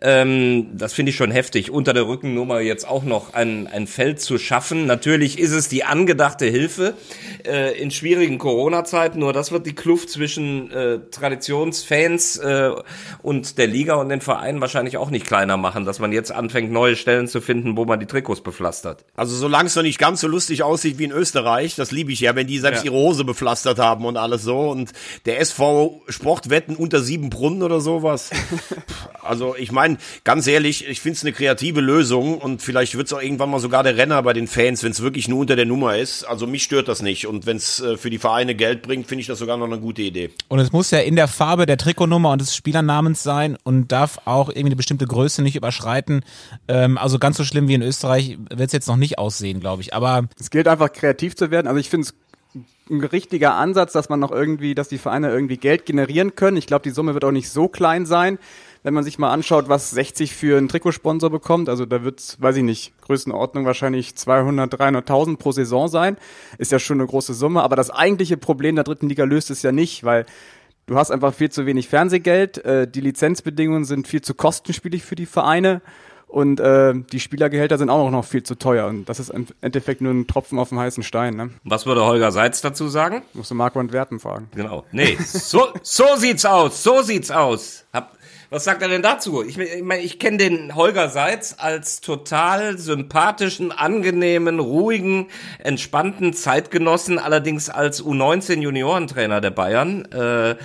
Ähm, 0.02 0.78
das 0.78 0.94
finde 0.94 1.10
ich 1.10 1.16
schon 1.16 1.32
heftig, 1.32 1.72
unter 1.72 1.94
der 1.94 2.08
Rückennummer 2.08 2.60
jetzt 2.60 2.88
auch 2.88 3.04
noch 3.04 3.34
ein, 3.34 3.68
ein 3.68 3.88
Feld 3.88 4.22
zu 4.22 4.38
schaffen. 4.38 4.86
Natürlich 4.86 5.40
ist 5.40 5.52
es 5.52 5.70
die 5.70 5.84
angedachte 5.84 6.46
Hilfe 6.46 6.94
äh, 7.46 7.80
in 7.80 7.90
schwierigen 7.90 8.38
Corona-Zeiten, 8.38 9.20
nur 9.20 9.34
das 9.34 9.52
wird 9.52 9.66
die 9.66 9.74
Kluft 9.74 10.10
zwischen 10.10 10.72
äh, 10.72 11.00
Traditionsfans 11.10 12.38
äh, 12.38 12.72
und 13.24 13.58
der 13.58 13.68
Liga 13.68 13.96
und 13.96 14.10
den 14.10 14.22
Vereinen 14.22 14.62
wahrscheinlich 14.62 14.98
auch 14.98 15.10
nicht 15.10 15.26
kleiner 15.26 15.58
machen, 15.58 15.86
dass 15.86 16.00
man 16.00 16.12
jetzt 16.12 16.32
anfängt, 16.32 16.72
neue 16.72 16.96
Stellen 16.96 17.28
zu 17.28 17.42
finden, 17.42 17.76
wo 17.76 17.86
man 17.86 18.00
die 18.00 18.06
Trikots 18.06 18.42
bepflastert. 18.42 19.04
Also 19.16 19.36
solange 19.36 19.66
es 19.68 19.76
noch 19.76 19.84
nicht 19.84 20.00
ganz 20.00 20.22
so 20.22 20.28
lustig 20.28 20.62
aussieht 20.62 21.00
wie 21.00 21.06
in 21.06 21.12
Österreich, 21.12 21.76
das 21.76 21.92
liebe 21.92 22.12
ich 22.12 22.20
ja, 22.20 22.27
wenn 22.36 22.48
die 22.48 22.60
selbst 22.60 22.80
Ja. 22.84 22.92
ihre 22.92 22.96
Hose 22.96 23.24
bepflastert 23.24 23.80
haben 23.80 24.06
und 24.06 24.18
alles 24.18 24.44
so. 24.44 24.70
Und 24.70 24.92
der 25.26 25.40
SV 25.40 26.02
Sportwetten 26.08 26.76
unter 26.76 27.02
sieben 27.02 27.30
Brunnen 27.30 27.64
oder 27.64 27.80
sowas. 27.82 28.30
also 29.22 29.56
ich 29.56 29.72
meine, 29.72 29.98
ganz 30.24 30.48
ehrlich, 30.48 30.88
ich 30.88 31.02
finde 31.02 31.18
es 31.18 31.24
eine 31.24 31.34
kreative 31.34 31.82
Lösung 31.82 32.38
und 32.38 32.62
vielleicht 32.62 32.96
wird 32.96 33.08
es 33.08 33.14
auch 33.14 33.22
irgendwann 33.22 33.50
mal 33.50 33.60
sogar 33.60 33.84
der 33.84 33.98
Renner 33.98 34.22
bei 34.24 34.34
den 34.34 34.48
Fans, 34.48 34.84
wenn 34.84 34.92
es 34.92 35.02
wirklich 35.02 35.28
nur 35.28 35.40
unter 35.40 35.56
der 35.56 35.66
Nummer 35.66 35.98
ist. 35.98 36.24
Also 36.24 36.48
mich 36.48 36.64
stört 36.64 36.88
das 36.88 37.02
nicht. 37.02 37.28
Und 37.28 37.46
wenn 37.46 37.58
es 37.58 37.80
äh, 37.80 37.98
für 37.98 38.10
die 38.10 38.18
Vereine 38.18 38.56
Geld 38.56 38.82
bringt, 38.82 39.08
finde 39.08 39.22
ich 39.22 39.28
das 39.28 39.40
sogar 39.40 39.58
noch 39.58 39.66
eine 39.66 39.80
gute 39.80 40.02
Idee. 40.02 40.32
Und 40.48 40.60
es 40.60 40.72
muss 40.72 40.92
ja 40.92 41.00
in 41.00 41.16
der 41.16 41.28
Farbe 41.28 41.66
der 41.66 41.78
Trikotnummer 41.78 42.32
und 42.32 42.42
des 42.42 42.56
Spielernamens 42.56 43.24
sein 43.24 43.58
und 43.64 43.92
darf 43.92 44.20
auch 44.26 44.50
irgendwie 44.50 44.68
eine 44.68 44.76
bestimmte 44.76 45.06
Größe 45.06 45.42
nicht 45.42 45.56
überschreiten. 45.56 46.24
Ähm, 46.68 46.98
also 46.98 47.20
ganz 47.20 47.38
so 47.38 47.44
schlimm 47.44 47.68
wie 47.68 47.74
in 47.74 47.82
Österreich 47.82 48.38
wird 48.50 48.68
es 48.68 48.74
jetzt 48.74 48.88
noch 48.88 48.96
nicht 48.98 49.18
aussehen, 49.20 49.60
glaube 49.60 49.82
ich. 49.82 49.94
Aber 49.94 50.24
Es 50.40 50.50
gilt 50.50 50.68
einfach 50.68 50.92
kreativ 50.92 51.36
zu 51.36 51.52
werden. 51.52 51.68
Also 51.68 51.80
ich 51.80 51.90
finde 51.90 52.08
es 52.08 52.14
ein 52.90 53.04
richtiger 53.04 53.56
Ansatz, 53.56 53.94
dass 53.94 54.10
man 54.10 54.20
noch 54.20 54.32
irgendwie, 54.32 54.76
dass 54.76 54.90
die 54.90 54.98
Vereine 54.98 55.30
irgendwie 55.30 55.58
Geld 55.58 55.86
generieren 55.86 56.36
können. 56.36 56.58
Ich 56.58 56.68
glaube, 56.68 56.84
die 56.84 56.90
Summe 56.90 57.14
wird 57.14 57.26
auch 57.26 57.32
nicht 57.32 57.50
so 57.50 57.68
klein 57.68 58.06
sein. 58.06 58.40
Wenn 58.84 58.94
man 58.94 59.04
sich 59.04 59.20
mal 59.20 59.32
anschaut, 59.32 59.70
was 59.70 59.90
60 59.92 60.34
für 60.34 60.58
einen 60.58 60.70
Trikotsponsor 60.70 61.30
bekommt, 61.30 61.68
also 61.68 61.86
da 61.86 62.04
wird 62.04 62.38
weiß 62.40 62.58
ich 62.58 62.64
nicht, 62.64 62.94
Größenordnung 63.02 63.66
wahrscheinlich 63.66 64.16
200, 64.16 64.74
300.000 64.74 65.38
pro 65.38 65.52
Saison 65.52 65.88
sein, 65.88 66.18
ist 66.58 66.72
ja 66.72 66.80
schon 66.80 67.00
eine 67.00 67.08
große 67.08 67.34
Summe. 67.34 67.64
Aber 67.64 67.76
das 67.76 67.90
eigentliche 67.90 68.38
Problem 68.38 68.76
der 68.76 68.84
dritten 68.84 69.10
Liga 69.10 69.26
löst 69.26 69.50
es 69.50 69.62
ja 69.62 69.72
nicht, 69.72 70.04
weil 70.04 70.26
du 70.86 70.96
hast 70.96 71.12
einfach 71.12 71.34
viel 71.34 71.50
zu 71.50 71.66
wenig 71.66 71.90
Fernsehgeld, 71.90 72.64
äh, 72.66 72.88
die 72.88 73.02
Lizenzbedingungen 73.02 73.86
sind 73.86 74.08
viel 74.08 74.22
zu 74.22 74.34
kostenspielig 74.34 75.04
für 75.04 75.16
die 75.16 75.26
Vereine 75.26 75.82
und 76.28 76.60
äh, 76.60 76.94
die 77.12 77.22
Spielergehälter 77.22 77.78
sind 77.78 77.90
auch 77.90 78.12
noch 78.12 78.26
viel 78.26 78.44
zu 78.44 78.56
teuer. 78.56 78.88
Und 78.88 79.06
das 79.06 79.20
ist 79.20 79.30
im 79.30 79.48
Endeffekt 79.62 80.02
nur 80.02 80.14
ein 80.14 80.28
Tropfen 80.28 80.60
auf 80.60 80.70
dem 80.70 80.80
heißen 80.80 81.02
Stein. 81.04 81.36
Ne? 81.36 81.52
Was 81.64 81.86
würde 81.86 82.04
Holger 82.04 82.32
Seitz 82.32 82.62
dazu 82.62 82.90
sagen? 82.90 83.24
Musst 83.34 83.50
du 83.50 83.56
Marco 83.56 83.80
und 83.80 83.94
Werten 83.94 84.20
fragen. 84.20 84.50
Genau. 84.54 84.84
Nee, 84.92 85.18
so, 85.24 85.70
so 85.82 86.04
sieht's 86.18 86.46
aus, 86.46 86.84
so 86.84 87.02
sieht's 87.02 87.32
aus. 87.32 87.86
Hab, 87.94 88.18
was 88.50 88.66
sagt 88.66 88.82
er 88.82 88.90
denn 88.90 89.02
dazu? 89.02 89.42
Ich, 89.42 89.58
ich 89.58 89.84
meine, 89.84 90.02
ich 90.02 90.20
kenne 90.20 90.38
den 90.38 90.76
Holger 90.76 91.08
Seitz 91.08 91.56
als 91.58 92.02
total 92.02 92.78
sympathischen, 92.78 93.72
angenehmen, 93.72 94.60
ruhigen, 94.60 95.28
entspannten 95.60 96.34
Zeitgenossen, 96.34 97.20
allerdings 97.20 97.70
als 97.70 98.04
U19 98.04 98.60
Juniorentrainer 98.60 99.40
der 99.40 99.52
Bayern. 99.52 100.06
Äh, 100.12 100.56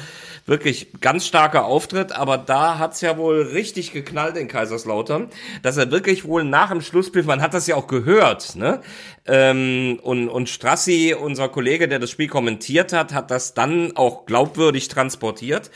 wirklich 0.47 0.89
ganz 1.01 1.27
starker 1.27 1.65
Auftritt, 1.65 2.13
aber 2.13 2.39
da 2.39 2.79
hat's 2.79 3.01
ja 3.01 3.17
wohl 3.17 3.43
richtig 3.43 3.93
geknallt 3.93 4.37
in 4.37 4.49
Kaiserslautern, 4.49 5.29
dass 5.63 5.77
er 5.77 5.91
wirklich 5.91 6.25
wohl 6.25 6.45
nach 6.45 6.71
dem 6.71 6.81
Schlusspfiff, 6.81 7.27
man 7.27 7.41
hat 7.43 7.55
das 7.55 7.67
ja 7.67 7.77
auch 7.77 7.87
gehört, 7.87 8.57
ne? 8.57 8.81
Ähm, 9.25 10.01
und, 10.03 10.29
und 10.29 10.49
Strassi, 10.49 11.15
unser 11.19 11.49
Kollege, 11.49 11.87
der 11.87 12.01
das 12.01 12.11
Spiel 12.11 12.27
kommentiert 12.27 12.93
hat, 12.93 13.13
hat 13.13 13.31
das 13.31 13.55
dann 13.55 13.97
auch 13.97 14.27
glaubwürdig 14.27 14.89
transportiert, 14.89 15.71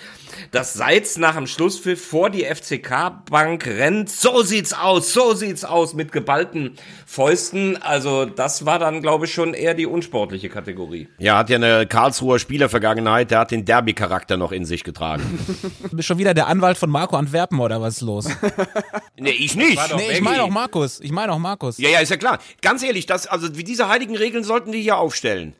dass 0.50 0.74
Seitz 0.74 1.16
nach 1.16 1.36
dem 1.36 1.46
Schlusspfiff 1.46 2.04
vor 2.04 2.30
die 2.30 2.44
FCK-Bank 2.44 3.66
rennt. 3.66 4.10
So 4.10 4.42
sieht's 4.42 4.72
aus, 4.72 5.12
so 5.12 5.34
sieht's 5.34 5.64
aus 5.64 5.94
mit 5.94 6.10
geballten 6.10 6.76
Fäusten. 7.06 7.80
Also 7.80 8.24
das 8.24 8.66
war 8.66 8.80
dann, 8.80 9.00
glaube 9.00 9.26
ich, 9.26 9.32
schon 9.32 9.54
eher 9.54 9.74
die 9.74 9.86
unsportliche 9.86 10.48
Kategorie. 10.48 11.08
Ja, 11.18 11.38
hat 11.38 11.48
ja 11.48 11.56
eine 11.56 11.86
Karlsruher 11.86 12.40
Spielervergangenheit, 12.40 13.30
der 13.30 13.40
hat 13.40 13.52
den 13.52 13.64
Derby-Charakter 13.64 14.36
noch 14.36 14.50
in 14.50 14.64
sich 14.64 14.82
getragen. 14.82 15.22
bist 15.92 16.08
schon 16.08 16.18
wieder 16.18 16.34
der 16.34 16.48
Anwalt 16.48 16.78
von 16.78 16.90
Marco 16.90 17.16
Antwerpen 17.16 17.60
oder 17.60 17.80
was 17.80 17.94
ist 17.94 18.00
los? 18.00 18.28
nee, 19.16 19.30
ich 19.30 19.54
nicht. 19.54 19.78
nee, 19.96 20.12
ich 20.12 20.20
meine 20.20 20.42
auch 20.42 20.50
Markus. 20.50 21.00
Ich 21.00 21.12
meine 21.12 21.32
auch 21.32 21.38
Markus. 21.38 21.78
Ja, 21.78 21.88
ja, 21.88 22.00
ist 22.00 22.10
ja 22.10 22.16
klar. 22.16 22.38
Ganz 22.60 22.82
ehrlich, 22.82 23.06
das, 23.06 23.28
also 23.42 23.56
wie 23.56 23.64
diese 23.64 23.88
heiligen 23.88 24.16
Regeln 24.16 24.44
sollten 24.44 24.72
die 24.72 24.82
hier 24.82 24.96
aufstellen. 24.98 25.54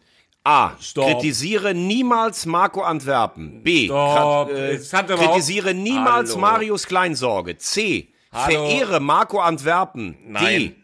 A. 0.45 0.73
Stopp. 0.81 1.07
Kritisiere 1.11 1.75
niemals 1.75 2.47
Marco 2.47 2.83
Antwerpen. 2.83 3.63
B. 3.63 3.89
Krat- 3.89 4.51
äh, 4.51 4.79
kritisiere 4.79 5.75
niemals 5.75 6.31
Hallo. 6.31 6.41
Marius 6.41 6.87
Kleinsorge. 6.87 7.59
C. 7.59 8.09
Hallo. 8.33 8.69
Verehre 8.69 9.01
Marco 9.01 9.41
Antwerpen. 9.41 10.13
D. 10.13 10.19
Nein. 10.29 10.77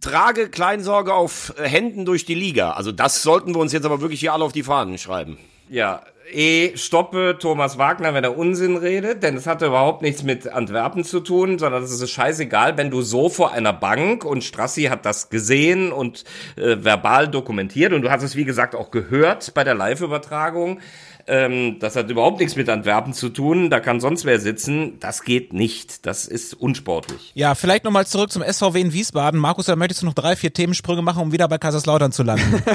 Trage 0.00 0.50
Kleinsorge 0.50 1.14
auf 1.14 1.54
Händen 1.56 2.04
durch 2.04 2.26
die 2.26 2.34
Liga. 2.34 2.72
Also 2.72 2.92
das 2.92 3.22
sollten 3.22 3.54
wir 3.54 3.60
uns 3.60 3.72
jetzt 3.72 3.86
aber 3.86 4.02
wirklich 4.02 4.20
hier 4.20 4.34
alle 4.34 4.44
auf 4.44 4.52
die 4.52 4.62
Fahnen 4.62 4.98
schreiben. 4.98 5.38
Ja, 5.70 6.02
E, 6.34 6.76
stoppe 6.76 7.36
Thomas 7.38 7.78
Wagner, 7.78 8.12
wenn 8.12 8.24
er 8.24 8.36
Unsinn 8.36 8.76
redet, 8.76 9.22
denn 9.22 9.36
es 9.36 9.46
hatte 9.46 9.66
überhaupt 9.66 10.02
nichts 10.02 10.24
mit 10.24 10.48
Antwerpen 10.48 11.04
zu 11.04 11.20
tun, 11.20 11.60
sondern 11.60 11.84
es 11.84 11.92
ist 11.92 12.10
scheißegal, 12.10 12.76
wenn 12.76 12.90
du 12.90 13.02
so 13.02 13.28
vor 13.28 13.52
einer 13.52 13.72
Bank 13.72 14.24
und 14.24 14.42
Strassi 14.42 14.84
hat 14.84 15.06
das 15.06 15.30
gesehen 15.30 15.92
und 15.92 16.24
äh, 16.56 16.76
verbal 16.80 17.28
dokumentiert 17.28 17.92
und 17.92 18.02
du 18.02 18.10
hast 18.10 18.24
es 18.24 18.34
wie 18.34 18.44
gesagt 18.44 18.74
auch 18.74 18.90
gehört 18.90 19.54
bei 19.54 19.62
der 19.62 19.74
Live-Übertragung. 19.74 20.80
Ähm, 21.26 21.78
das 21.78 21.96
hat 21.96 22.10
überhaupt 22.10 22.38
nichts 22.40 22.56
mit 22.56 22.68
Antwerpen 22.68 23.12
zu 23.14 23.28
tun, 23.28 23.70
da 23.70 23.80
kann 23.80 24.00
sonst 24.00 24.24
wer 24.24 24.38
sitzen. 24.40 24.98
Das 25.00 25.22
geht 25.22 25.52
nicht. 25.52 26.06
Das 26.06 26.26
ist 26.26 26.54
unsportlich. 26.54 27.32
Ja, 27.34 27.54
vielleicht 27.54 27.84
nochmal 27.84 28.06
zurück 28.06 28.30
zum 28.30 28.42
SVW 28.42 28.80
in 28.80 28.92
Wiesbaden. 28.92 29.40
Markus, 29.40 29.66
da 29.66 29.76
möchtest 29.76 30.02
du 30.02 30.06
noch 30.06 30.14
drei, 30.14 30.36
vier 30.36 30.52
Themensprünge 30.52 31.02
machen, 31.02 31.22
um 31.22 31.32
wieder 31.32 31.48
bei 31.48 31.58
Kaiserslautern 31.58 32.12
zu 32.12 32.22
landen. 32.22 32.62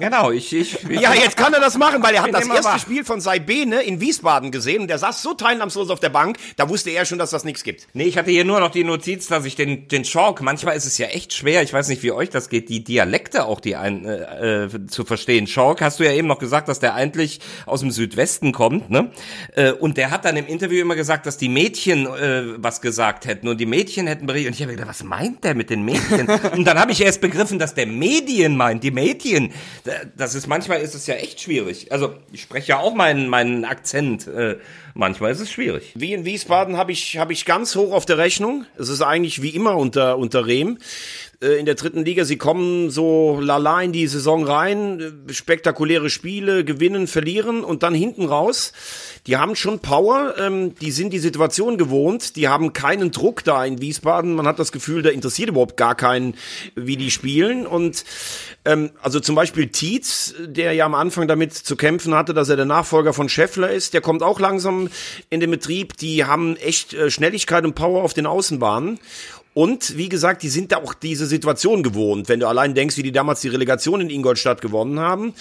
Genau, 0.00 0.30
ich, 0.30 0.50
ich, 0.54 0.82
ich 0.88 1.00
Ja, 1.00 1.12
jetzt 1.12 1.36
kann 1.36 1.52
er 1.52 1.60
das 1.60 1.76
machen, 1.76 2.02
weil 2.02 2.14
er 2.14 2.22
hat 2.22 2.32
das 2.32 2.48
erste. 2.48 2.78
Spiel 2.78 3.04
von 3.04 3.20
Saibene 3.20 3.82
in 3.82 4.00
Wiesbaden 4.00 4.50
gesehen 4.50 4.80
und 4.82 4.88
der 4.88 4.96
saß 4.96 5.22
so 5.22 5.34
teilnahmslos 5.34 5.90
auf 5.90 6.00
der 6.00 6.08
Bank, 6.08 6.38
da 6.56 6.70
wusste 6.70 6.88
er 6.88 7.04
schon, 7.04 7.18
dass 7.18 7.28
das 7.28 7.44
nichts 7.44 7.64
gibt. 7.64 7.86
Nee, 7.92 8.04
ich 8.04 8.16
hatte 8.16 8.30
hier 8.30 8.46
nur 8.46 8.60
noch 8.60 8.70
die 8.70 8.82
Notiz, 8.82 9.28
dass 9.28 9.44
ich 9.44 9.56
den, 9.56 9.88
den 9.88 10.06
Schork, 10.06 10.40
manchmal 10.40 10.74
ist 10.74 10.86
es 10.86 10.96
ja 10.96 11.08
echt 11.08 11.34
schwer, 11.34 11.62
ich 11.62 11.74
weiß 11.74 11.88
nicht, 11.88 12.02
wie 12.02 12.12
euch 12.12 12.30
das 12.30 12.48
geht, 12.48 12.70
die 12.70 12.82
Dialekte 12.82 13.44
auch 13.44 13.60
die 13.60 13.76
ein, 13.76 14.06
äh, 14.06 14.64
äh, 14.64 14.86
zu 14.86 15.04
verstehen. 15.04 15.46
Schork, 15.46 15.82
hast 15.82 16.00
du 16.00 16.04
ja 16.04 16.12
eben 16.12 16.28
noch 16.28 16.38
gesagt, 16.38 16.68
dass 16.68 16.80
der 16.80 16.94
eigentlich 16.94 17.40
aus 17.66 17.80
dem 17.80 17.89
Südwesten 17.90 18.52
kommt, 18.52 18.90
ne? 18.90 19.10
Äh, 19.54 19.72
und 19.72 19.96
der 19.96 20.10
hat 20.10 20.24
dann 20.24 20.36
im 20.36 20.46
Interview 20.46 20.80
immer 20.80 20.96
gesagt, 20.96 21.26
dass 21.26 21.36
die 21.36 21.48
Mädchen 21.48 22.06
äh, 22.06 22.42
was 22.56 22.80
gesagt 22.80 23.26
hätten 23.26 23.48
und 23.48 23.58
die 23.60 23.66
Mädchen 23.66 24.06
hätten 24.06 24.26
berichtet. 24.26 24.48
Und 24.52 24.54
ich 24.56 24.62
habe 24.62 24.72
gedacht, 24.72 24.88
was 24.88 25.02
meint 25.04 25.44
der 25.44 25.54
mit 25.54 25.70
den 25.70 25.84
Mädchen? 25.84 26.28
und 26.56 26.64
dann 26.64 26.78
habe 26.78 26.92
ich 26.92 27.00
erst 27.00 27.20
begriffen, 27.20 27.58
dass 27.58 27.74
der 27.74 27.86
Medien 27.86 28.56
meint, 28.56 28.82
die 28.84 28.90
Mädchen. 28.90 29.52
Da- 29.84 29.92
Das 30.16 30.34
ist 30.34 30.46
manchmal 30.46 30.80
ist 30.80 30.94
es 30.94 31.06
ja 31.06 31.14
echt 31.14 31.40
schwierig. 31.40 31.92
Also 31.92 32.14
ich 32.32 32.42
spreche 32.42 32.68
ja 32.70 32.78
auch 32.78 32.94
meinen 32.94 33.28
meinen 33.28 33.64
Akzent. 33.64 34.26
Äh, 34.26 34.56
manchmal 34.94 35.32
ist 35.32 35.40
es 35.40 35.50
schwierig. 35.50 35.92
Wie 35.94 36.12
in 36.12 36.24
Wiesbaden 36.24 36.76
habe 36.76 36.92
ich, 36.92 37.18
habe 37.18 37.32
ich 37.32 37.44
ganz 37.44 37.76
hoch 37.76 37.92
auf 37.92 38.06
der 38.06 38.18
Rechnung. 38.18 38.66
Es 38.76 38.88
ist 38.88 39.02
eigentlich 39.02 39.42
wie 39.42 39.50
immer 39.50 39.76
unter, 39.76 40.18
unter 40.18 40.46
Rehm. 40.46 40.78
Äh, 41.42 41.58
In 41.58 41.66
der 41.66 41.74
dritten 41.74 42.04
Liga, 42.04 42.24
sie 42.24 42.36
kommen 42.36 42.90
so 42.90 43.38
lala 43.40 43.80
in 43.82 43.92
die 43.92 44.06
Saison 44.06 44.44
rein, 44.44 45.24
äh, 45.28 45.32
spektakuläre 45.32 46.10
Spiele, 46.10 46.64
gewinnen, 46.64 47.06
verlieren 47.06 47.64
und 47.64 47.82
dann 47.82 47.94
hinten 47.94 48.26
raus. 48.26 48.72
Die 49.26 49.36
haben 49.36 49.56
schon 49.56 49.80
Power, 49.80 50.34
ähm, 50.38 50.74
die 50.74 50.90
sind 50.90 51.12
die 51.12 51.18
Situation 51.18 51.78
gewohnt, 51.78 52.36
die 52.36 52.48
haben 52.48 52.72
keinen 52.72 53.10
Druck 53.10 53.42
da 53.44 53.64
in 53.64 53.80
Wiesbaden. 53.80 54.34
Man 54.34 54.46
hat 54.46 54.58
das 54.58 54.72
Gefühl, 54.72 55.02
da 55.02 55.10
interessiert 55.10 55.48
überhaupt 55.48 55.76
gar 55.76 55.94
keinen, 55.94 56.34
wie 56.74 56.96
die 56.96 57.10
spielen. 57.10 57.66
Und 57.66 58.04
ähm, 58.66 58.90
also 59.00 59.20
zum 59.20 59.34
Beispiel 59.34 59.68
Tietz, 59.68 60.34
der 60.38 60.74
ja 60.74 60.84
am 60.84 60.94
Anfang 60.94 61.26
damit 61.26 61.54
zu 61.54 61.76
kämpfen 61.76 62.14
hatte, 62.14 62.34
dass 62.34 62.50
er 62.50 62.56
der 62.56 62.66
Nachfolger 62.66 63.14
von 63.14 63.28
Scheffler 63.30 63.70
ist, 63.70 63.94
der 63.94 64.02
kommt 64.02 64.22
auch 64.22 64.40
langsam 64.40 64.89
in 65.28 65.40
den 65.40 65.50
Betrieb. 65.50 65.96
Die 65.96 66.24
haben 66.24 66.56
echt 66.56 66.94
äh, 66.94 67.10
Schnelligkeit 67.10 67.64
und 67.64 67.74
Power 67.74 68.02
auf 68.02 68.14
den 68.14 68.26
Außenbahnen. 68.26 68.98
Und 69.52 69.96
wie 69.96 70.08
gesagt, 70.08 70.42
die 70.44 70.48
sind 70.48 70.70
da 70.70 70.76
auch 70.76 70.94
diese 70.94 71.26
Situation 71.26 71.82
gewohnt, 71.82 72.28
wenn 72.28 72.38
du 72.38 72.46
allein 72.46 72.74
denkst, 72.74 72.96
wie 72.96 73.02
die 73.02 73.10
damals 73.10 73.40
die 73.40 73.48
Relegation 73.48 74.00
in 74.00 74.08
Ingolstadt 74.08 74.60
gewonnen 74.60 75.00
haben. 75.00 75.34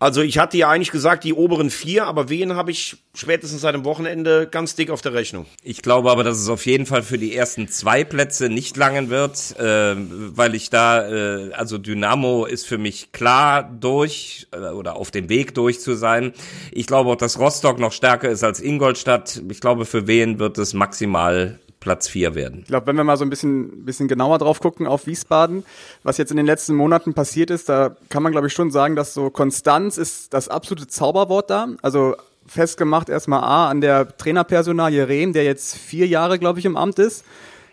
Also 0.00 0.22
ich 0.22 0.38
hatte 0.38 0.56
ja 0.58 0.68
eigentlich 0.68 0.90
gesagt, 0.90 1.22
die 1.22 1.32
oberen 1.32 1.70
vier, 1.70 2.06
aber 2.06 2.28
wen 2.28 2.56
habe 2.56 2.72
ich 2.72 2.96
spätestens 3.14 3.60
seit 3.60 3.74
dem 3.74 3.84
Wochenende 3.84 4.48
ganz 4.50 4.74
dick 4.74 4.90
auf 4.90 5.02
der 5.02 5.14
Rechnung. 5.14 5.46
Ich 5.62 5.82
glaube 5.82 6.10
aber, 6.10 6.24
dass 6.24 6.38
es 6.38 6.48
auf 6.48 6.66
jeden 6.66 6.84
Fall 6.84 7.04
für 7.04 7.16
die 7.16 7.34
ersten 7.34 7.68
zwei 7.68 8.02
Plätze 8.02 8.48
nicht 8.48 8.76
langen 8.76 9.08
wird, 9.08 9.56
äh, 9.58 9.94
weil 9.96 10.56
ich 10.56 10.68
da, 10.70 11.08
äh, 11.08 11.52
also 11.52 11.78
Dynamo 11.78 12.46
ist 12.46 12.66
für 12.66 12.78
mich 12.78 13.12
klar 13.12 13.62
durch 13.62 14.48
äh, 14.50 14.70
oder 14.70 14.96
auf 14.96 15.12
dem 15.12 15.28
Weg 15.28 15.54
durch 15.54 15.80
zu 15.80 15.94
sein. 15.94 16.32
Ich 16.72 16.88
glaube 16.88 17.10
auch, 17.10 17.16
dass 17.16 17.38
Rostock 17.38 17.78
noch 17.78 17.92
stärker 17.92 18.28
ist 18.28 18.42
als 18.42 18.60
Ingolstadt. 18.60 19.40
Ich 19.48 19.60
glaube, 19.60 19.86
für 19.86 20.08
wen 20.08 20.40
wird 20.40 20.58
es 20.58 20.74
maximal 20.74 21.60
Platz 21.84 22.08
vier 22.08 22.34
werden. 22.34 22.60
Ich 22.60 22.68
glaube, 22.68 22.86
wenn 22.86 22.96
wir 22.96 23.04
mal 23.04 23.18
so 23.18 23.24
ein 23.24 23.30
bisschen, 23.30 23.84
bisschen 23.84 24.08
genauer 24.08 24.38
drauf 24.38 24.58
gucken 24.58 24.86
auf 24.86 25.06
Wiesbaden, 25.06 25.64
was 26.02 26.16
jetzt 26.16 26.30
in 26.30 26.38
den 26.38 26.46
letzten 26.46 26.74
Monaten 26.74 27.12
passiert 27.12 27.50
ist, 27.50 27.68
da 27.68 27.94
kann 28.08 28.22
man, 28.22 28.32
glaube 28.32 28.46
ich, 28.46 28.54
schon 28.54 28.70
sagen, 28.70 28.96
dass 28.96 29.12
so 29.12 29.28
Konstanz 29.28 29.98
ist 29.98 30.32
das 30.32 30.48
absolute 30.48 30.86
Zauberwort 30.86 31.50
da. 31.50 31.68
Also 31.82 32.16
festgemacht 32.46 33.10
erstmal 33.10 33.44
A 33.44 33.68
an 33.68 33.82
der 33.82 34.16
Trainerpersonalie 34.16 35.06
Rehm, 35.08 35.34
der 35.34 35.44
jetzt 35.44 35.76
vier 35.76 36.06
Jahre, 36.06 36.38
glaube 36.38 36.58
ich, 36.58 36.64
im 36.64 36.76
Amt 36.76 36.98
ist. 36.98 37.24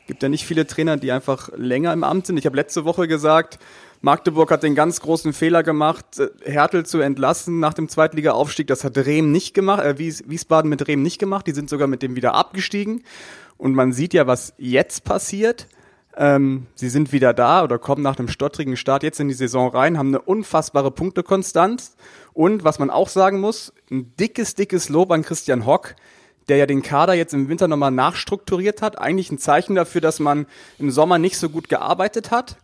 Gibt 0.08 0.22
ja 0.24 0.30
nicht 0.30 0.46
viele 0.46 0.68
Trainer, 0.68 0.98
die 0.98 1.14
einfach 1.14 1.50
länger 1.56 1.94
im 1.94 2.04
Amt 2.04 2.28
sind. 2.28 2.38
Ich 2.38 2.46
habe 2.46 2.58
letzte 2.58 2.84
Woche 2.84 3.08
gesagt, 3.08 3.60
Magdeburg 4.02 4.50
hat 4.52 4.64
den 4.64 4.74
ganz 4.74 5.00
großen 5.00 5.32
Fehler 5.32 5.62
gemacht, 5.64 6.06
Hertel 6.44 6.86
zu 6.86 7.00
entlassen 7.00 7.60
nach 7.60 7.76
dem 7.76 7.88
Zweitliga-Aufstieg. 7.88 8.68
Das 8.68 8.84
hat 8.84 8.98
Rehm 8.98 9.32
nicht 9.32 9.54
gemacht, 9.54 9.84
äh, 9.84 9.98
Wiesbaden 9.98 10.70
mit 10.70 10.88
Rehm 10.88 11.02
nicht 11.02 11.20
gemacht. 11.20 11.46
Die 11.48 11.54
sind 11.54 11.70
sogar 11.70 11.88
mit 11.88 12.02
dem 12.02 12.16
wieder 12.16 12.34
abgestiegen. 12.34 13.04
Und 13.62 13.76
man 13.76 13.94
sieht 13.94 14.16
ja, 14.16 14.26
was 14.26 14.56
jetzt 14.58 15.04
passiert. 15.04 15.68
Ähm, 16.18 16.66
sie 16.74 16.90
sind 16.90 17.12
wieder 17.12 17.32
da 17.32 17.64
oder 17.64 17.78
kommen 17.78 18.02
nach 18.02 18.18
einem 18.18 18.28
stottrigen 18.28 18.76
Start 18.76 19.04
jetzt 19.04 19.20
in 19.20 19.28
die 19.28 19.36
Saison 19.36 19.70
rein, 19.70 20.00
haben 20.00 20.08
eine 20.08 20.20
unfassbare 20.20 20.90
Punktekonstanz. 20.90 21.96
Und 22.34 22.64
was 22.64 22.80
man 22.80 22.90
auch 22.90 23.08
sagen 23.08 23.40
muss, 23.40 23.72
ein 23.92 24.16
dickes, 24.20 24.56
dickes 24.56 24.90
Lob 24.90 25.12
an 25.12 25.22
Christian 25.22 25.68
Hock, 25.68 25.96
der 26.48 26.58
ja 26.58 26.66
den 26.66 26.82
Kader 26.82 27.14
jetzt 27.14 27.36
im 27.36 27.50
Winter 27.50 27.68
nochmal 27.68 27.92
nachstrukturiert 27.92 28.82
hat. 28.82 28.98
Eigentlich 28.98 29.32
ein 29.32 29.38
Zeichen 29.38 29.76
dafür, 29.76 30.02
dass 30.02 30.20
man 30.20 30.48
im 30.80 30.90
Sommer 30.90 31.20
nicht 31.20 31.38
so 31.38 31.48
gut 31.48 31.70
gearbeitet 31.70 32.32
hat. 32.32 32.58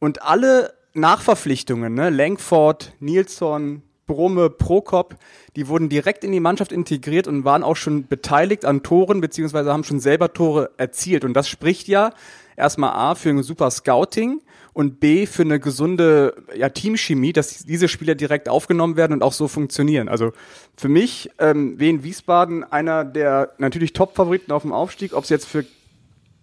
Und 0.00 0.22
alle 0.22 0.74
Nachverpflichtungen, 0.94 1.94
ne, 1.94 2.10
Langford, 2.10 2.92
Nilsson, 2.98 3.82
Brumme, 4.06 4.50
Prokop, 4.50 5.16
die 5.56 5.68
wurden 5.68 5.88
direkt 5.88 6.24
in 6.24 6.32
die 6.32 6.40
Mannschaft 6.40 6.72
integriert 6.72 7.26
und 7.26 7.44
waren 7.44 7.62
auch 7.62 7.76
schon 7.76 8.06
beteiligt 8.06 8.64
an 8.64 8.82
Toren, 8.82 9.20
beziehungsweise 9.20 9.72
haben 9.72 9.84
schon 9.84 10.00
selber 10.00 10.32
Tore 10.32 10.70
erzielt. 10.76 11.24
Und 11.24 11.34
das 11.34 11.48
spricht 11.48 11.88
ja 11.88 12.12
erstmal 12.56 12.90
A 12.90 13.14
für 13.14 13.30
ein 13.30 13.42
super 13.42 13.70
Scouting 13.70 14.40
und 14.72 15.00
B 15.00 15.26
für 15.26 15.42
eine 15.42 15.60
gesunde 15.60 16.34
ja, 16.54 16.68
Teamchemie, 16.68 17.32
dass 17.32 17.64
diese 17.64 17.88
Spieler 17.88 18.14
direkt 18.14 18.48
aufgenommen 18.48 18.96
werden 18.96 19.12
und 19.12 19.22
auch 19.22 19.32
so 19.32 19.48
funktionieren. 19.48 20.08
Also 20.08 20.32
für 20.76 20.88
mich, 20.88 21.30
ähm, 21.38 21.78
Wien 21.78 22.02
Wiesbaden, 22.02 22.64
einer 22.64 23.04
der 23.04 23.54
natürlich 23.58 23.92
Top-Favoriten 23.92 24.52
auf 24.52 24.62
dem 24.62 24.72
Aufstieg, 24.72 25.14
ob 25.14 25.24
es 25.24 25.30
jetzt 25.30 25.46
für 25.46 25.64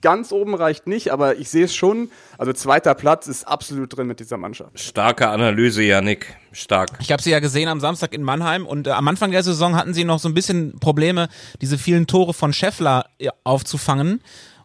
ganz 0.02 0.32
oben 0.32 0.56
reicht 0.56 0.88
nicht, 0.88 1.12
aber 1.12 1.38
ich 1.38 1.50
sehe 1.50 1.66
es 1.66 1.76
schon. 1.76 2.10
Also 2.38 2.54
zweiter 2.54 2.96
Platz 2.96 3.28
ist 3.28 3.48
absolut 3.48 3.96
drin 3.96 4.08
mit 4.08 4.20
dieser 4.20 4.38
Mannschaft. 4.38 4.80
Starke 4.80 5.28
Analyse, 5.28 5.84
Janik. 5.84 6.36
Stark. 6.54 6.92
Ich 7.00 7.12
habe 7.12 7.22
sie 7.22 7.32
ja 7.32 7.40
gesehen 7.40 7.70
am 7.70 7.80
Samstag 7.80 8.14
in 8.14 8.24
Mannheim 8.24 8.66
und 8.66 8.88
äh, 8.88 8.92
am 8.92 9.08
Anfang 9.08 9.32
der 9.32 9.42
Saison 9.42 9.76
hatten 9.76 9.94
sie 9.94 10.04
noch 10.04 10.20
so 10.20 10.28
ein 10.28 10.34
bisschen 10.34 10.80
Probleme, 10.80 11.30
diese 11.62 11.78
vielen 11.78 12.08
Tore 12.08 12.34
von 12.34 12.52
Scheffler 12.52 13.06
äh, 13.20 13.30
aufzufangen. 13.44 14.22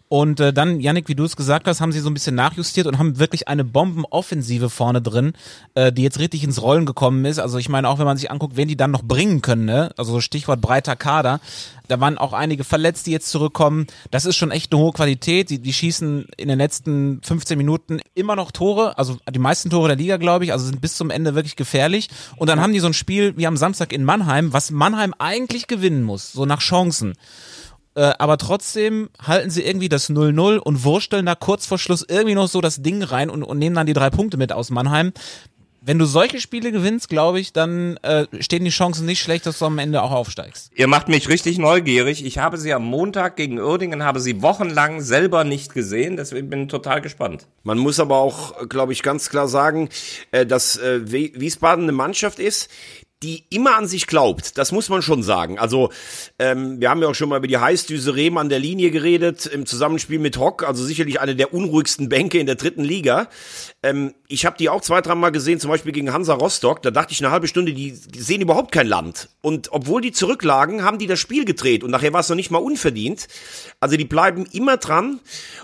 Und 0.09 0.39
äh, 0.39 0.53
dann, 0.53 0.81
Yannick, 0.81 1.09
wie 1.09 1.17
du 1.17 1.25
es 1.25 1.35
gesagt 1.35 1.67
hast, 1.67 1.81
haben 1.81 1.91
sie 1.91 1.99
so 1.99 2.09
ein 2.09 2.15
bisschen 2.15 2.37
nachjustiert 2.37 2.87
und 2.87 2.99
haben 2.99 3.19
wirklich 3.19 3.49
eine 3.49 3.65
Bombenoffensive 3.65 4.71
vorne 4.71 5.03
drin, 5.03 5.33
äh, 5.75 5.93
die 5.93 6.03
jetzt 6.03 6.21
richtig 6.21 6.45
ins 6.45 6.63
Rollen 6.63 6.87
gekommen 6.87 7.25
ist. 7.25 7.41
Also 7.41 7.59
ich 7.59 7.69
meine, 7.69 7.89
auch 7.89 7.99
wenn 7.99 8.07
man 8.07 8.17
sich 8.17 8.31
anguckt, 8.31 8.57
wen 8.57 8.69
die 8.69 8.77
dann 8.77 8.93
noch 8.93 9.03
bringen 9.03 9.43
können, 9.43 9.65
ne? 9.65 9.91
also 9.97 10.21
Stichwort 10.21 10.61
breiter 10.61 10.95
Kader, 10.95 11.41
da 11.89 12.01
waren 12.01 12.19
auch 12.19 12.33
einige 12.33 12.63
verletzt, 12.63 13.07
die 13.07 13.13
jetzt 13.13 13.31
zurückkommen. 13.31 13.87
Das 14.11 14.27
ist 14.27 14.37
schon 14.37 14.51
echt 14.51 14.73
eine 14.73 14.81
hohe 14.81 14.93
Qualität. 14.93 15.51
Die, 15.51 15.59
die 15.59 15.73
schießen 15.73 16.27
in 16.37 16.49
den 16.49 16.59
letzten 16.59 17.21
15 17.23 17.59
Minuten 17.59 18.01
immer 18.15 18.37
noch 18.37 18.53
Tore, 18.53 18.99
also 18.99 19.19
die 19.33 19.39
meisten 19.39 19.71
Tore 19.71 19.89
der 19.89 19.97
Liga, 19.97 20.17
glaube 20.17 20.45
ich, 20.45 20.53
also 20.53 20.67
sind 20.67 20.81
bis 20.81 20.97
zum 20.97 21.11
Ende 21.11 21.35
wirklich 21.35 21.57
gefährlich. 21.57 22.09
Und 22.37 22.49
dann 22.49 22.61
haben 22.61 22.73
die 22.73 22.81
so 22.81 22.87
ein 22.87 22.95
Spiel 22.95 23.37
wie 23.37 23.47
am 23.47 23.57
Samstag 23.57 23.93
in 23.93 24.05
Mannheim, 24.05 24.53
was 24.53 24.71
Mannheim 24.71 25.15
eigentlich 25.19 25.67
gewinnen 25.67 26.03
muss, 26.03 26.33
so 26.33 26.47
nach 26.47 26.61
Chancen. 26.61 27.15
Äh, 27.97 28.13
aber 28.19 28.37
trotzdem 28.37 29.09
halten 29.21 29.49
sie 29.49 29.63
irgendwie 29.63 29.89
das 29.89 30.11
0-0 30.11 30.59
und 30.59 30.85
wursteln 30.85 31.25
da 31.25 31.35
kurz 31.35 31.65
vor 31.65 31.79
Schluss 31.79 32.05
irgendwie 32.07 32.35
noch 32.35 32.47
so 32.47 32.61
das 32.61 32.83
Ding 32.83 33.03
rein 33.03 33.31
und, 33.31 33.43
und 33.43 33.59
nehmen 33.59 33.75
dann 33.75 33.87
die 33.87 33.95
drei 33.95 34.11
Punkte 34.11 34.37
mit 34.37 34.53
aus 34.53 34.71
Mannheim. 34.71 35.13
Wenn 35.81 35.99
du 35.99 36.05
solche 36.05 36.41
Spiele 36.41 36.73
gewinnst, 36.73 37.09
glaube 37.09 37.41
ich, 37.41 37.53
dann 37.53 37.97
äh, 37.99 38.27
stehen 38.41 38.65
die 38.65 38.71
Chancen 38.71 39.07
nicht 39.07 39.21
schlecht, 39.21 39.47
dass 39.47 39.61
du 39.61 39.67
am 39.67 39.79
Ende 39.79 40.03
auch 40.03 40.11
aufsteigst. 40.11 40.73
Ihr 40.75 40.89
macht 40.89 41.09
mich 41.09 41.29
richtig 41.29 41.59
neugierig. 41.59 42.25
Ich 42.25 42.39
habe 42.39 42.59
sie 42.59 42.75
am 42.75 42.85
Montag 42.85 43.37
gegen 43.37 43.61
Uerdingen, 43.61 44.03
habe 44.03 44.21
sie 44.21 44.43
wochenlang 44.43 45.01
selber 45.01 45.45
nicht 45.45 45.73
gesehen, 45.73 46.17
deswegen 46.17 46.51
bin 46.51 46.63
ich 46.63 46.69
total 46.69 47.01
gespannt. 47.01 47.47
Man 47.63 47.79
muss 47.79 48.01
aber 48.01 48.17
auch, 48.17 48.69
glaube 48.69 48.93
ich, 48.93 49.03
ganz 49.03 49.31
klar 49.31 49.49
sagen, 49.49 49.89
äh, 50.33 50.45
dass 50.45 50.77
äh, 50.77 51.11
Wiesbaden 51.11 51.85
eine 51.85 51.93
Mannschaft 51.93 52.41
ist, 52.41 52.69
die 53.23 53.45
immer 53.49 53.77
an 53.77 53.87
sich 53.87 54.07
glaubt. 54.07 54.59
Das 54.59 54.73
muss 54.73 54.91
man 54.91 55.01
schon 55.01 55.23
sagen. 55.23 55.59
Also 55.59 55.91
ähm, 56.39 56.81
wir 56.81 56.91
haben 56.91 57.01
ja 57.01 57.09
auch 57.09 57.15
schon 57.15 57.31
mal 57.31 57.39
über 57.39 57.47
die 57.47 57.57
Heißdüse 57.57 58.15
Rehm 58.15 58.37
an 58.37 58.51
der 58.51 58.59
Linie 58.59 58.91
geredet 58.91 59.47
im 59.47 59.65
Zusammenspiel 59.65 60.19
mit 60.19 60.37
Hock. 60.37 60.63
Also 60.63 60.85
sicherlich 60.85 61.19
eine 61.19 61.35
der 61.35 61.55
unruhigsten 61.55 62.11
Bänke 62.11 62.39
in 62.39 62.45
der 62.45 62.57
dritten 62.57 62.85
Liga. 62.85 63.29
Ähm, 63.83 64.15
ich 64.29 64.45
habe 64.45 64.59
die 64.59 64.69
auch 64.69 64.83
zwei, 64.83 65.01
dreimal 65.01 65.33
gesehen, 65.33 65.61
zum 65.61 65.71
Beispiel 65.71 65.93
gegen 65.93 66.13
Hansa 66.13 66.35
Rostock. 66.35 66.83
Da 66.83 66.91
dachte 66.91 67.13
ich 67.13 67.25
eine 67.25 67.33
halbe 67.33 67.49
Stunde, 67.49 67.73
die, 67.73 67.91
sehen 67.91 68.43
überhaupt 68.43 68.71
kein 68.71 68.87
Land. 68.87 69.31
Und 69.41 69.73
obwohl 69.73 70.03
die 70.03 70.13
zurücklagen, 70.13 70.85
haben 70.85 70.99
die 70.99 71.07
das 71.07 71.19
Spiel 71.19 71.47
gedreht. 71.47 71.85
Und 71.85 71.93
nachher 71.93 72.13
war 72.13 72.21
es 72.21 72.29
noch 72.29 72.37
nicht 72.37 72.51
mal 72.51 72.59
unverdient. 72.59 73.29
Also 73.81 73.97
die 73.97 74.05
bleiben 74.05 74.45
immer 74.53 74.77
dran. 74.77 75.21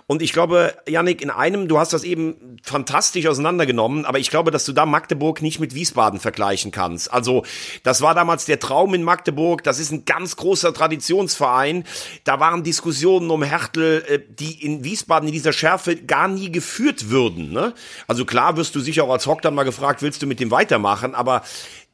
Und 0.06 0.22
ich 0.22 0.32
glaube, 0.32 0.74
Yannick, 0.88 1.20
in 1.20 1.30
einem, 1.30 1.68
du 1.68 1.78
hast 1.78 1.92
das 1.92 2.04
eben 2.04 2.56
fantastisch 2.62 3.26
auseinandergenommen, 3.26 4.06
aber 4.06 4.18
ich 4.18 4.30
glaube, 4.30 4.50
dass 4.50 4.64
du 4.64 4.72
da 4.72 4.86
Magdeburg 4.86 5.42
nicht 5.42 5.60
mit 5.60 5.74
Wiesbaden 5.74 6.18
vergleichen 6.18 6.70
kannst. 6.70 7.12
Also 7.12 7.41
das 7.82 8.00
war 8.00 8.14
damals 8.14 8.44
der 8.44 8.58
Traum 8.58 8.94
in 8.94 9.02
Magdeburg. 9.02 9.62
Das 9.62 9.78
ist 9.78 9.92
ein 9.92 10.04
ganz 10.04 10.36
großer 10.36 10.72
Traditionsverein. 10.72 11.84
Da 12.24 12.40
waren 12.40 12.62
Diskussionen 12.62 13.30
um 13.30 13.42
Hertel, 13.42 14.04
äh, 14.08 14.18
die 14.28 14.64
in 14.64 14.84
Wiesbaden 14.84 15.28
in 15.28 15.32
dieser 15.32 15.52
Schärfe 15.52 15.96
gar 15.96 16.28
nie 16.28 16.50
geführt 16.50 17.10
würden. 17.10 17.52
Ne? 17.52 17.74
Also 18.06 18.24
klar 18.24 18.56
wirst 18.56 18.74
du 18.74 18.80
sicher 18.80 19.04
auch 19.04 19.12
als 19.12 19.26
Hock 19.26 19.42
dann 19.42 19.54
mal 19.54 19.64
gefragt, 19.64 20.02
willst 20.02 20.22
du 20.22 20.26
mit 20.26 20.40
dem 20.40 20.50
weitermachen? 20.50 21.14
Aber 21.14 21.42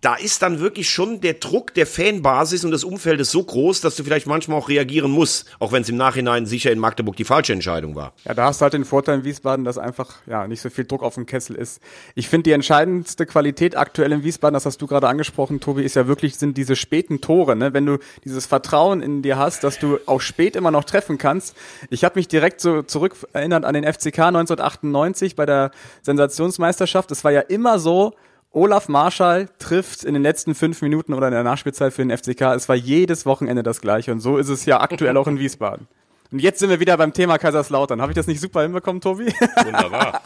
da 0.01 0.15
ist 0.15 0.43
dann 0.43 0.61
wirklich 0.61 0.89
schon 0.89 1.21
der 1.21 1.35
Druck 1.35 1.75
der 1.75 1.87
Fanbasis 1.87 2.65
und 2.65 2.71
des 2.71 2.85
Umfeldes 2.85 3.33
so 3.33 3.43
groß, 3.43 3.81
dass 3.81 3.97
du 3.97 4.05
vielleicht 4.05 4.29
manchmal 4.29 4.59
auch 4.59 4.69
reagieren 4.69 5.11
musst, 5.11 5.47
auch 5.59 5.73
wenn 5.73 5.83
es 5.83 5.89
im 5.89 5.97
Nachhinein 5.97 6.47
sicher 6.47 6.71
in 6.71 6.79
Magdeburg 6.79 7.17
die 7.17 7.25
falsche 7.25 7.53
Entscheidung 7.53 7.97
war. 7.97 8.13
Ja, 8.25 8.35
da 8.35 8.45
hast 8.45 8.61
du 8.61 8.63
halt 8.63 8.75
den 8.75 8.85
Vorteil 8.85 9.19
in 9.19 9.25
Wiesbaden, 9.25 9.65
dass 9.65 9.77
einfach 9.77 10.17
ja 10.27 10.47
nicht 10.47 10.61
so 10.61 10.71
viel 10.71 10.85
Druck 10.85 11.03
auf 11.03 11.17
dem 11.17 11.27
Kessel 11.27 11.57
ist. 11.57 11.81
Ich 12.15 12.29
finde 12.29 12.45
die 12.45 12.53
entscheidendste 12.53 13.27
Qualität 13.27 13.77
aktuell 13.77 14.13
in 14.13 14.23
Wiesbaden, 14.23 14.55
das 14.55 14.67
hast 14.67 14.81
du 14.81 14.87
gerade 14.87 15.09
angesprochen, 15.09 15.59
Tobi, 15.59 15.83
ist 15.83 15.97
ja 15.97 16.07
wirklich 16.07 16.37
sind 16.37 16.57
diese 16.57 16.77
späten 16.77 17.21
Tore, 17.21 17.57
ne? 17.57 17.75
Wenn 17.75 17.87
du 17.87 17.99
dieses 18.25 18.47
Vertrauen 18.47 19.03
in 19.03 19.23
dir 19.23 19.37
hast, 19.37 19.65
dass 19.65 19.81
du 19.81 19.99
auch 20.07 20.21
spät 20.21 20.55
immer 20.55 20.71
noch 20.71 20.85
treffen 20.85 21.19
kannst. 21.19 21.57
Ich 21.91 22.05
habe 22.05 22.19
mich 22.19 22.29
direkt 22.29 22.61
so 22.61 22.83
zurück 22.83 23.17
erinnert 23.33 23.65
an 23.65 23.75
den 23.75 23.83
FCK 23.83 24.19
1998 24.19 25.35
bei 25.35 25.45
der 25.45 25.73
Sensationsmeisterschaft. 26.03 27.11
Es 27.11 27.25
war 27.25 27.33
ja 27.33 27.41
immer 27.41 27.81
so, 27.81 28.15
Olaf 28.51 28.89
Marschall 28.89 29.49
trifft 29.59 30.05
in 30.05 30.15
den 30.15 30.23
letzten 30.23 30.55
fünf 30.55 30.81
Minuten 30.81 31.13
oder 31.13 31.29
in 31.29 31.35
der 31.35 31.45
Nachspielzeit 31.45 31.93
für 31.93 32.05
den 32.05 32.17
FCK. 32.17 32.55
Es 32.57 32.69
war 32.69 32.77
jedes 32.77 33.27
Wochenende 33.27 33.63
das 33.63 33.81
gleiche 33.81 34.11
und 34.11 34.21
so 34.21 34.39
ist 34.39 34.49
es 34.49 34.65
ja 34.65 34.81
aktuell 34.81 35.17
auch 35.17 35.27
in 35.27 35.39
Wiesbaden. 35.39 35.87
Und 36.31 36.41
jetzt 36.41 36.59
sind 36.59 36.69
wir 36.69 36.81
wieder 36.81 36.97
beim 36.97 37.15
Thema 37.15 37.39
Kaiserslautern. 37.39 38.03
Habe 38.03 38.13
ich 38.13 38.17
das 38.17 38.27
nicht 38.27 38.41
super 38.41 38.63
hinbekommen, 38.63 39.01
Tobi? 39.01 39.33
Wunderbar. 39.65 40.21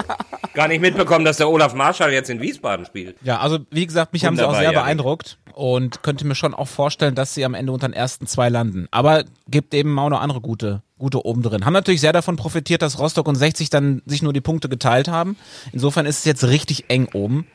Gar 0.53 0.69
nicht 0.69 0.81
mitbekommen, 0.81 1.25
dass 1.25 1.37
der 1.37 1.49
Olaf 1.49 1.75
Marschall 1.75 2.13
jetzt 2.13 2.29
in 2.29 2.41
Wiesbaden 2.41 2.87
spielt. 2.87 3.17
Ja, 3.23 3.39
also 3.39 3.61
wie 3.71 3.87
gesagt, 3.87 4.13
mich 4.13 4.23
Wunderbar, 4.23 4.49
haben 4.49 4.55
sie 4.55 4.59
auch 4.59 4.61
sehr 4.61 4.73
ja, 4.73 4.81
beeindruckt 4.81 5.39
und 5.55 6.03
könnte 6.03 6.27
mir 6.27 6.35
schon 6.35 6.55
auch 6.55 6.67
vorstellen, 6.67 7.15
dass 7.15 7.35
sie 7.35 7.45
am 7.45 7.55
Ende 7.55 7.73
unter 7.73 7.89
den 7.89 7.95
ersten 7.95 8.27
zwei 8.27 8.49
landen. 8.49 8.89
Aber 8.91 9.25
gibt 9.49 9.75
eben 9.75 9.97
auch 9.99 10.09
noch 10.09 10.21
andere 10.21 10.41
gute, 10.41 10.83
gute 10.99 11.25
oben 11.25 11.43
drin. 11.43 11.65
Haben 11.65 11.73
natürlich 11.73 12.01
sehr 12.01 12.13
davon 12.13 12.37
profitiert, 12.37 12.83
dass 12.83 12.99
Rostock 12.99 13.29
und 13.29 13.37
60 13.37 13.71
dann 13.71 14.03
sich 14.07 14.23
nur 14.23 14.33
die 14.33 14.41
Punkte 14.41 14.69
geteilt 14.69 15.09
haben. 15.09 15.37
Insofern 15.73 16.07
ist 16.07 16.21
es 16.21 16.25
jetzt 16.25 16.45
richtig 16.45 16.87
eng 16.89 17.09
oben 17.13 17.47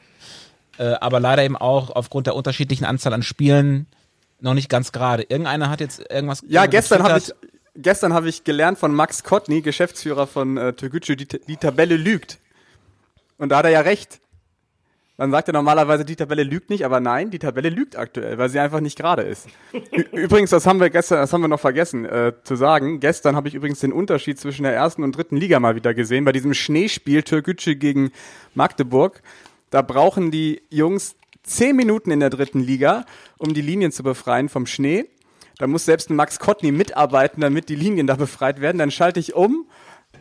äh, 0.78 0.94
aber 1.02 1.20
leider 1.20 1.44
eben 1.44 1.58
auch 1.58 1.90
aufgrund 1.92 2.28
der 2.28 2.36
unterschiedlichen 2.36 2.86
Anzahl 2.86 3.14
an 3.14 3.24
Spielen 3.24 3.88
noch 4.40 4.54
nicht 4.54 4.70
ganz 4.70 4.92
gerade. 4.92 5.24
Irgendeiner 5.24 5.70
hat 5.70 5.80
jetzt 5.80 6.00
irgendwas. 6.12 6.44
Ja, 6.48 6.66
gestern 6.66 7.04
habe 7.04 7.18
ich 7.18 7.34
gestern 7.76 8.14
habe 8.14 8.30
ich 8.30 8.44
gelernt 8.44 8.78
von 8.78 8.94
Max 8.94 9.24
Kotny, 9.24 9.62
Geschäftsführer 9.62 10.28
von 10.28 10.58
äh, 10.58 10.74
Toguchi, 10.74 11.16
die, 11.16 11.28
die 11.28 11.58
Tabelle 11.58 11.96
lügt. 11.96 12.40
Und 13.38 13.50
da 13.50 13.58
hat 13.58 13.66
er 13.66 13.72
ja 13.72 13.82
recht. 13.82 14.20
Man 15.20 15.32
sagt 15.32 15.48
ja 15.48 15.54
normalerweise, 15.54 16.06
die 16.06 16.16
Tabelle 16.16 16.44
lügt 16.44 16.70
nicht, 16.70 16.86
aber 16.86 17.00
nein, 17.00 17.32
die 17.32 17.40
Tabelle 17.40 17.70
lügt 17.70 17.96
aktuell, 17.96 18.38
weil 18.38 18.50
sie 18.50 18.60
einfach 18.60 18.82
nicht 18.82 19.00
gerade 19.00 19.24
ist. 19.24 19.48
Übrigens, 20.12 20.52
das 20.52 20.68
haben 20.68 20.80
wir 20.80 20.92
gestern, 20.92 21.18
das 21.18 21.34
haben 21.34 21.42
wir 21.42 21.48
noch 21.48 21.60
vergessen 21.60 22.06
äh, 22.06 22.34
zu 22.44 22.56
sagen. 22.56 23.00
Gestern 23.00 23.36
habe 23.36 23.48
ich 23.48 23.56
übrigens 23.56 23.80
den 23.80 23.94
Unterschied 23.94 24.40
zwischen 24.40 24.62
der 24.62 24.76
ersten 24.76 25.04
und 25.04 25.18
dritten 25.18 25.38
Liga 25.38 25.60
mal 25.60 25.76
wieder 25.76 25.96
gesehen. 25.96 26.24
Bei 26.24 26.34
diesem 26.34 26.54
Schneespiel 26.54 27.24
Türkgücü 27.24 27.76
gegen 27.76 28.12
Magdeburg, 28.54 29.24
da 29.70 29.82
brauchen 29.82 30.32
die 30.32 30.62
Jungs 30.70 31.16
zehn 31.44 31.76
Minuten 31.76 32.12
in 32.12 32.20
der 32.20 32.30
dritten 32.30 32.60
Liga, 32.60 33.06
um 33.38 33.54
die 33.54 33.62
Linien 33.62 33.92
zu 33.92 34.04
befreien 34.04 34.50
vom 34.50 34.66
Schnee. 34.66 35.06
Da 35.58 35.68
muss 35.68 35.86
selbst 35.86 36.10
ein 36.10 36.16
Max 36.16 36.40
Kottny 36.40 36.72
mitarbeiten, 36.72 37.42
damit 37.42 37.70
die 37.70 37.76
Linien 37.76 38.06
da 38.06 38.16
befreit 38.16 38.62
werden. 38.62 38.78
Dann 38.78 38.92
schalte 38.92 39.20
ich 39.20 39.34
um 39.34 39.66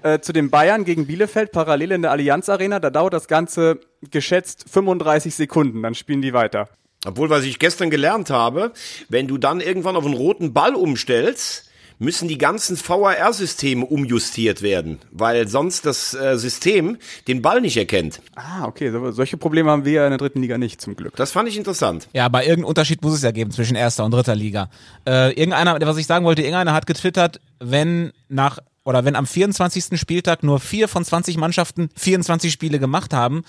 äh, 0.02 0.20
zu 0.20 0.32
den 0.32 0.50
Bayern 0.50 0.84
gegen 0.84 1.06
Bielefeld 1.06 1.52
parallel 1.52 1.92
in 1.92 2.02
der 2.02 2.10
Allianz 2.10 2.48
Arena. 2.48 2.80
Da 2.80 2.90
dauert 2.90 3.12
das 3.12 3.28
Ganze 3.28 3.80
geschätzt 4.10 4.64
35 4.70 5.34
Sekunden. 5.34 5.82
Dann 5.82 5.94
spielen 5.94 6.22
die 6.22 6.32
weiter. 6.32 6.68
Obwohl, 7.06 7.30
was 7.30 7.44
ich 7.44 7.58
gestern 7.58 7.90
gelernt 7.90 8.30
habe, 8.30 8.72
wenn 9.08 9.28
du 9.28 9.38
dann 9.38 9.60
irgendwann 9.60 9.96
auf 9.96 10.04
einen 10.04 10.14
roten 10.14 10.52
Ball 10.52 10.74
umstellst, 10.74 11.65
müssen 11.98 12.28
die 12.28 12.38
ganzen 12.38 12.76
VAR-Systeme 12.76 13.84
umjustiert 13.84 14.62
werden, 14.62 14.98
weil 15.10 15.48
sonst 15.48 15.86
das 15.86 16.14
äh, 16.14 16.36
System 16.38 16.98
den 17.26 17.42
Ball 17.42 17.60
nicht 17.60 17.76
erkennt. 17.76 18.20
Ah, 18.34 18.66
okay. 18.66 18.90
So, 18.90 19.10
solche 19.12 19.36
Probleme 19.36 19.70
haben 19.70 19.84
wir 19.84 19.92
ja 19.92 20.04
in 20.04 20.10
der 20.10 20.18
dritten 20.18 20.42
Liga 20.42 20.58
nicht, 20.58 20.80
zum 20.80 20.96
Glück. 20.96 21.16
Das 21.16 21.32
fand 21.32 21.48
ich 21.48 21.56
interessant. 21.56 22.08
Ja, 22.12 22.26
aber 22.26 22.42
irgendeinen 22.42 22.64
Unterschied 22.64 23.02
muss 23.02 23.14
es 23.14 23.22
ja 23.22 23.30
geben 23.30 23.50
zwischen 23.50 23.76
erster 23.76 24.04
und 24.04 24.12
dritter 24.12 24.34
Liga. 24.34 24.70
Äh, 25.06 25.32
irgendeiner, 25.32 25.78
was 25.80 25.96
ich 25.96 26.06
sagen 26.06 26.24
wollte, 26.24 26.42
irgendeiner 26.42 26.72
hat 26.72 26.86
getwittert, 26.86 27.40
wenn 27.60 28.12
nach 28.28 28.58
oder 28.84 29.04
wenn 29.04 29.16
am 29.16 29.26
24. 29.26 29.98
Spieltag 29.98 30.44
nur 30.44 30.60
vier 30.60 30.86
von 30.86 31.04
20 31.04 31.38
Mannschaften 31.38 31.88
24 31.96 32.52
Spiele 32.52 32.78
gemacht 32.78 33.12
haben, 33.12 33.42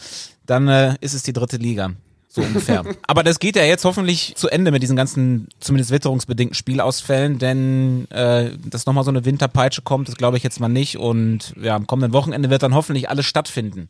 dann 0.45 0.67
äh, 0.67 0.95
ist 0.99 1.13
es 1.13 1.21
die 1.21 1.33
dritte 1.33 1.57
Liga. 1.57 1.91
So 2.37 2.43
ungefähr. 2.43 2.83
Aber 3.07 3.23
das 3.23 3.39
geht 3.39 3.55
ja 3.55 3.63
jetzt 3.63 3.83
hoffentlich 3.83 4.35
zu 4.35 4.47
Ende 4.47 4.69
mit 4.69 4.83
diesen 4.83 4.95
ganzen, 4.95 5.47
zumindest 5.59 5.89
witterungsbedingten 5.89 6.53
Spielausfällen, 6.53 7.39
denn 7.39 8.05
äh, 8.11 8.51
dass 8.63 8.85
nochmal 8.85 9.03
so 9.03 9.09
eine 9.09 9.25
Winterpeitsche 9.25 9.81
kommt, 9.81 10.07
das 10.07 10.17
glaube 10.17 10.37
ich 10.37 10.43
jetzt 10.43 10.59
mal 10.59 10.67
nicht. 10.67 10.99
Und 10.99 11.55
ja, 11.59 11.75
am 11.75 11.87
kommenden 11.87 12.13
Wochenende 12.13 12.51
wird 12.51 12.61
dann 12.61 12.75
hoffentlich 12.75 13.09
alles 13.09 13.25
stattfinden. 13.25 13.89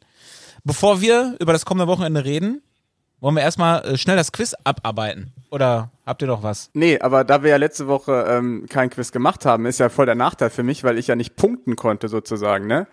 Bevor 0.63 1.01
wir 1.01 1.35
über 1.39 1.51
das 1.51 1.65
kommende 1.65 1.87
Wochenende 1.87 2.23
reden, 2.23 2.61
wollen 3.19 3.35
wir 3.35 3.41
erstmal 3.41 3.83
äh, 3.83 3.97
schnell 3.97 4.15
das 4.15 4.31
Quiz 4.31 4.55
abarbeiten. 4.63 5.33
Oder 5.51 5.91
habt 6.05 6.21
ihr 6.21 6.27
noch 6.29 6.41
was? 6.41 6.69
Nee, 6.73 6.99
aber 6.99 7.25
da 7.25 7.43
wir 7.43 7.49
ja 7.49 7.57
letzte 7.57 7.87
Woche 7.87 8.27
ähm, 8.29 8.65
kein 8.69 8.89
Quiz 8.89 9.11
gemacht 9.11 9.45
haben, 9.45 9.65
ist 9.65 9.79
ja 9.79 9.89
voll 9.89 10.05
der 10.05 10.15
Nachteil 10.15 10.51
für 10.51 10.63
mich, 10.63 10.85
weil 10.85 10.97
ich 10.97 11.07
ja 11.07 11.17
nicht 11.17 11.35
punkten 11.35 11.75
konnte 11.75 12.07
sozusagen, 12.07 12.67
ne? 12.67 12.87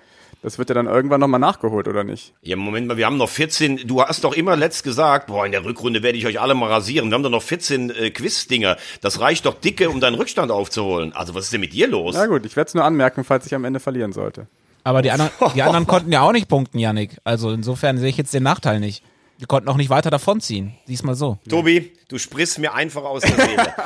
Das 0.45 0.59
wird 0.59 0.69
ja 0.69 0.75
dann 0.75 0.87
irgendwann 0.87 1.21
nochmal 1.21 1.41
nachgeholt, 1.41 1.89
oder 1.89 2.05
nicht? 2.05 2.35
Ja, 2.43 2.57
Moment 2.57 2.87
mal, 2.87 2.99
wir 2.99 3.07
haben 3.07 3.17
noch 3.17 3.31
14, 3.31 3.87
du 3.87 4.03
hast 4.03 4.25
doch 4.25 4.35
immer 4.35 4.57
letzt 4.57 4.85
gesagt, 4.85 5.29
boah, 5.29 5.47
in 5.47 5.53
der 5.53 5.65
Rückrunde 5.65 6.03
werde 6.03 6.19
ich 6.19 6.27
euch 6.27 6.39
alle 6.39 6.55
mal 6.55 6.71
rasieren. 6.71 7.09
Wir 7.09 7.15
haben 7.15 7.23
doch 7.23 7.31
noch 7.31 7.43
14 7.43 7.89
äh, 7.89 8.11
Quiz-Dinger. 8.11 8.77
Das 9.01 9.21
reicht 9.21 9.47
doch 9.47 9.55
dicke, 9.59 9.89
um 9.89 10.01
deinen 10.01 10.17
Rückstand 10.17 10.51
aufzuholen. 10.51 11.15
Also 11.15 11.35
was 11.35 11.45
ist 11.45 11.55
denn 11.55 11.63
mit 11.63 11.73
dir 11.73 11.89
los? 11.89 12.15
Na 12.15 12.27
gut, 12.27 12.45
ich 12.45 12.57
werde 12.57 12.69
es 12.69 12.75
nur 12.75 12.85
anmerken, 12.85 13.25
falls 13.25 13.47
ich 13.47 13.55
am 13.55 13.65
Ende 13.65 13.81
verlieren 13.81 14.13
sollte. 14.13 14.47
Aber 14.83 15.01
die 15.01 15.13
anderen, 15.13 15.31
die 15.55 15.63
anderen 15.63 15.87
konnten 15.87 16.13
ja 16.13 16.21
auch 16.21 16.33
nicht 16.33 16.49
punkten, 16.49 16.79
Yannick. 16.79 17.17
Also 17.25 17.51
insofern 17.51 17.97
sehe 17.97 18.11
ich 18.11 18.19
jetzt 18.19 18.35
den 18.35 18.43
Nachteil 18.43 18.81
nicht. 18.81 19.03
Die 19.41 19.47
konnten 19.47 19.69
auch 19.69 19.77
nicht 19.77 19.91
weiter 19.91 20.11
davonziehen. 20.11 20.75
Diesmal 20.87 21.15
so. 21.15 21.39
Tobi, 21.49 21.93
du 22.09 22.19
sprichst 22.19 22.59
mir 22.59 22.75
einfach 22.75 23.03
aus 23.03 23.23
der 23.23 23.35
Seele. 23.35 23.75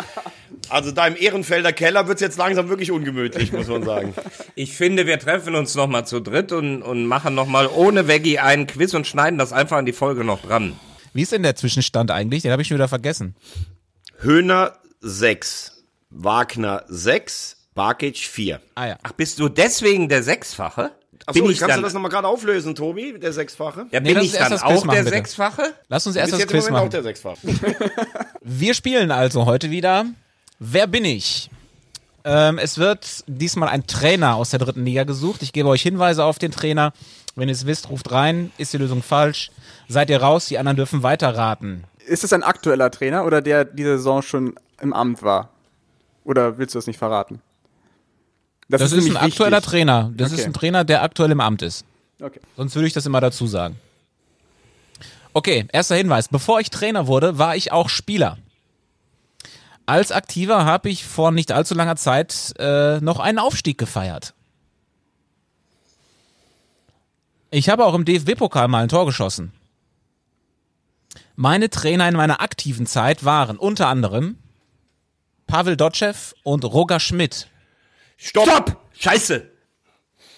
Also 0.70 0.90
da 0.90 1.07
im 1.07 1.16
Ehrenfelder 1.16 1.72
Keller 1.72 2.09
wird's 2.09 2.20
jetzt 2.20 2.36
langsam 2.36 2.68
wirklich 2.68 2.90
ungemütlich, 2.90 3.53
muss 3.53 3.68
man 3.68 3.84
sagen. 3.84 4.12
Ich 4.55 4.76
finde, 4.76 5.07
wir 5.07 5.18
treffen 5.18 5.55
uns 5.55 5.74
nochmal 5.74 6.07
zu 6.07 6.20
dritt 6.20 6.53
und, 6.53 6.82
und 6.82 7.07
machen 7.07 7.34
nochmal 7.34 7.68
ohne 7.68 8.07
Veggie 8.07 8.38
einen 8.38 8.66
Quiz 8.66 8.92
und 8.92 9.07
schneiden 9.07 9.38
das 9.38 9.53
einfach 9.53 9.78
an 9.78 9.86
die 9.86 9.92
Folge 9.92 10.24
noch 10.24 10.42
dran. 10.42 10.78
Wie 11.14 11.22
ist 11.22 11.32
denn 11.32 11.42
der 11.42 11.57
Zwischenstand 11.57 12.11
eigentlich? 12.11 12.42
Den 12.42 12.53
habe 12.53 12.61
ich 12.61 12.68
schon 12.68 12.76
wieder 12.76 12.88
vergessen. 12.88 13.34
Höhner 14.18 14.74
6, 15.01 15.84
Wagner 16.11 16.84
6, 16.88 17.68
Barkic 17.74 18.18
4. 18.18 18.61
Ah 18.74 18.88
ja. 18.88 18.99
Ach, 19.03 19.12
bist 19.12 19.38
du 19.38 19.49
deswegen 19.49 20.09
der 20.09 20.22
Sechsfache? 20.22 20.90
Achso, 21.27 21.41
bin 21.43 21.51
ich 21.51 21.59
kannst 21.59 21.73
dann, 21.75 21.81
du 21.81 21.85
das 21.87 21.93
nochmal 21.95 22.11
gerade 22.11 22.29
auflösen, 22.29 22.75
Tobi, 22.75 23.19
der 23.19 23.33
Sechsfache? 23.33 23.87
ja, 23.91 24.01
Nee, 24.01 24.09
bin 24.09 24.14
lass 24.16 24.25
ich 24.25 24.31
uns 24.33 24.39
erst 24.41 24.51
dann 24.53 24.61
auch 24.62 24.85
machen, 24.85 24.95
der 24.97 25.03
bitte. 25.05 25.16
Sechsfache? 25.16 25.62
Lass 25.89 26.07
uns 26.07 26.14
Du 26.14 26.21
erst 26.21 26.33
bist 26.33 26.33
das 26.33 26.41
jetzt 26.41 26.51
im 26.53 26.59
Quiz 26.61 26.71
Moment 26.71 26.77
auch 26.79 26.85
machen. 26.85 26.91
der 26.91 27.03
Sechsfache. 27.03 27.39
Wir 28.43 28.75
spielen 28.75 29.11
also 29.11 29.47
heute 29.47 29.71
wieder 29.71 30.07
Wer 30.61 30.87
bin 30.89 31.05
ich? 31.05 31.51
Ähm, 32.25 32.59
es 32.59 32.79
wird 32.79 33.23
diesmal 33.29 33.69
ein 33.69 33.87
Trainer 33.87 34.35
aus 34.35 34.51
der 34.51 34.59
dritten 34.59 34.85
Liga 34.85 35.05
gesucht. 35.05 35.43
Ich 35.43 35.53
gebe 35.53 35.69
euch 35.69 35.83
Hinweise 35.83 36.25
auf 36.25 36.39
den 36.39 36.51
Trainer. 36.51 36.93
Wenn 37.37 37.49
ihr 37.49 37.53
es 37.55 37.64
wisst, 37.64 37.91
ruft 37.91 38.11
rein. 38.11 38.51
Ist 38.59 38.73
die 38.73 38.79
Lösung 38.79 39.03
falsch? 39.03 39.51
Seid 39.89 40.11
ihr 40.11 40.21
raus? 40.21 40.47
Die 40.47 40.59
anderen 40.59 40.77
dürfen 40.77 41.05
weiterraten. 41.05 41.85
Ist 42.07 42.25
es 42.25 42.33
ein 42.33 42.43
aktueller 42.43 42.91
Trainer 42.91 43.25
oder 43.25 43.41
der 43.41 43.64
diese 43.64 43.99
Saison 43.99 44.23
schon 44.23 44.55
im 44.81 44.93
Amt 44.93 45.23
war? 45.23 45.51
Oder 46.25 46.59
willst 46.59 46.75
du 46.75 46.79
das 46.79 46.87
nicht 46.89 46.99
verraten? 46.99 47.41
Das, 48.69 48.83
ist, 48.83 48.93
ein 48.93 48.99
nämlich 49.05 49.19
aktueller 49.21 49.59
wichtig. 49.59 49.71
Trainer. 49.71 50.12
Das 50.16 50.31
Okay. 50.33 50.41
ist 50.41 50.47
ein 50.47 50.53
Trainer, 50.53 50.85
der 50.85 51.03
aktuell 51.03 51.31
im 51.31 51.41
Amt 51.41 51.62
ist. 51.62 51.85
Okay. 52.21 52.41
Sonst 52.57 52.75
würde 52.75 52.87
ich 52.89 52.93
das 52.93 53.07
immer 53.07 53.21
dazu 53.21 53.47
sagen. 53.47 53.79
Okay, 55.33 55.66
erster 55.73 55.95
Hinweis. 55.97 56.29
Bevor 56.29 56.61
ich 56.61 56.71
Trainer 56.71 57.07
wurde, 57.07 57.39
war 57.39 57.57
ich 57.57 57.73
auch 57.73 57.89
Spieler. 57.89 58.39
Als 59.87 60.12
Aktiver 60.12 60.64
habe 60.66 60.91
ich 60.91 61.07
vor 61.07 61.31
nicht 61.31 61.51
allzu 61.53 61.75
langer 61.75 61.97
Zeit 61.97 62.53
äh, 62.59 63.01
noch 63.01 63.21
einen 63.21 63.39
Aufstieg 63.39 63.79
gefeiert. 63.79 64.35
Ich 67.51 67.69
habe 67.71 67.87
auch 67.87 67.95
im 67.95 68.05
DFB-Pokal 68.05 68.69
mal 68.69 68.83
ein 68.83 68.89
Tor 68.91 69.07
geschossen. 69.07 69.53
Meine 71.37 71.71
Trainer 71.71 72.09
in 72.09 72.16
meiner 72.16 72.41
aktiven 72.43 72.85
Zeit 72.87 73.25
waren 73.25 73.57
unter 73.57 73.89
anderem 73.89 74.37
Pavel 75.47 75.77
Dotschew 75.77 76.12
und 76.43 76.64
Roger 76.64 77.01
Schmidt. 77.01 77.49
Stopp! 78.19 78.45
Stopp! 78.47 78.77
Scheiße! 78.99 79.49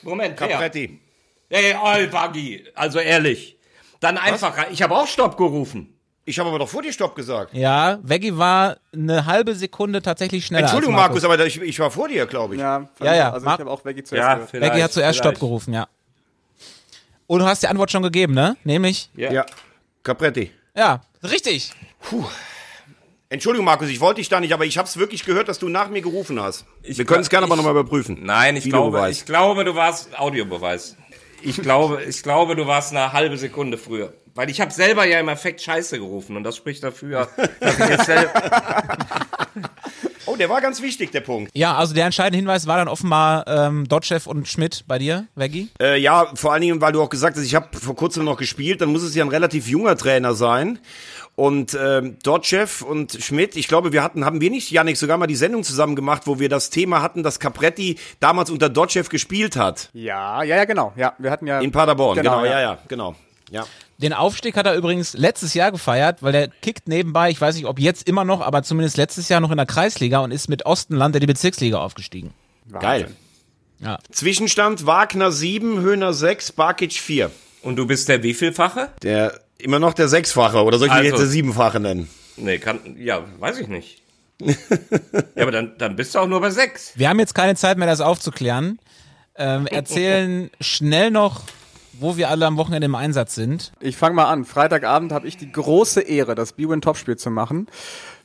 Moment? 0.02 0.36
Capretti. 0.36 1.00
Ey, 1.48 2.06
Buggy. 2.06 2.64
Also 2.74 3.00
ehrlich. 3.00 3.56
Dann 3.98 4.16
einfach, 4.18 4.56
rein- 4.56 4.68
ich 4.70 4.82
habe 4.82 4.94
auch 4.94 5.06
Stopp 5.08 5.36
gerufen. 5.36 5.96
Ich 6.24 6.38
habe 6.38 6.48
aber 6.50 6.58
doch 6.60 6.68
vor 6.68 6.82
dir 6.82 6.92
Stopp 6.92 7.16
gesagt. 7.16 7.54
Ja, 7.54 7.98
Veggie 8.02 8.36
war 8.36 8.76
eine 8.92 9.26
halbe 9.26 9.54
Sekunde 9.54 10.00
tatsächlich 10.00 10.46
schneller. 10.46 10.62
Entschuldigung, 10.64 10.94
als 10.94 11.08
Markus, 11.08 11.24
aber 11.24 11.44
ich, 11.44 11.60
ich 11.60 11.78
war 11.80 11.90
vor 11.90 12.06
dir, 12.08 12.26
glaube 12.26 12.54
ich. 12.54 12.60
Ja, 12.60 12.88
Ja, 13.00 13.14
ja, 13.14 13.32
Also 13.32 13.44
Mar- 13.46 13.54
ich 13.54 13.60
habe 13.60 13.70
auch 13.70 13.84
Veggie 13.84 14.04
zuerst 14.04 14.22
Ja, 14.28 14.34
gehört. 14.34 14.52
Veggie 14.52 14.82
hat 14.82 14.92
zuerst 14.92 15.18
vielleicht. 15.18 15.36
Stopp 15.36 15.40
gerufen, 15.40 15.74
ja. 15.74 15.88
Und 17.26 17.40
du 17.40 17.46
hast 17.46 17.62
die 17.62 17.68
Antwort 17.68 17.90
schon 17.90 18.02
gegeben, 18.02 18.34
ne? 18.34 18.56
Nämlich? 18.64 19.10
Ja. 19.14 19.44
Capretti. 20.02 20.52
Ja, 20.76 21.00
richtig. 21.22 21.72
Entschuldigung, 23.32 23.64
Markus, 23.64 23.88
ich 23.88 24.00
wollte 24.00 24.20
dich 24.20 24.28
da 24.28 24.40
nicht, 24.40 24.52
aber 24.52 24.64
ich 24.66 24.76
habe 24.76 24.88
es 24.88 24.96
wirklich 24.96 25.24
gehört, 25.24 25.46
dass 25.46 25.60
du 25.60 25.68
nach 25.68 25.88
mir 25.88 26.02
gerufen 26.02 26.42
hast. 26.42 26.64
Ich 26.82 26.98
Wir 26.98 27.04
können 27.04 27.20
es 27.20 27.30
gerne 27.30 27.46
ich- 27.46 27.52
aber 27.52 27.56
nochmal 27.56 27.72
überprüfen. 27.78 28.18
Nein, 28.22 28.56
ich 28.56 28.64
glaube, 28.64 29.08
ich 29.08 29.24
glaube, 29.24 29.64
du 29.64 29.76
warst 29.76 30.18
Audiobeweis. 30.18 30.96
Ich 31.40 31.56
glaube, 31.62 32.02
ich 32.02 32.24
glaube, 32.24 32.56
du 32.56 32.66
warst 32.66 32.90
eine 32.90 33.12
halbe 33.12 33.38
Sekunde 33.38 33.78
früher. 33.78 34.12
Weil 34.34 34.50
ich 34.50 34.60
habe 34.60 34.72
selber 34.72 35.06
ja 35.06 35.20
im 35.20 35.28
Effekt 35.28 35.60
Scheiße 35.62 35.98
gerufen 35.98 36.36
und 36.36 36.42
das 36.42 36.56
spricht 36.56 36.82
dafür, 36.82 37.28
dass 37.60 37.78
ich 37.78 37.88
jetzt 37.88 38.06
selber. 38.06 38.32
Oh, 40.26 40.36
der 40.36 40.48
war 40.48 40.60
ganz 40.60 40.80
wichtig, 40.82 41.10
der 41.10 41.20
Punkt. 41.20 41.50
Ja, 41.54 41.76
also 41.76 41.94
der 41.94 42.04
entscheidende 42.06 42.36
Hinweis 42.38 42.66
war 42.66 42.76
dann 42.78 42.86
offenbar 42.88 43.46
ähm, 43.48 43.88
Dotchev 43.88 44.28
und 44.28 44.46
Schmidt 44.46 44.84
bei 44.86 44.98
dir, 44.98 45.26
Veggie. 45.34 45.68
Äh, 45.80 45.98
ja, 46.00 46.30
vor 46.34 46.52
allen 46.52 46.62
Dingen, 46.62 46.80
weil 46.80 46.92
du 46.92 47.02
auch 47.02 47.08
gesagt 47.10 47.36
hast, 47.36 47.44
ich 47.44 47.54
habe 47.56 47.76
vor 47.76 47.96
kurzem 47.96 48.24
noch 48.24 48.36
gespielt, 48.36 48.80
dann 48.80 48.90
muss 48.92 49.02
es 49.02 49.14
ja 49.14 49.24
ein 49.24 49.30
relativ 49.30 49.66
junger 49.66 49.96
Trainer 49.96 50.34
sein. 50.34 50.78
Und 51.40 51.74
ähm, 51.80 52.18
Dotchev 52.22 52.84
und 52.84 53.12
Schmidt, 53.12 53.56
ich 53.56 53.66
glaube, 53.66 53.94
wir 53.94 54.02
hatten, 54.02 54.26
haben 54.26 54.42
wir 54.42 54.50
nicht, 54.50 54.70
Janik, 54.70 54.98
sogar 54.98 55.16
mal 55.16 55.26
die 55.26 55.36
Sendung 55.36 55.64
zusammen 55.64 55.96
gemacht, 55.96 56.26
wo 56.26 56.38
wir 56.38 56.50
das 56.50 56.68
Thema 56.68 57.00
hatten, 57.00 57.22
dass 57.22 57.40
Capretti 57.40 57.96
damals 58.20 58.50
unter 58.50 58.68
Dotchev 58.68 59.08
gespielt 59.08 59.56
hat. 59.56 59.88
Ja, 59.94 60.42
ja, 60.42 60.56
ja, 60.56 60.66
genau. 60.66 60.92
Ja, 60.96 61.14
wir 61.16 61.30
hatten 61.30 61.46
ja 61.46 61.60
In 61.60 61.72
Paderborn, 61.72 62.18
genau, 62.18 62.44
ja, 62.44 62.60
ja, 62.60 62.78
genau. 62.88 63.16
Ja. 63.50 63.64
Den 63.96 64.12
Aufstieg 64.12 64.54
hat 64.54 64.66
er 64.66 64.74
übrigens 64.74 65.14
letztes 65.14 65.54
Jahr 65.54 65.72
gefeiert, 65.72 66.22
weil 66.22 66.34
er 66.34 66.48
kickt 66.48 66.88
nebenbei, 66.88 67.30
ich 67.30 67.40
weiß 67.40 67.54
nicht, 67.54 67.64
ob 67.64 67.78
jetzt 67.78 68.06
immer 68.06 68.24
noch, 68.26 68.42
aber 68.42 68.62
zumindest 68.62 68.98
letztes 68.98 69.30
Jahr 69.30 69.40
noch 69.40 69.50
in 69.50 69.56
der 69.56 69.64
Kreisliga 69.64 70.18
und 70.18 70.32
ist 70.32 70.50
mit 70.50 70.66
Ostenland 70.66 71.16
in 71.16 71.20
die 71.20 71.26
Bezirksliga 71.26 71.78
aufgestiegen. 71.78 72.34
Geil. 72.70 73.08
Ja. 73.78 73.98
Zwischenstand 74.10 74.84
Wagner 74.84 75.32
7, 75.32 75.80
Höhner 75.80 76.12
6, 76.12 76.52
Barkic 76.52 76.92
4. 76.92 77.30
Und 77.62 77.76
du 77.76 77.86
bist 77.86 78.10
der 78.10 78.22
wievielfache? 78.22 78.90
Der 79.02 79.40
immer 79.64 79.78
noch 79.78 79.94
der 79.94 80.08
Sechsfache, 80.08 80.62
oder 80.64 80.78
soll 80.78 80.88
ich 80.88 80.92
ihn 80.94 80.98
Also- 80.98 81.08
jetzt 81.10 81.18
der 81.20 81.26
Siebenfache 81.28 81.80
nennen? 81.80 82.08
Nee, 82.36 82.58
kann, 82.58 82.80
ja, 82.98 83.22
weiß 83.38 83.58
ich 83.58 83.68
nicht. 83.68 84.02
ja, 84.40 84.54
aber 85.42 85.50
dann, 85.50 85.72
dann 85.78 85.96
bist 85.96 86.14
du 86.14 86.18
auch 86.20 86.26
nur 86.26 86.40
bei 86.40 86.50
sechs. 86.50 86.92
Wir 86.96 87.08
haben 87.10 87.18
jetzt 87.18 87.34
keine 87.34 87.54
Zeit 87.56 87.76
mehr, 87.76 87.86
das 87.86 88.00
aufzuklären. 88.00 88.78
Ähm, 89.36 89.66
erzählen 89.66 90.50
schnell 90.60 91.10
noch, 91.10 91.42
wo 91.92 92.16
wir 92.16 92.30
alle 92.30 92.46
am 92.46 92.56
Wochenende 92.56 92.86
im 92.86 92.94
Einsatz 92.94 93.34
sind. 93.34 93.72
Ich 93.80 93.96
fange 93.98 94.14
mal 94.14 94.24
an. 94.24 94.46
Freitagabend 94.46 95.12
habe 95.12 95.28
ich 95.28 95.36
die 95.36 95.52
große 95.52 96.00
Ehre, 96.00 96.34
das 96.34 96.52
B-Win 96.52 96.80
Topspiel 96.80 97.16
zu 97.18 97.30
machen. 97.30 97.66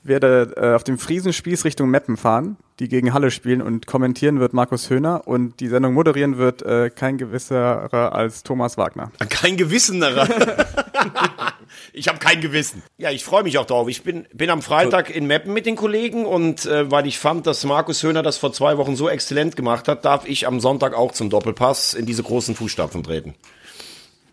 Werde 0.05 0.53
äh, 0.55 0.73
auf 0.75 0.83
dem 0.83 0.97
Friesenspieß 0.97 1.65
Richtung 1.65 1.89
Meppen 1.89 2.15
fahren, 2.15 2.57
die 2.79 2.87
gegen 2.87 3.13
Halle 3.13 3.31
spielen 3.31 3.61
und 3.61 3.87
kommentieren 3.87 4.39
wird 4.39 4.53
Markus 4.53 4.89
Höhner 4.89 5.27
und 5.27 5.59
die 5.59 5.67
Sendung 5.67 5.93
moderieren 5.93 6.37
wird 6.37 6.61
äh, 6.61 6.89
kein 6.89 7.17
gewisserer 7.17 8.13
als 8.13 8.43
Thomas 8.43 8.77
Wagner. 8.77 9.11
Kein 9.29 9.57
Gewissenerer. 9.57 10.27
ich 11.93 12.07
habe 12.07 12.19
kein 12.19 12.41
Gewissen. 12.41 12.83
Ja, 12.97 13.09
ich 13.09 13.23
freue 13.23 13.43
mich 13.43 13.57
auch 13.57 13.65
drauf. 13.65 13.87
Ich 13.87 14.03
bin, 14.03 14.27
bin 14.33 14.49
am 14.49 14.61
Freitag 14.61 15.13
in 15.13 15.25
Meppen 15.25 15.53
mit 15.53 15.65
den 15.65 15.75
Kollegen 15.75 16.25
und 16.25 16.65
äh, 16.65 16.89
weil 16.91 17.07
ich 17.07 17.17
fand, 17.17 17.47
dass 17.47 17.63
Markus 17.63 18.03
Höhner 18.03 18.21
das 18.21 18.37
vor 18.37 18.53
zwei 18.53 18.77
Wochen 18.77 18.95
so 18.95 19.09
exzellent 19.09 19.55
gemacht 19.55 19.87
hat, 19.87 20.05
darf 20.05 20.27
ich 20.27 20.47
am 20.47 20.59
Sonntag 20.59 20.93
auch 20.93 21.13
zum 21.13 21.29
Doppelpass 21.29 21.93
in 21.93 22.05
diese 22.05 22.23
großen 22.23 22.55
Fußstapfen 22.55 23.03
treten. 23.03 23.33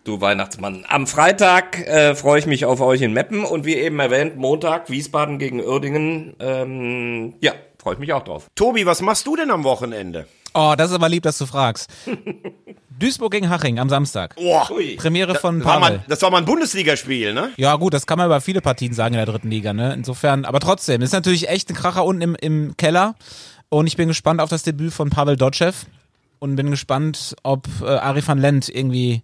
Du 0.04 0.20
Weihnachtsmann. 0.20 0.84
Am 0.88 1.06
Freitag 1.06 1.78
äh, 1.86 2.16
freue 2.16 2.40
ich 2.40 2.46
mich 2.46 2.64
auf 2.64 2.80
euch 2.80 3.02
in 3.02 3.12
Meppen 3.12 3.44
und 3.44 3.64
wie 3.64 3.76
eben 3.76 4.00
erwähnt, 4.00 4.36
Montag 4.36 4.90
Wiesbaden 4.90 5.38
gegen 5.38 5.60
Uerdingen. 5.60 6.34
Ähm, 6.40 7.34
ja, 7.40 7.52
freue 7.78 7.94
ich 7.94 8.00
mich 8.00 8.12
auch 8.12 8.24
drauf. 8.24 8.48
Tobi, 8.56 8.84
was 8.84 9.00
machst 9.00 9.28
du 9.28 9.36
denn 9.36 9.52
am 9.52 9.62
Wochenende? 9.62 10.26
Oh, 10.54 10.74
das 10.76 10.90
ist 10.90 10.96
aber 10.96 11.08
lieb, 11.08 11.22
dass 11.22 11.38
du 11.38 11.46
fragst. 11.46 11.88
Duisburg 12.98 13.30
gegen 13.30 13.48
Haching 13.48 13.78
am 13.78 13.88
Samstag. 13.88 14.34
Boah, 14.34 14.68
Premiere 14.96 15.36
von 15.36 15.60
das 15.60 15.66
war, 15.68 15.80
Pavel. 15.80 15.98
mal, 15.98 16.04
das 16.08 16.20
war 16.22 16.30
mal 16.30 16.38
ein 16.38 16.44
Bundesligaspiel, 16.46 17.32
ne? 17.32 17.50
Ja, 17.56 17.76
gut, 17.76 17.94
das 17.94 18.04
kann 18.04 18.18
man 18.18 18.26
über 18.26 18.40
viele 18.40 18.60
Partien 18.60 18.92
sagen 18.94 19.14
in 19.14 19.18
der 19.18 19.26
dritten 19.26 19.50
Liga, 19.50 19.72
ne? 19.72 19.94
Insofern, 19.94 20.44
aber 20.44 20.58
trotzdem, 20.58 21.00
ist 21.02 21.12
natürlich 21.12 21.48
echt 21.48 21.70
ein 21.70 21.76
Kracher 21.76 22.04
unten 22.04 22.22
im, 22.22 22.34
im 22.34 22.76
Keller. 22.76 23.14
Und 23.68 23.86
ich 23.86 23.96
bin 23.96 24.08
gespannt 24.08 24.40
auf 24.40 24.50
das 24.50 24.64
Debüt 24.64 24.92
von 24.92 25.10
Pavel 25.10 25.36
Dotschew 25.36 25.72
und 26.40 26.56
bin 26.56 26.70
gespannt, 26.70 27.36
ob 27.44 27.68
äh, 27.82 27.86
Ari 27.86 28.26
van 28.26 28.38
Lent 28.38 28.68
irgendwie 28.68 29.22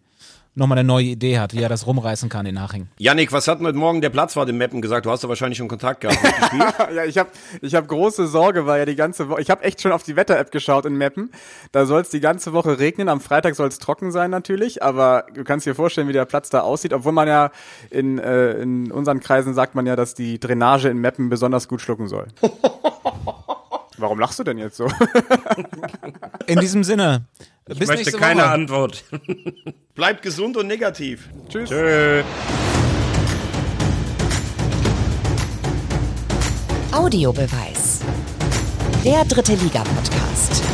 nochmal 0.55 0.79
eine 0.79 0.87
neue 0.87 1.05
Idee 1.05 1.39
hat, 1.39 1.55
wie 1.55 1.63
er 1.63 1.69
das 1.69 1.87
rumreißen 1.87 2.29
kann 2.29 2.47
in 2.47 2.61
Haching. 2.61 2.89
Yannick, 2.99 3.33
was 3.33 3.49
hat 3.49 3.61
heute 3.61 3.79
Morgen 3.79 4.01
der 4.01 4.11
Platzwart 4.11 4.49
im 4.49 4.59
Meppen 4.59 4.83
gesagt? 4.83 5.07
Du 5.07 5.11
hast 5.11 5.23
doch 5.25 5.29
wahrscheinlich 5.29 5.59
schon 5.59 5.69
Kontakt 5.69 6.01
gehabt 6.01 6.23
mit 6.23 6.33
dem 6.33 6.45
Spiel. 6.45 6.61
ja, 6.97 7.05
ich 7.05 7.19
habe 7.19 7.31
ich 7.63 7.75
hab 7.75 7.87
große 7.89 8.27
Sorge, 8.27 8.67
weil 8.67 8.81
ja 8.81 8.85
die 8.85 8.97
ganze 8.97 9.29
Woche, 9.29 9.41
ich 9.41 9.51
habe 9.51 9.63
echt 9.65 9.81
schon 9.81 9.93
auf 9.93 10.03
die 10.03 10.17
Wetter-App 10.17 10.51
geschaut 10.51 10.85
in 10.87 10.97
Meppen. 10.97 11.31
Da 11.73 11.87
soll 11.87 12.03
es 12.03 12.11
die 12.11 12.21
ganze 12.21 12.53
Woche 12.53 12.79
regnen, 12.79 13.09
am 13.09 13.21
Freitag 13.21 13.55
soll 13.55 13.69
es 13.69 13.79
trocken 13.79 14.11
sein 14.11 14.31
natürlich, 14.31 14.83
aber 14.83 15.27
du 15.33 15.45
kannst 15.45 15.67
dir 15.67 15.75
vorstellen, 15.75 16.09
wie 16.09 16.13
der 16.13 16.25
Platz 16.25 16.51
da 16.51 16.61
aussieht, 16.61 16.93
obwohl 16.93 17.13
man 17.13 17.29
ja 17.29 17.51
in, 17.91 18.19
äh, 18.19 18.53
in 18.53 18.91
unseren 18.91 19.21
Kreisen 19.21 19.55
sagt 19.55 19.75
man 19.75 19.87
ja, 19.87 19.97
dass 19.97 20.15
die 20.15 20.41
Drainage 20.41 20.89
in 20.89 20.99
Meppen 20.99 21.29
besonders 21.29 21.69
gut 21.69 21.81
schlucken 21.81 22.09
soll. 22.09 22.27
Warum 23.99 24.21
lachst 24.21 24.39
du 24.39 24.45
denn 24.45 24.59
jetzt 24.59 24.77
so? 24.77 24.89
In 26.47 26.61
diesem 26.61 26.85
Sinne, 26.85 27.25
Ich 27.71 27.79
bis 27.79 27.89
möchte 27.89 28.13
keine 28.13 28.43
Woche. 28.43 28.51
Antwort. 28.51 29.05
Bleibt 29.95 30.23
gesund 30.23 30.57
und 30.57 30.67
negativ. 30.67 31.29
Tschüss. 31.49 31.69
Tschö. 31.69 32.23
Audiobeweis. 36.93 38.01
Der 39.05 39.25
dritte 39.25 39.55
Liga-Podcast. 39.55 40.68